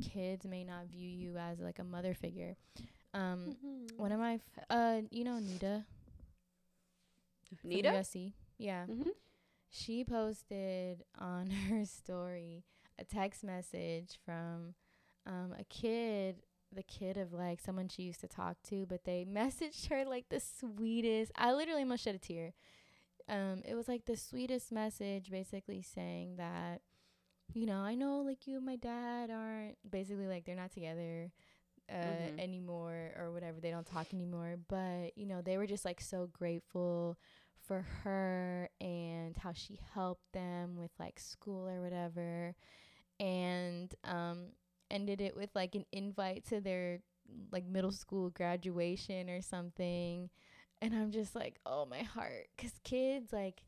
kids 0.03 0.47
may 0.47 0.65
not 0.65 0.87
view 0.87 1.09
you 1.09 1.37
as 1.37 1.61
like 1.61 1.79
a 1.79 1.85
mother 1.85 2.15
figure 2.15 2.57
um 3.15 3.57
Mhm. 3.65 3.99
one 3.99 4.13
of 4.13 4.19
my 4.21 4.35
f- 4.35 4.65
uh 4.71 5.01
you 5.11 5.25
know 5.25 5.39
Nita 5.39 5.85
Nita? 7.65 7.89
USC 7.91 8.35
yeah 8.59 8.87
Mhm. 8.89 9.13
she 9.71 10.05
posted 10.05 11.05
on 11.19 11.51
her 11.69 11.85
story 11.85 12.65
a 12.99 13.05
text 13.05 13.43
message 13.45 14.19
from 14.25 14.75
um, 15.27 15.55
a 15.59 15.65
kid, 15.65 16.43
the 16.75 16.83
kid 16.83 17.17
of 17.17 17.33
like 17.33 17.61
someone 17.61 17.89
she 17.89 18.03
used 18.03 18.21
to 18.21 18.29
talk 18.29 18.57
to, 18.65 18.87
but 18.87 19.05
they 19.05 19.25
messaged 19.31 19.89
her 19.89 20.05
like 20.05 20.29
the 20.31 20.41
sweetest. 20.41 21.33
I 21.37 21.53
literally 21.53 21.83
almost 21.83 22.05
shed 22.05 22.15
a 22.15 22.19
tear. 22.19 22.53
Um, 23.29 23.63
it 23.65 23.75
was 23.75 23.89
like 23.89 24.05
the 24.07 24.17
sweetest 24.17 24.73
message, 24.73 25.31
basically 25.31 25.83
saying 25.83 26.37
that, 26.37 26.81
you 27.55 27.67
know, 27.67 27.81
I 27.81 27.95
know 27.95 28.21
like 28.21 28.47
you 28.47 28.57
and 28.57 28.67
my 28.67 28.77
dad 28.77 29.31
aren't 29.31 29.77
basically 29.89 30.27
like 30.27 30.45
they're 30.45 30.57
not 30.57 30.73
together 30.73 31.31
uh, 31.91 32.31
Mhm. 32.33 32.39
anymore 32.39 33.13
or 33.19 33.33
whatever. 33.33 33.61
They 33.61 33.71
don't 33.71 33.87
talk 33.87 34.15
anymore, 34.15 34.57
but 34.69 35.17
you 35.17 35.27
know, 35.27 35.43
they 35.43 35.57
were 35.59 35.67
just 35.67 35.85
like 35.85 36.01
so 36.01 36.29
grateful 36.33 37.19
for 37.67 37.87
her 38.05 38.69
and 38.81 39.37
how 39.37 39.53
she 39.53 39.79
helped 39.95 40.33
them 40.33 40.77
with 40.77 40.91
like 40.99 41.19
school 41.21 41.69
or 41.69 41.83
whatever 41.83 42.55
and 43.21 43.95
um 44.05 44.47
ended 44.91 45.21
it 45.21 45.37
with 45.37 45.51
like 45.55 45.75
an 45.75 45.85
invite 45.93 46.45
to 46.47 46.61
their 46.61 47.01
like 47.53 47.67
middle 47.67 47.93
school 47.93 48.31
graduation 48.31 49.29
or 49.31 49.41
something 49.43 50.29
and 50.83 50.95
I'm 50.95 51.11
just 51.11 51.35
like 51.35 51.59
oh 51.67 51.87
my 51.87 52.03
heart 52.03 52.49
cuz 52.59 52.73
kids 52.85 53.33
like 53.33 53.63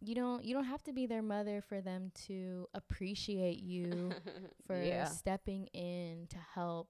you 0.00 0.14
don't 0.14 0.44
you 0.44 0.54
don't 0.54 0.64
have 0.64 0.82
to 0.84 0.92
be 0.92 1.06
their 1.06 1.22
mother 1.22 1.60
for 1.60 1.80
them 1.80 2.10
to 2.26 2.66
appreciate 2.74 3.60
you 3.60 4.16
for 4.66 4.88
yeah. 4.88 5.04
stepping 5.04 5.66
in 5.68 6.26
to 6.30 6.36
help 6.54 6.88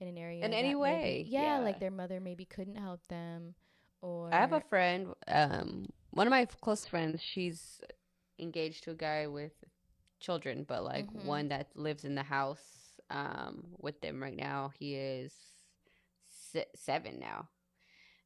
in 0.00 0.08
an 0.08 0.18
area 0.18 0.44
In 0.44 0.52
any 0.52 0.68
maybe- 0.68 0.74
way, 0.76 1.24
yeah, 1.28 1.58
yeah. 1.58 1.58
like 1.64 1.80
their 1.80 1.90
mother 1.90 2.20
maybe 2.20 2.44
couldn't 2.44 2.76
help 2.76 3.06
them 3.08 3.54
or 4.02 4.32
I 4.32 4.38
have 4.38 4.52
a 4.52 4.60
friend, 4.60 5.14
um, 5.26 5.88
one 6.10 6.26
of 6.26 6.30
my 6.30 6.44
close 6.44 6.84
friends. 6.86 7.22
She's 7.22 7.80
engaged 8.38 8.84
to 8.84 8.90
a 8.90 8.94
guy 8.94 9.26
with 9.26 9.52
children, 10.20 10.64
but 10.64 10.84
like 10.84 11.06
Mhm. 11.06 11.24
one 11.24 11.48
that 11.48 11.74
lives 11.76 12.04
in 12.04 12.14
the 12.14 12.22
house 12.22 13.00
um 13.10 13.74
with 13.78 14.00
them 14.00 14.22
right 14.22 14.36
now. 14.36 14.70
He 14.78 14.94
is 14.96 15.32
se- 16.24 16.66
seven 16.74 17.18
now, 17.18 17.48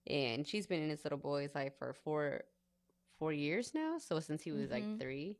and 0.06 0.46
she's 0.46 0.66
been 0.66 0.82
in 0.82 0.88
his 0.90 1.04
little 1.04 1.18
boy's 1.18 1.54
life 1.54 1.74
for 1.78 1.92
four 1.94 2.44
four 3.18 3.32
years 3.32 3.74
now. 3.74 3.98
So 3.98 4.18
since 4.20 4.42
he 4.42 4.50
was 4.52 4.70
Mhm. 4.70 4.72
like 4.72 4.98
three. 5.00 5.38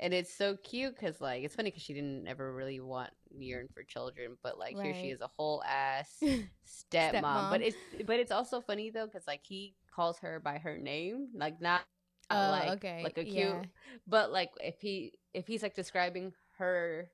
And 0.00 0.12
it's 0.12 0.34
so 0.34 0.56
cute 0.56 0.94
because, 0.94 1.20
like, 1.20 1.44
it's 1.44 1.54
funny 1.54 1.70
because 1.70 1.82
she 1.82 1.94
didn't 1.94 2.26
ever 2.26 2.52
really 2.52 2.80
want 2.80 3.10
yearn 3.38 3.66
mm. 3.66 3.74
for 3.74 3.82
children, 3.82 4.36
but 4.42 4.58
like 4.58 4.76
here 4.80 4.94
she 4.94 5.08
is 5.08 5.20
a 5.20 5.30
whole 5.36 5.62
ass 5.66 6.18
stepmom. 6.92 7.50
But 7.50 7.62
it's 7.62 7.76
but 8.06 8.18
it's 8.18 8.32
also 8.32 8.60
funny 8.60 8.90
though 8.90 9.06
because 9.06 9.26
like 9.26 9.40
he 9.42 9.74
calls 9.94 10.18
her 10.18 10.40
by 10.40 10.58
her 10.58 10.76
name, 10.76 11.28
like 11.34 11.60
not 11.60 11.82
uh, 12.30 12.34
Oh, 12.34 12.50
like 12.50 12.70
okay. 12.78 13.02
like 13.02 13.18
a 13.18 13.24
cute, 13.24 13.36
yeah. 13.36 13.62
but 14.06 14.32
like 14.32 14.50
if 14.60 14.80
he 14.80 15.12
if 15.34 15.46
he's 15.46 15.62
like 15.62 15.74
describing 15.74 16.32
her 16.58 17.10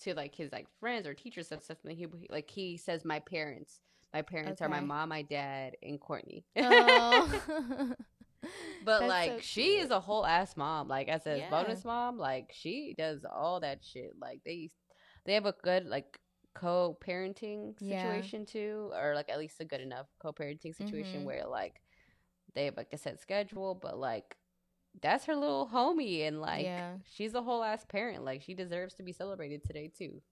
to 0.00 0.14
like 0.14 0.34
his 0.34 0.52
like 0.52 0.66
friends 0.80 1.06
or 1.06 1.14
teachers 1.14 1.52
and 1.52 1.62
stuff, 1.62 1.78
then 1.84 1.96
he 1.96 2.06
like 2.30 2.50
he 2.50 2.76
says 2.76 3.04
my 3.04 3.20
parents. 3.20 3.80
My 4.12 4.22
parents 4.22 4.62
are 4.62 4.68
my 4.68 4.78
mom, 4.78 5.08
my 5.08 5.22
dad, 5.22 5.76
and 5.82 5.98
Courtney. 6.00 6.44
Oh. 6.56 7.42
But 8.80 9.00
That's 9.00 9.08
like 9.08 9.24
so 9.24 9.40
she 9.40 9.78
is 9.78 9.90
a 9.90 10.00
whole 10.00 10.26
ass 10.26 10.56
mom. 10.56 10.88
Like 10.88 11.08
as 11.08 11.26
a 11.26 11.36
Yeah. 11.36 11.50
bonus 11.50 11.84
mom, 11.84 12.18
like 12.18 12.50
she 12.54 12.94
does 12.96 13.24
all 13.24 13.60
that 13.60 13.82
shit. 13.84 14.12
Like 14.20 14.40
they 14.44 14.70
they 15.24 15.34
have 15.34 15.46
a 15.46 15.54
good 15.62 15.86
like 15.86 16.18
co-parenting 16.54 17.78
Yeah. 17.80 17.88
situation 17.88 18.46
too, 18.46 18.90
or 18.94 19.14
like 19.14 19.28
at 19.28 19.38
least 19.38 19.60
a 19.60 19.64
good 19.64 19.80
enough 19.80 20.06
co-parenting 20.20 20.74
situation 20.74 21.24
Mhm. 21.24 21.24
where 21.24 21.46
like 21.46 21.80
they 22.54 22.66
have 22.66 22.76
like 22.76 22.92
a 22.92 22.98
set 22.98 23.20
schedule, 23.20 23.74
but 23.74 23.98
like 23.98 24.36
that's 25.02 25.24
her 25.26 25.36
little 25.36 25.68
homie, 25.72 26.26
and 26.26 26.40
like 26.40 26.62
Yeah. 26.62 26.96
she's 27.04 27.34
a 27.34 27.42
whole 27.42 27.62
ass 27.64 27.84
parent. 27.84 28.24
Like 28.24 28.42
she 28.42 28.54
deserves 28.54 28.94
to 28.94 29.02
be 29.02 29.12
celebrated 29.12 29.64
today 29.64 29.88
too. 29.96 30.22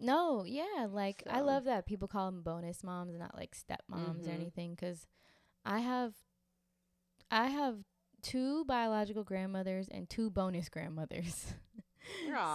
No, 0.00 0.44
yeah, 0.44 0.86
like 0.90 1.22
I 1.28 1.40
love 1.40 1.64
that 1.64 1.86
people 1.86 2.08
call 2.08 2.26
them 2.26 2.42
bonus 2.42 2.82
moms, 2.82 3.10
and 3.12 3.20
not 3.20 3.36
like 3.36 3.54
stepmoms 3.56 4.26
or 4.26 4.30
Mhm. 4.30 4.32
anything. 4.32 4.74
Because 4.74 5.06
I 5.64 5.80
have, 5.80 6.14
I 7.32 7.48
have 7.48 7.78
two 8.22 8.64
biological 8.66 9.24
grandmothers 9.24 9.88
and 9.88 10.08
two 10.08 10.30
bonus 10.30 10.70
grandmothers. 10.70 11.54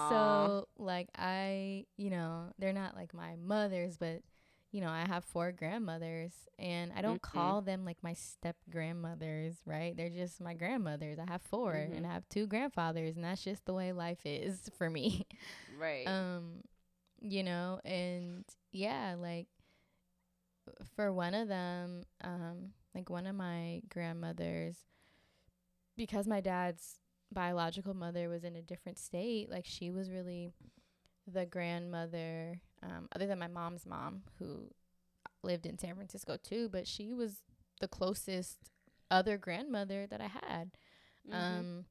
So 0.10 0.68
like 0.78 1.10
I, 1.18 1.86
you 1.98 2.10
know, 2.12 2.52
they're 2.60 2.74
not 2.74 2.96
like 2.96 3.14
my 3.14 3.36
mothers, 3.38 3.98
but 3.98 4.22
you 4.72 4.82
know, 4.82 4.90
I 4.90 5.06
have 5.08 5.26
four 5.26 5.52
grandmothers, 5.52 6.34
and 6.60 6.94
I 6.96 7.02
don't 7.02 7.22
Mhm. 7.22 7.22
call 7.22 7.62
them 7.62 7.86
like 7.86 8.04
my 8.04 8.14
step 8.14 8.58
grandmothers, 8.70 9.56
right? 9.66 9.96
They're 9.98 10.10
just 10.10 10.42
my 10.42 10.54
grandmothers. 10.54 11.20
I 11.20 11.26
have 11.32 11.42
4 11.42 11.76
Mhm. 11.76 11.94
and 11.94 12.06
I 12.06 12.14
have 12.14 12.28
two 12.30 12.48
grandfathers, 12.48 13.16
and 13.16 13.26
that's 13.26 13.44
just 13.44 13.66
the 13.66 13.74
way 13.74 13.94
life 13.94 14.22
is 14.26 14.70
for 14.78 14.90
me. 14.90 15.26
right. 15.78 16.06
um 16.08 16.62
you 17.22 17.44
know 17.44 17.80
and 17.86 18.46
yeah 18.72 19.16
like 19.20 19.48
for 20.96 21.12
one 21.12 21.34
of 21.34 21.48
them 21.48 22.04
um 22.24 22.72
like 22.98 23.10
one 23.10 23.28
of 23.28 23.36
my 23.36 23.82
grandmothers 23.90 24.78
because 25.98 26.28
my 26.28 26.42
dad's 26.42 27.00
biological 27.32 27.94
mother 27.94 28.30
was 28.30 28.44
in 28.44 28.56
a 28.56 28.62
different 28.62 28.98
state 28.98 29.50
like 29.52 29.66
she 29.66 29.92
was 29.92 30.12
really 30.12 30.52
the 31.32 31.46
grandmother 31.46 32.62
um 32.84 33.08
other 33.16 33.28
than 33.28 33.40
my 33.40 33.48
mom's 33.48 33.86
mom 33.86 34.24
who 34.40 34.70
lived 35.44 35.66
in 35.66 35.78
San 35.78 35.96
Francisco 35.96 36.38
too 36.42 36.70
but 36.72 36.88
she 36.88 37.14
was 37.14 37.44
the 37.82 37.88
closest 37.88 38.58
other 39.12 39.38
grandmother 39.38 40.08
that 40.10 40.22
I 40.22 40.28
had 40.28 40.72
Mhm. 41.30 41.34
um, 41.34 41.86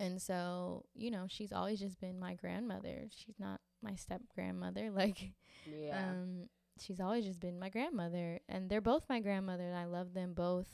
and 0.00 0.20
so, 0.22 0.84
you 0.94 1.10
know, 1.10 1.26
she's 1.28 1.52
always 1.52 1.80
just 1.80 2.00
been 2.00 2.18
my 2.20 2.34
grandmother. 2.34 3.08
She's 3.10 3.38
not 3.38 3.60
my 3.82 3.94
step 3.96 4.22
grandmother. 4.34 4.90
Like, 4.94 5.32
yeah. 5.64 6.10
um, 6.12 6.48
she's 6.80 7.00
always 7.00 7.24
just 7.24 7.40
been 7.40 7.58
my 7.58 7.68
grandmother. 7.70 8.40
And 8.48 8.68
they're 8.70 8.80
both 8.80 9.08
my 9.08 9.20
grandmother, 9.20 9.64
and 9.68 9.76
I 9.76 9.84
love 9.86 10.14
them 10.14 10.34
both, 10.34 10.68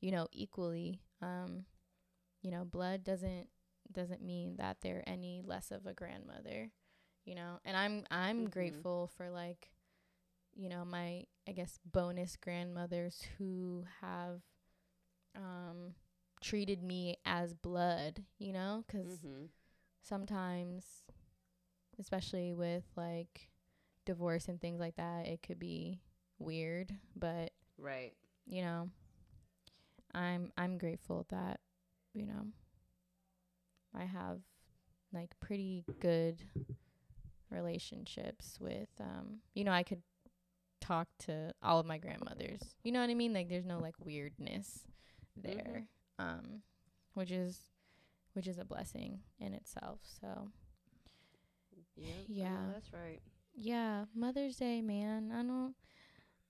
you 0.00 0.10
know, 0.12 0.28
equally. 0.32 1.00
Um, 1.22 1.64
you 2.42 2.50
know, 2.50 2.64
blood 2.64 3.04
doesn't 3.04 3.48
doesn't 3.92 4.22
mean 4.22 4.56
that 4.56 4.78
they're 4.80 5.04
any 5.08 5.42
less 5.44 5.70
of 5.70 5.86
a 5.86 5.94
grandmother, 5.94 6.70
you 7.24 7.34
know. 7.34 7.58
And 7.64 7.76
I'm 7.76 8.04
I'm 8.10 8.44
Mhm. 8.44 8.50
grateful 8.50 9.08
for 9.16 9.30
like, 9.30 9.70
you 10.54 10.68
know, 10.68 10.84
my 10.84 11.24
I 11.48 11.52
guess 11.52 11.78
bonus 11.84 12.36
grandmothers 12.36 13.22
who 13.38 13.84
have 14.02 14.42
um 15.36 15.94
treated 16.42 16.82
me 16.82 17.16
as 17.24 17.54
blood, 17.54 18.24
you 18.38 18.52
know, 18.52 18.84
'cause 18.88 19.20
Mhm. 19.22 19.50
sometimes 20.02 21.04
especially 21.98 22.52
with 22.54 22.84
like 22.96 23.48
divorce 24.04 24.48
and 24.48 24.60
things 24.60 24.80
like 24.80 24.96
that, 24.96 25.26
it 25.26 25.42
could 25.42 25.58
be 25.58 26.00
weird, 26.38 26.92
but 27.16 27.52
Right. 27.78 28.12
you 28.46 28.62
know, 28.62 28.90
I'm 30.14 30.52
I'm 30.56 30.78
grateful 30.78 31.26
that, 31.30 31.60
you 32.14 32.26
know, 32.26 32.46
I 33.94 34.04
have 34.04 34.40
like 35.12 35.38
pretty 35.40 35.84
good 36.00 36.42
relationships 37.50 38.58
with 38.60 38.88
um 39.00 39.40
you 39.54 39.64
know, 39.64 39.72
I 39.72 39.82
could 39.82 40.02
talk 40.80 41.08
to 41.20 41.52
all 41.62 41.78
of 41.78 41.86
my 41.86 41.98
grandmothers. 41.98 42.60
You 42.82 42.92
know 42.92 43.00
what 43.00 43.10
I 43.10 43.14
mean? 43.14 43.32
Like 43.32 43.48
there's 43.48 43.64
no 43.66 43.78
like 43.78 43.94
weirdness 44.04 44.80
there. 45.36 45.86
Um 46.18 46.62
which 47.14 47.30
is 47.30 47.58
which 48.34 48.46
is 48.46 48.58
a 48.58 48.64
blessing 48.64 49.20
in 49.38 49.52
itself. 49.52 50.00
So, 50.20 50.48
Yep. 51.96 52.14
Know 52.38 52.44
Yeah. 52.44 52.56
that's 52.72 52.92
right. 52.92 53.20
Yeah, 53.54 54.04
Mother's 54.14 54.56
Day, 54.56 54.80
man. 54.82 55.32
I 55.32 55.42
don't 55.42 55.74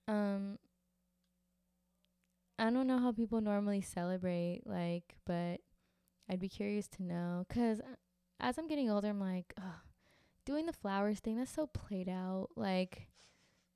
um 0.09 0.59
I 2.59 2.71
don't 2.71 2.87
know 2.87 2.99
how 2.99 3.13
people 3.13 3.41
normally 3.41 3.81
celebrate 3.81 4.63
like, 4.67 5.17
but 5.27 5.61
I'd 6.29 6.41
be 6.41 6.49
curious 6.49 6.89
to 6.89 7.03
know 7.03 7.47
cuz 7.49 7.81
as 8.41 8.59
I'm 8.59 8.69
getting 8.69 8.91
older, 8.91 9.09
I'm 9.09 9.21
like, 9.21 9.53
ugh, 9.57 9.81
doing 10.45 10.67
the 10.67 10.73
flowers 10.73 11.21
thing, 11.21 11.37
that's 11.37 11.51
so 11.53 11.67
played 11.67 12.09
out. 12.09 12.49
Like 12.57 13.09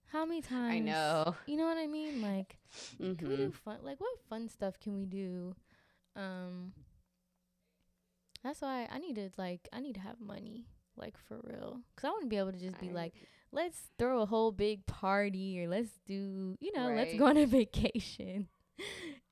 how 0.07 0.25
many 0.25 0.43
times 0.43 0.75
I 0.75 0.79
know. 0.79 1.35
You 1.47 1.57
know 1.57 1.67
what 1.67 1.79
I 1.79 1.87
mean? 1.87 2.21
Like 2.21 2.59
can 2.97 3.09
we 3.09 3.15
do 3.15 3.51
Mhm. 3.51 3.53
fun 3.53 3.79
like 3.83 4.01
what 4.01 4.19
fun 4.29 4.49
stuff 4.49 4.79
can 4.79 4.95
we 4.95 5.07
do? 5.07 5.55
Um 6.15 6.73
That's 8.43 8.61
why 8.61 8.87
I 8.91 8.99
need 8.99 9.17
to 9.17 9.31
like 9.37 9.69
I 9.73 9.81
need 9.81 9.95
to 9.95 10.01
have 10.01 10.21
money 10.21 10.67
like 10.97 11.17
for 11.19 11.41
real. 11.45 11.81
Cuz 11.97 12.05
I 12.05 12.11
wouldn't 12.13 12.31
be 12.31 12.37
able 12.37 12.53
to 12.53 12.59
just 12.59 12.79
be 12.81 12.91
I- 12.91 12.93
like 12.93 13.15
let's 13.53 13.91
throw 13.99 14.21
a 14.23 14.27
whole 14.27 14.53
big 14.53 14.85
party 14.87 15.61
or 15.63 15.69
let's 15.69 15.99
do, 16.07 16.57
you 16.61 16.73
know, 16.73 16.89
let's 16.95 17.15
go 17.15 17.27
on 17.27 17.37
a 17.37 17.47
vacation. 17.61 18.49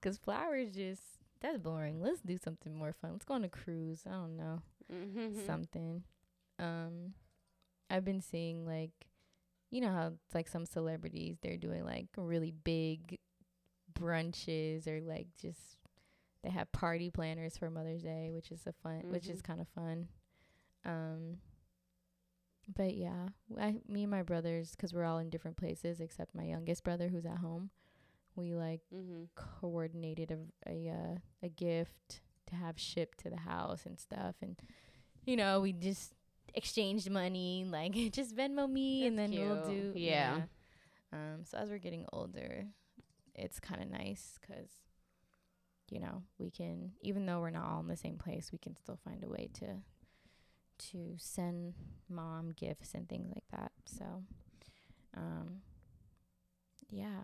Cuz 0.01 0.17
flowers 0.19 0.71
just 0.75 1.03
that's 1.41 1.59
boring. 1.59 2.01
Let's 2.01 2.21
do 2.23 2.39
something 2.39 2.75
more 2.75 2.93
fun. 2.93 3.12
Let's 3.12 3.25
go 3.27 3.35
on 3.35 3.45
a 3.45 3.49
cruise. 3.51 4.05
I 4.07 4.11
don't 4.12 4.37
know 4.37 4.62
Mhm. 4.93 5.45
something. 5.47 6.05
Um, 6.59 7.15
I've 7.91 8.05
been 8.05 8.21
seeing 8.23 8.65
like, 8.67 8.93
you 9.71 9.81
know 9.81 9.91
how 9.93 10.07
it's 10.09 10.35
like 10.35 10.49
some 10.49 10.65
celebrities 10.67 11.37
they're 11.43 11.57
doing 11.59 11.85
like 11.85 12.07
really 12.17 12.51
big 12.53 13.19
brunches 13.93 14.87
or 14.87 15.01
like 15.03 15.27
just 15.41 15.77
they 16.43 16.51
have 16.51 16.71
party 16.73 17.11
planners 17.11 17.57
for 17.57 17.71
Mother's 17.71 18.03
Day, 18.03 18.31
which 18.33 18.51
is 18.53 18.67
a 18.67 18.73
fun, 18.73 19.03
which 19.11 19.29
is 19.29 19.41
kind 19.43 19.61
of 19.61 19.69
fun. 19.69 20.09
Um, 20.85 21.39
but 22.73 22.95
yeah, 22.95 23.29
I, 23.61 23.77
me 23.89 24.03
and 24.03 24.11
my 24.11 24.23
brothers, 24.23 24.75
cause 24.77 24.93
we're 24.93 25.05
all 25.05 25.19
in 25.19 25.31
different 25.31 25.57
places 25.57 26.01
except 26.01 26.35
my 26.35 26.45
youngest 26.45 26.85
brother 26.85 27.09
who's 27.09 27.27
at 27.27 27.39
home. 27.39 27.71
We 28.37 28.55
like 28.55 28.81
Mhm. 28.93 29.29
coordinated 29.35 30.31
a 30.33 30.71
a 30.71 30.89
uh, 30.91 31.19
a 31.43 31.49
gift 31.49 32.21
to 32.47 32.55
have 32.57 32.79
shipped 32.79 33.19
to 33.19 33.31
the 33.31 33.39
house 33.39 33.87
and 33.87 33.99
stuff 33.99 34.35
and 34.43 34.61
you 35.25 35.35
know 35.37 35.61
we 35.61 35.73
just 35.73 36.12
exchanged 36.55 37.09
money 37.11 37.65
like 37.67 37.93
just 38.12 38.37
Venmo 38.37 38.69
me 38.71 39.07
and 39.07 39.19
then 39.19 39.31
That's 39.31 39.41
we'll 39.43 39.67
do 39.67 39.93
cute. 39.93 39.97
Yeah. 40.03 40.43
um 41.12 41.45
so 41.45 41.57
as 41.59 41.71
we're 41.71 41.79
getting 41.79 42.05
older 42.12 42.67
it's 43.35 43.59
kind 43.61 43.83
of 43.83 43.89
nice 43.91 44.39
cuz 44.47 44.69
you 45.91 46.01
know 46.01 46.23
we 46.39 46.51
can 46.51 46.93
even 47.01 47.25
though 47.27 47.41
we're 47.41 47.51
not 47.51 47.65
all 47.71 47.81
in 47.81 47.89
the 47.89 47.97
same 47.97 48.19
place 48.19 48.51
we 48.53 48.59
can 48.59 48.77
still 48.77 48.99
find 49.05 49.23
a 49.25 49.29
way 49.29 49.49
to 49.55 49.67
to 50.79 51.14
send 51.18 51.75
mom 52.09 52.53
gifts 52.57 52.95
and 52.95 53.09
things 53.09 53.29
like 53.35 53.45
that 53.51 53.72
so 53.85 54.05
um 55.16 55.61
yeah 56.91 57.20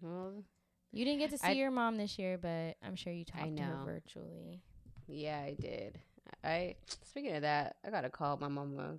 Well, 0.00 0.44
you 0.92 1.04
didn't 1.04 1.18
get 1.20 1.30
to 1.30 1.38
see 1.38 1.46
I- 1.48 1.52
your 1.52 1.70
mom 1.70 1.96
this 1.96 2.18
year, 2.18 2.38
but 2.38 2.76
I'm 2.82 2.94
sure 2.96 3.12
you 3.12 3.24
talked 3.24 3.56
to 3.56 3.62
her 3.62 3.84
virtually. 3.84 4.62
yeah, 5.08 5.38
I 5.40 5.54
did. 5.60 5.98
I 6.44 6.76
speaking 7.04 7.34
of 7.34 7.42
that, 7.42 7.76
I 7.84 7.90
gotta 7.90 8.10
call 8.10 8.36
my 8.36 8.48
mama. 8.48 8.98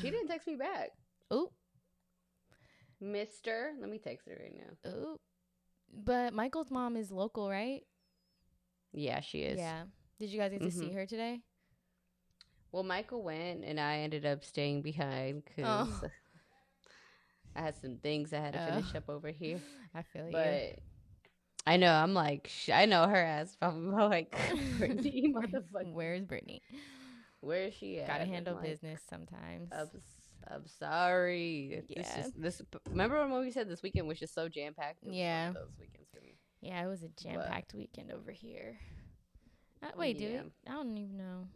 She 0.00 0.10
didn't 0.10 0.28
text 0.28 0.46
me 0.48 0.56
back. 0.56 0.90
Oop, 1.32 1.52
Mister, 3.00 3.74
let 3.80 3.88
me 3.90 3.98
text 3.98 4.26
her 4.28 4.38
right 4.42 4.54
now. 4.56 4.90
oop. 4.90 5.20
But 5.92 6.32
Michael's 6.34 6.70
mom 6.70 6.96
is 6.96 7.10
local, 7.10 7.48
right? 7.48 7.82
Yeah, 8.92 9.20
she 9.20 9.40
is. 9.42 9.58
Yeah. 9.58 9.84
Did 10.18 10.30
you 10.30 10.38
guys 10.40 10.50
get 10.52 10.62
to 10.62 10.70
see 10.70 10.90
her 10.92 11.06
today? 11.06 11.40
Well, 12.72 12.82
Michael 12.82 13.22
went, 13.22 13.64
and 13.64 13.80
I 13.80 13.98
ended 13.98 14.26
up 14.26 14.44
staying 14.44 14.82
behind 14.82 15.44
because 15.44 15.88
Oh. 16.02 16.08
I 17.56 17.60
had 17.62 17.76
some 17.76 17.96
things 17.96 18.32
I 18.32 18.38
had 18.40 18.52
to 18.54 18.62
Oh. 18.62 18.66
finish 18.74 18.94
up 18.94 19.08
over 19.08 19.28
here. 19.30 19.60
I 19.94 20.02
feel 20.02 20.26
you. 20.26 20.32
But 20.32 20.78
I 21.66 21.76
know 21.76 21.92
I'm 21.92 22.14
like 22.14 22.48
sh- 22.48 22.70
I 22.70 22.84
know 22.84 23.06
her 23.08 23.16
ass 23.16 23.56
probably 23.56 23.90
like 23.90 24.36
Brittany, 24.78 25.32
motherfucker. 25.36 25.92
Where's 25.92 26.24
Brittany? 26.24 26.62
Where 27.40 27.62
is 27.64 27.74
she 27.74 28.00
at? 28.00 28.06
Gotta 28.08 28.24
handle 28.26 28.54
like, 28.56 28.64
business 28.64 29.00
sometimes. 29.08 29.70
I'm, 29.72 29.88
I'm 30.48 30.66
sorry. 30.66 31.82
This 31.86 31.96
Yeah. 32.06 32.16
just 32.22 32.40
this. 32.40 32.62
Remember 32.90 33.26
when 33.28 33.40
we 33.40 33.50
said 33.50 33.68
this 33.68 33.82
weekend 33.82 34.06
was 34.08 34.18
just 34.18 34.34
so 34.34 34.48
jam 34.48 34.74
packed? 34.74 34.98
Yeah. 35.02 35.52
those 35.52 35.70
weekends 35.80 36.08
for 36.14 36.20
me. 36.20 36.34
yeah, 36.60 36.84
it 36.84 36.86
was 36.88 37.02
a 37.02 37.08
jam 37.20 37.40
packed 37.48 37.74
weekend 37.74 38.12
over 38.12 38.30
here. 38.30 38.78
Uh, 39.82 39.88
wait, 39.96 40.16
Yeah. 40.18 40.42
dude, 40.42 40.52
I 40.68 40.72
don't 40.72 40.96
even 40.96 41.16
know 41.16 41.46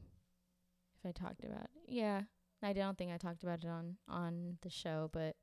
if 1.03 1.09
I 1.09 1.12
talked 1.12 1.44
about 1.44 1.64
it. 1.64 1.70
Yeah, 1.88 2.22
I 2.62 2.72
don't 2.72 2.96
think 2.96 3.11
I 3.12 3.16
talked 3.18 3.42
about 3.42 3.64
it 3.64 3.68
on 3.68 3.96
on 4.09 4.59
the 4.62 4.70
show, 4.70 5.11
but 5.12 5.36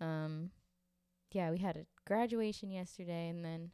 um, 0.00 0.50
yeah, 1.32 1.50
we 1.50 1.58
had 1.58 1.76
a 1.76 1.86
graduation 2.06 2.70
yesterday, 2.70 3.28
and 3.28 3.44
then 3.44 3.70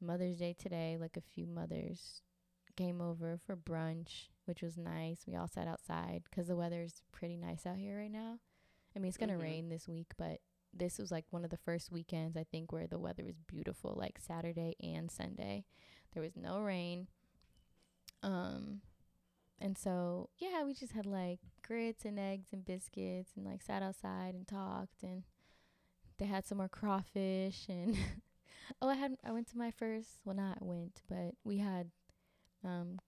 Mother's 0.00 0.36
Day 0.38 0.54
today. 0.58 0.96
Like 1.00 1.16
a 1.16 1.20
few 1.20 1.46
mothers 1.46 2.22
came 2.76 3.00
over 3.02 3.38
for 3.44 3.56
brunch, 3.56 4.28
which 4.46 4.62
was 4.62 4.78
nice. 4.78 5.26
We 5.26 5.36
all 5.36 5.48
sat 5.48 5.68
outside 5.68 6.22
'cause 6.30 6.46
the 6.48 6.56
weather's 6.56 7.02
pretty 7.12 7.36
nice 7.36 7.66
out 7.66 7.76
here 7.76 7.98
right 7.98 8.10
now. 8.10 8.38
I 8.96 8.98
mean, 8.98 9.08
it's 9.08 9.18
gonna 9.18 9.34
Mhm. 9.38 9.42
rain 9.42 9.68
this 9.68 9.86
week, 9.88 10.12
but 10.16 10.40
this 10.72 10.98
was 10.98 11.10
like 11.10 11.26
one 11.30 11.44
of 11.44 11.50
the 11.50 11.56
first 11.58 11.90
weekends 11.92 12.34
I 12.36 12.44
think 12.44 12.72
where 12.72 12.86
the 12.86 12.98
weather 12.98 13.24
was 13.24 13.36
beautiful, 13.46 13.94
like 13.94 14.18
Saturday 14.18 14.74
and 14.80 15.10
Sunday. 15.10 15.66
There 16.12 16.22
was 16.22 16.34
no 16.36 16.60
rain. 16.62 17.08
Um 18.22 18.80
and 19.62 19.78
so 19.78 20.28
yeah, 20.38 20.64
we 20.64 20.74
just 20.74 20.92
had 20.92 21.06
like 21.06 21.38
grits 21.66 22.04
and 22.04 22.18
eggs 22.18 22.48
and 22.52 22.64
biscuits 22.64 23.30
and 23.36 23.46
like 23.46 23.62
sat 23.62 23.82
outside 23.82 24.34
and 24.34 24.46
talked 24.48 25.02
and 25.02 25.22
they 26.18 26.26
had 26.26 26.44
some 26.44 26.58
more 26.58 26.68
crawfish 26.68 27.66
and 27.68 27.96
oh 28.82 28.88
I 28.88 28.94
had 28.96 29.16
I 29.24 29.30
went 29.32 29.48
to 29.50 29.58
my 29.58 29.70
first 29.70 30.20
well 30.24 30.36
not 30.36 30.62
went, 30.62 31.00
but 31.08 31.34
we 31.44 31.58
had 31.58 31.90
um 32.64 32.98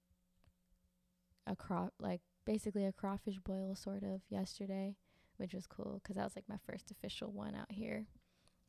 a 1.46 1.56
craw 1.56 1.88
like 1.98 2.20
basically 2.44 2.84
a 2.86 2.92
crawfish 2.92 3.38
boil 3.40 3.74
sort 3.74 4.02
of 4.02 4.22
yesterday, 4.28 4.96
which 5.36 5.54
was 5.54 5.66
cool 5.66 6.00
'cause 6.04 6.16
that 6.16 6.24
was 6.24 6.36
like 6.36 6.48
my 6.48 6.58
first 6.66 6.90
official 6.90 7.32
one 7.32 7.54
out 7.54 7.72
here. 7.72 8.06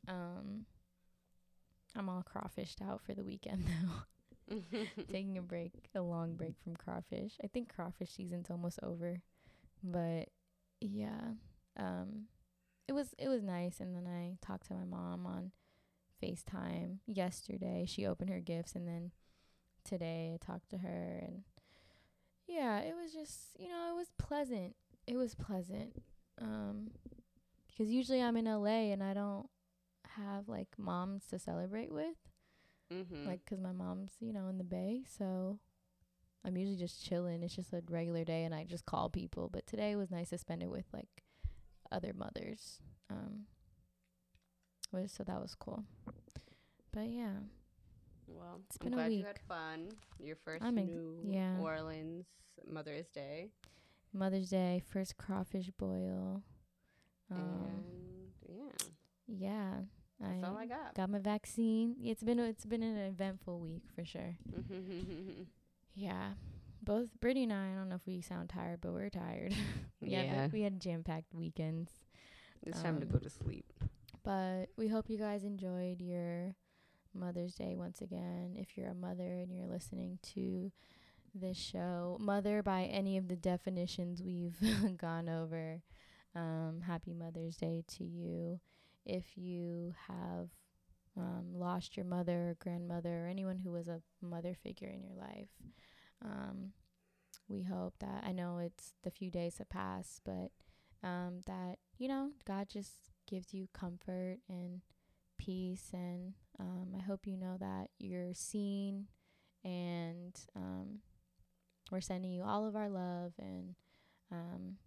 Um 0.07 0.65
I'm 1.95 2.09
all 2.09 2.23
crawfished 2.23 2.81
out 2.81 3.01
for 3.01 3.13
the 3.13 3.23
weekend 3.23 3.65
though. 3.67 4.03
taking 5.11 5.37
a 5.37 5.41
break, 5.41 5.89
a 5.95 6.01
long 6.01 6.35
break 6.35 6.55
from 6.63 6.75
crawfish. 6.75 7.33
I 7.43 7.47
think 7.47 7.73
crawfish 7.73 8.11
season's 8.11 8.49
almost 8.49 8.79
over, 8.83 9.21
but 9.83 10.29
yeah, 10.81 11.33
um, 11.77 12.25
it 12.87 12.93
was 12.93 13.13
it 13.17 13.27
was 13.27 13.43
nice. 13.43 13.79
And 13.79 13.95
then 13.95 14.07
I 14.07 14.37
talked 14.45 14.67
to 14.67 14.73
my 14.73 14.83
mom 14.83 15.25
on 15.25 15.51
FaceTime 16.21 16.97
yesterday. 17.07 17.85
She 17.87 18.05
opened 18.05 18.29
her 18.29 18.39
gifts, 18.39 18.75
and 18.75 18.87
then 18.87 19.11
today 19.83 20.31
I 20.33 20.45
talked 20.45 20.69
to 20.71 20.77
her, 20.77 21.19
and 21.21 21.43
yeah, 22.47 22.79
it 22.79 22.93
was 22.95 23.13
just 23.13 23.57
you 23.59 23.69
know 23.69 23.89
it 23.91 23.95
was 23.95 24.11
pleasant. 24.17 24.75
It 25.07 25.17
was 25.17 25.35
pleasant, 25.35 26.01
um, 26.41 26.91
because 27.67 27.91
usually 27.91 28.21
I'm 28.21 28.37
in 28.37 28.45
LA 28.45 28.91
and 28.91 29.03
I 29.03 29.13
don't 29.13 29.47
have 30.17 30.47
like 30.47 30.69
moms 30.77 31.25
to 31.27 31.39
celebrate 31.39 31.91
with 31.91 32.15
mm-hmm. 32.93 33.27
like 33.27 33.45
'cause 33.45 33.59
my 33.59 33.71
mom's 33.71 34.11
you 34.19 34.31
know 34.33 34.47
in 34.47 34.57
the 34.57 34.63
bay 34.63 35.03
so 35.17 35.59
i'm 36.43 36.55
usually 36.57 36.77
just 36.77 37.03
chilling 37.05 37.41
it's 37.43 37.55
just 37.55 37.73
a 37.73 37.81
regular 37.89 38.23
day 38.23 38.43
and 38.43 38.53
i 38.53 38.63
just 38.63 38.85
call 38.85 39.09
people 39.09 39.49
but 39.51 39.65
today 39.67 39.95
was 39.95 40.11
nice 40.11 40.29
to 40.29 40.37
spend 40.37 40.61
it 40.63 40.69
with 40.69 40.85
like 40.93 41.23
other 41.91 42.13
mothers 42.13 42.79
um 43.09 43.45
was 44.91 45.11
so 45.11 45.23
that 45.23 45.41
was 45.41 45.55
cool 45.55 45.83
but 46.91 47.07
yeah 47.09 47.31
well, 48.27 48.59
it's 48.67 48.77
I'm 48.81 48.85
been 48.85 48.93
a 48.93 48.95
glad 48.95 49.11
you 49.11 49.17
week. 49.19 49.27
had 49.27 49.39
fun. 49.47 49.89
Your 50.19 50.35
1st 50.35 50.57
I'm 50.63 50.77
ex- 50.79 50.87
New 50.87 51.19
yeah. 51.27 51.59
Orleans 51.59 52.25
Mother's 52.67 53.07
Day. 53.09 53.51
mother's 54.13 54.49
day 54.49 54.81
first 54.89 55.15
crawfish 55.17 55.69
boil 55.77 56.41
um 57.31 57.67
and 57.67 58.31
yeah 58.47 58.87
yeah, 59.27 59.73
that's 60.19 60.43
all 60.43 60.57
I 60.57 60.65
got. 60.65 60.95
got 60.95 61.09
my 61.09 61.19
vaccine 61.19 61.95
it's 62.03 62.23
been 62.23 62.39
a, 62.39 62.43
it's 62.43 62.65
been 62.65 62.83
an 62.83 62.97
eventful 62.97 63.59
week 63.59 63.83
for 63.95 64.05
sure 64.05 64.35
yeah 65.95 66.31
both 66.81 67.07
Brittany 67.19 67.43
and 67.43 67.53
I, 67.53 67.71
I 67.71 67.75
don't 67.75 67.89
know 67.89 67.95
if 67.95 68.05
we 68.05 68.21
sound 68.21 68.49
tired, 68.49 68.79
but 68.79 68.93
we're 68.93 69.09
tired. 69.09 69.55
we 70.01 70.09
Yeah. 70.09 70.21
had 70.23 70.53
we 70.53 70.61
had 70.61 70.79
jam 70.79 71.03
packed 71.03 71.33
weekends. 71.33 71.91
it's 72.61 72.79
time 72.79 72.99
to 72.99 73.07
um, 73.07 73.11
go 73.13 73.17
to 73.17 73.29
sleep. 73.29 73.73
But 74.23 74.67
we 74.77 74.87
hope 74.87 75.09
you 75.09 75.17
guys 75.17 75.43
enjoyed 75.43 75.99
your 75.99 76.53
Mother's 77.11 77.55
Day 77.55 77.73
once 77.75 78.01
again. 78.01 78.53
If 78.55 78.77
you're 78.77 78.89
a 78.89 78.93
mother 78.93 79.23
and 79.33 79.51
you're 79.51 79.65
listening 79.65 80.19
to 80.35 80.71
this 81.33 81.57
show, 81.57 82.17
mother 82.19 82.61
by 82.61 82.83
any 82.83 83.17
of 83.17 83.29
the 83.29 83.35
definitions 83.35 84.21
we've 84.21 84.57
gone 84.99 85.27
over, 85.27 85.81
um, 86.35 86.81
happy 86.85 87.13
Mother's 87.15 87.57
Day 87.57 87.83
to 87.97 88.03
you. 88.03 88.59
If 89.05 89.37
you 89.37 89.93
have 90.07 90.49
um, 91.17 91.53
lost 91.53 91.95
your 91.95 92.05
mother 92.05 92.49
or 92.49 92.57
grandmother 92.59 93.25
or 93.25 93.27
anyone 93.27 93.57
who 93.59 93.71
was 93.71 93.87
a 93.87 94.01
mother 94.21 94.55
figure 94.55 94.89
in 94.89 95.03
your 95.03 95.15
life, 95.15 95.49
um, 96.23 96.71
we 97.47 97.63
hope 97.63 97.93
that 97.99 98.23
I 98.25 98.31
know 98.31 98.57
it's 98.59 98.93
the 99.03 99.11
few 99.11 99.29
days 99.29 99.55
that 99.55 99.69
pass, 99.69 100.19
but 100.25 100.51
um, 101.03 101.41
that 101.45 101.77
you 101.97 102.07
know 102.07 102.31
God 102.45 102.67
just 102.69 103.11
gives 103.29 103.53
you 103.53 103.67
comfort 103.73 104.37
and 104.49 104.81
peace, 105.37 105.89
and 105.93 106.33
um, 106.59 106.95
I 106.97 107.01
hope 107.03 107.27
you 107.27 107.37
know 107.37 107.57
that 107.59 107.89
you're 107.99 108.33
seen, 108.33 109.07
and 109.63 110.35
um, 110.55 110.99
we're 111.91 112.01
sending 112.01 112.31
you 112.31 112.43
all 112.43 112.67
of 112.67 112.75
our 112.75 112.89
love, 112.89 113.33
and 113.39 113.75
um, 114.31 114.77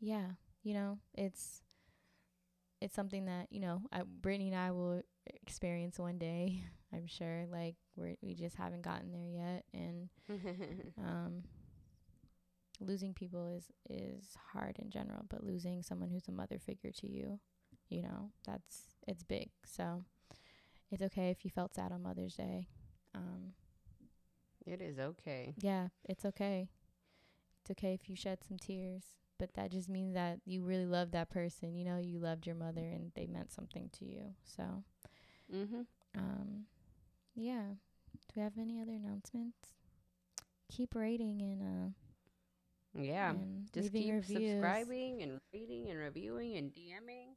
yeah, 0.00 0.32
you 0.62 0.74
know 0.74 0.98
it's 1.14 1.62
it's 2.80 2.94
something 2.94 3.26
that 3.26 3.48
you 3.50 3.60
know 3.60 3.82
I, 3.92 4.02
Brittany 4.02 4.48
and 4.48 4.56
I 4.56 4.70
will 4.70 5.02
experience 5.26 5.98
one 5.98 6.18
day. 6.18 6.64
I'm 6.92 7.06
sure, 7.06 7.46
like 7.50 7.76
we 7.96 8.16
we 8.20 8.34
just 8.34 8.56
haven't 8.56 8.82
gotten 8.82 9.12
there 9.12 9.28
yet, 9.28 9.64
and 9.72 10.08
um, 10.98 11.44
losing 12.80 13.14
people 13.14 13.46
is 13.46 13.70
is 13.88 14.36
hard 14.52 14.76
in 14.78 14.90
general, 14.90 15.24
but 15.28 15.44
losing 15.44 15.82
someone 15.82 16.10
who's 16.10 16.26
a 16.28 16.32
mother 16.32 16.58
figure 16.58 16.90
to 16.90 17.08
you, 17.08 17.38
you 17.88 18.02
know, 18.02 18.30
that's 18.44 18.96
it's 19.06 19.22
big. 19.22 19.50
So 19.64 20.02
it's 20.90 21.02
okay 21.02 21.30
if 21.30 21.44
you 21.44 21.50
felt 21.50 21.74
sad 21.74 21.92
on 21.92 22.02
Mother's 22.02 22.34
Day. 22.34 22.66
Um, 23.14 23.52
it 24.66 24.80
is 24.80 24.98
okay. 24.98 25.54
yeah, 25.58 25.88
it's 26.08 26.24
okay. 26.24 26.68
It's 27.62 27.70
okay 27.72 27.94
if 27.94 28.08
you 28.08 28.16
shed 28.16 28.38
some 28.46 28.58
tears, 28.58 29.02
but 29.40 29.54
that 29.54 29.72
just 29.72 29.88
means 29.88 30.14
that 30.14 30.38
you 30.44 30.62
really 30.62 30.86
love 30.86 31.10
that 31.10 31.30
person. 31.30 31.74
You 31.74 31.84
know, 31.84 31.96
you 31.98 32.20
loved 32.20 32.46
your 32.46 32.54
mother 32.54 32.82
and 32.82 33.10
they 33.16 33.26
meant 33.26 33.50
something 33.50 33.90
to 33.98 34.04
you. 34.04 34.34
So, 34.44 34.84
Mm-hmm. 35.52 35.80
um, 36.16 36.66
yeah. 37.34 37.62
Do 38.28 38.32
we 38.36 38.42
have 38.42 38.52
any 38.56 38.80
other 38.80 38.92
announcements? 38.92 39.56
Keep 40.70 40.94
rating 40.94 41.40
and 41.42 41.62
uh 41.62 43.00
Yeah. 43.02 43.30
and 43.30 43.68
Just 43.74 43.92
keep 43.92 44.12
reviews. 44.12 44.26
subscribing 44.52 45.22
and 45.22 45.40
rating 45.52 45.90
and 45.90 45.98
reviewing 45.98 46.56
and 46.56 46.70
DMing. 46.72 47.34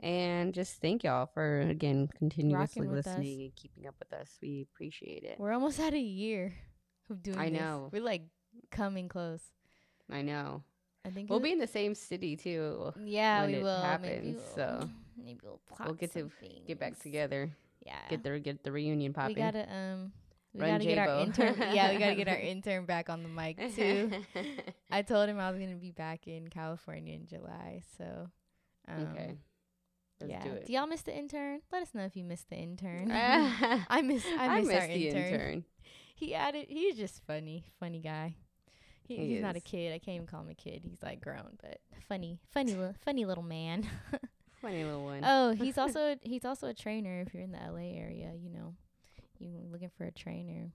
And 0.00 0.52
just 0.52 0.80
thank 0.82 1.04
y'all 1.04 1.26
for 1.32 1.60
again 1.62 2.08
continuously 2.18 2.86
with 2.88 2.98
us. 2.98 3.06
listening 3.06 3.42
and 3.42 3.54
keeping 3.56 3.86
up 3.86 3.94
with 3.98 4.12
us. 4.12 4.36
We 4.42 4.66
appreciate 4.74 5.22
it. 5.22 5.38
We're 5.38 5.52
almost 5.52 5.78
at 5.80 5.94
a 5.94 5.98
year 6.00 6.52
of 7.08 7.22
doing 7.22 7.38
I 7.38 7.48
this. 7.48 7.58
know. 7.60 7.88
We're 7.92 8.02
like 8.02 8.24
coming 8.70 9.08
close. 9.08 9.40
I 10.10 10.20
know. 10.22 10.64
I 11.04 11.10
think 11.10 11.28
We'll 11.30 11.40
be 11.40 11.52
in 11.52 11.58
the 11.58 11.66
same 11.66 11.94
city 11.94 12.36
too. 12.36 12.92
yeah, 13.04 13.46
we 13.46 13.58
will. 13.62 13.98
maybe 14.00 14.32
we'll, 14.32 14.42
so 14.54 14.88
maybe 15.22 15.40
we'll 15.42 15.60
we'll 15.84 15.94
get 15.94 16.12
to 16.12 16.20
some 16.20 16.30
Get 16.66 16.78
back 16.78 16.98
together. 16.98 17.50
Yeah. 17.84 17.96
Get 18.08 18.22
the 18.22 18.38
get 18.38 18.62
the 18.64 18.72
reunion 18.72 19.12
popping. 19.12 19.34
we 19.36 19.40
gotta 19.42 19.66
um 19.70 20.12
we 20.54 20.60
Run 20.60 20.70
gotta 20.70 20.84
get 20.84 20.98
our 20.98 21.20
intern 21.20 21.54
yeah, 21.74 21.92
we 21.92 21.98
gotta 21.98 22.14
get 22.14 22.28
our 22.28 22.36
intern 22.52 22.86
back 22.86 23.10
on 23.10 23.22
the 23.22 23.28
mic 23.28 23.58
too. 23.76 24.10
I 24.90 25.02
told 25.02 25.28
him 25.28 25.38
I 25.38 25.50
was 25.50 25.58
gonna 25.58 25.76
be 25.76 25.90
back 25.90 26.26
in 26.26 26.48
California 26.48 27.14
in 27.14 27.26
July, 27.26 27.82
so 27.98 28.28
um, 28.88 29.08
okay. 29.12 29.36
Let's 30.20 30.30
yeah. 30.30 30.44
do 30.44 30.50
it. 30.52 30.70
y'all 30.70 30.86
miss 30.86 31.02
the 31.02 31.14
intern? 31.16 31.60
Let 31.72 31.82
us 31.82 31.92
know 31.92 32.04
if 32.04 32.16
you 32.16 32.24
missed 32.24 32.48
the 32.48 32.56
intern. 32.56 33.10
I 33.12 33.84
I 33.90 34.00
miss 34.02 34.24
I 34.38 34.60
miss, 34.60 34.74
our 34.74 34.86
the 34.86 35.08
intern. 35.08 35.22
intern. 35.24 35.64
He 36.14 36.34
added 36.34 36.66
he's 36.68 36.96
just 36.96 37.20
funny, 37.26 37.64
funny 37.80 38.00
guy. 38.00 38.36
He, 39.06 39.16
he 39.16 39.26
he's 39.26 39.36
is. 39.38 39.42
not 39.42 39.56
a 39.56 39.60
kid. 39.60 39.92
I 39.92 39.98
can't 39.98 40.16
even 40.16 40.26
call 40.26 40.42
him 40.42 40.50
a 40.50 40.54
kid. 40.54 40.82
He's 40.82 41.02
like 41.02 41.20
grown, 41.20 41.58
but 41.60 41.78
funny, 42.08 42.38
funny, 42.52 42.74
li- 42.74 42.94
funny 43.04 43.24
little 43.24 43.42
man. 43.42 43.86
funny 44.62 44.84
little 44.84 45.04
one. 45.04 45.20
Oh, 45.24 45.52
he's 45.52 45.78
also 45.78 46.16
he's 46.22 46.44
also 46.44 46.68
a 46.68 46.74
trainer. 46.74 47.20
If 47.26 47.34
you're 47.34 47.42
in 47.42 47.52
the 47.52 47.58
LA 47.58 47.98
area, 47.98 48.32
you 48.36 48.50
know, 48.50 48.74
you 49.38 49.50
looking 49.70 49.90
for 49.96 50.04
a 50.04 50.10
trainer, 50.12 50.72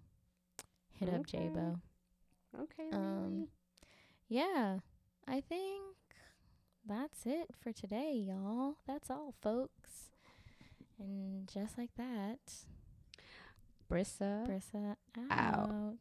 hit 0.92 1.10
okay. 1.10 1.18
up 1.18 1.26
Jabo. 1.26 1.82
Okay. 2.62 2.90
Um, 2.94 3.48
yeah, 4.28 4.80
I 5.28 5.42
think 5.42 5.84
that's 6.86 7.26
it 7.26 7.50
for 7.62 7.72
today, 7.72 8.14
y'all. 8.14 8.76
That's 8.88 9.10
all, 9.10 9.34
folks. 9.42 10.12
And 11.00 11.48
just 11.48 11.78
like 11.78 11.92
that, 11.98 12.40
Brissa, 13.90 14.48
Brissa 14.48 14.96
out. 15.18 15.32
out. 15.32 15.96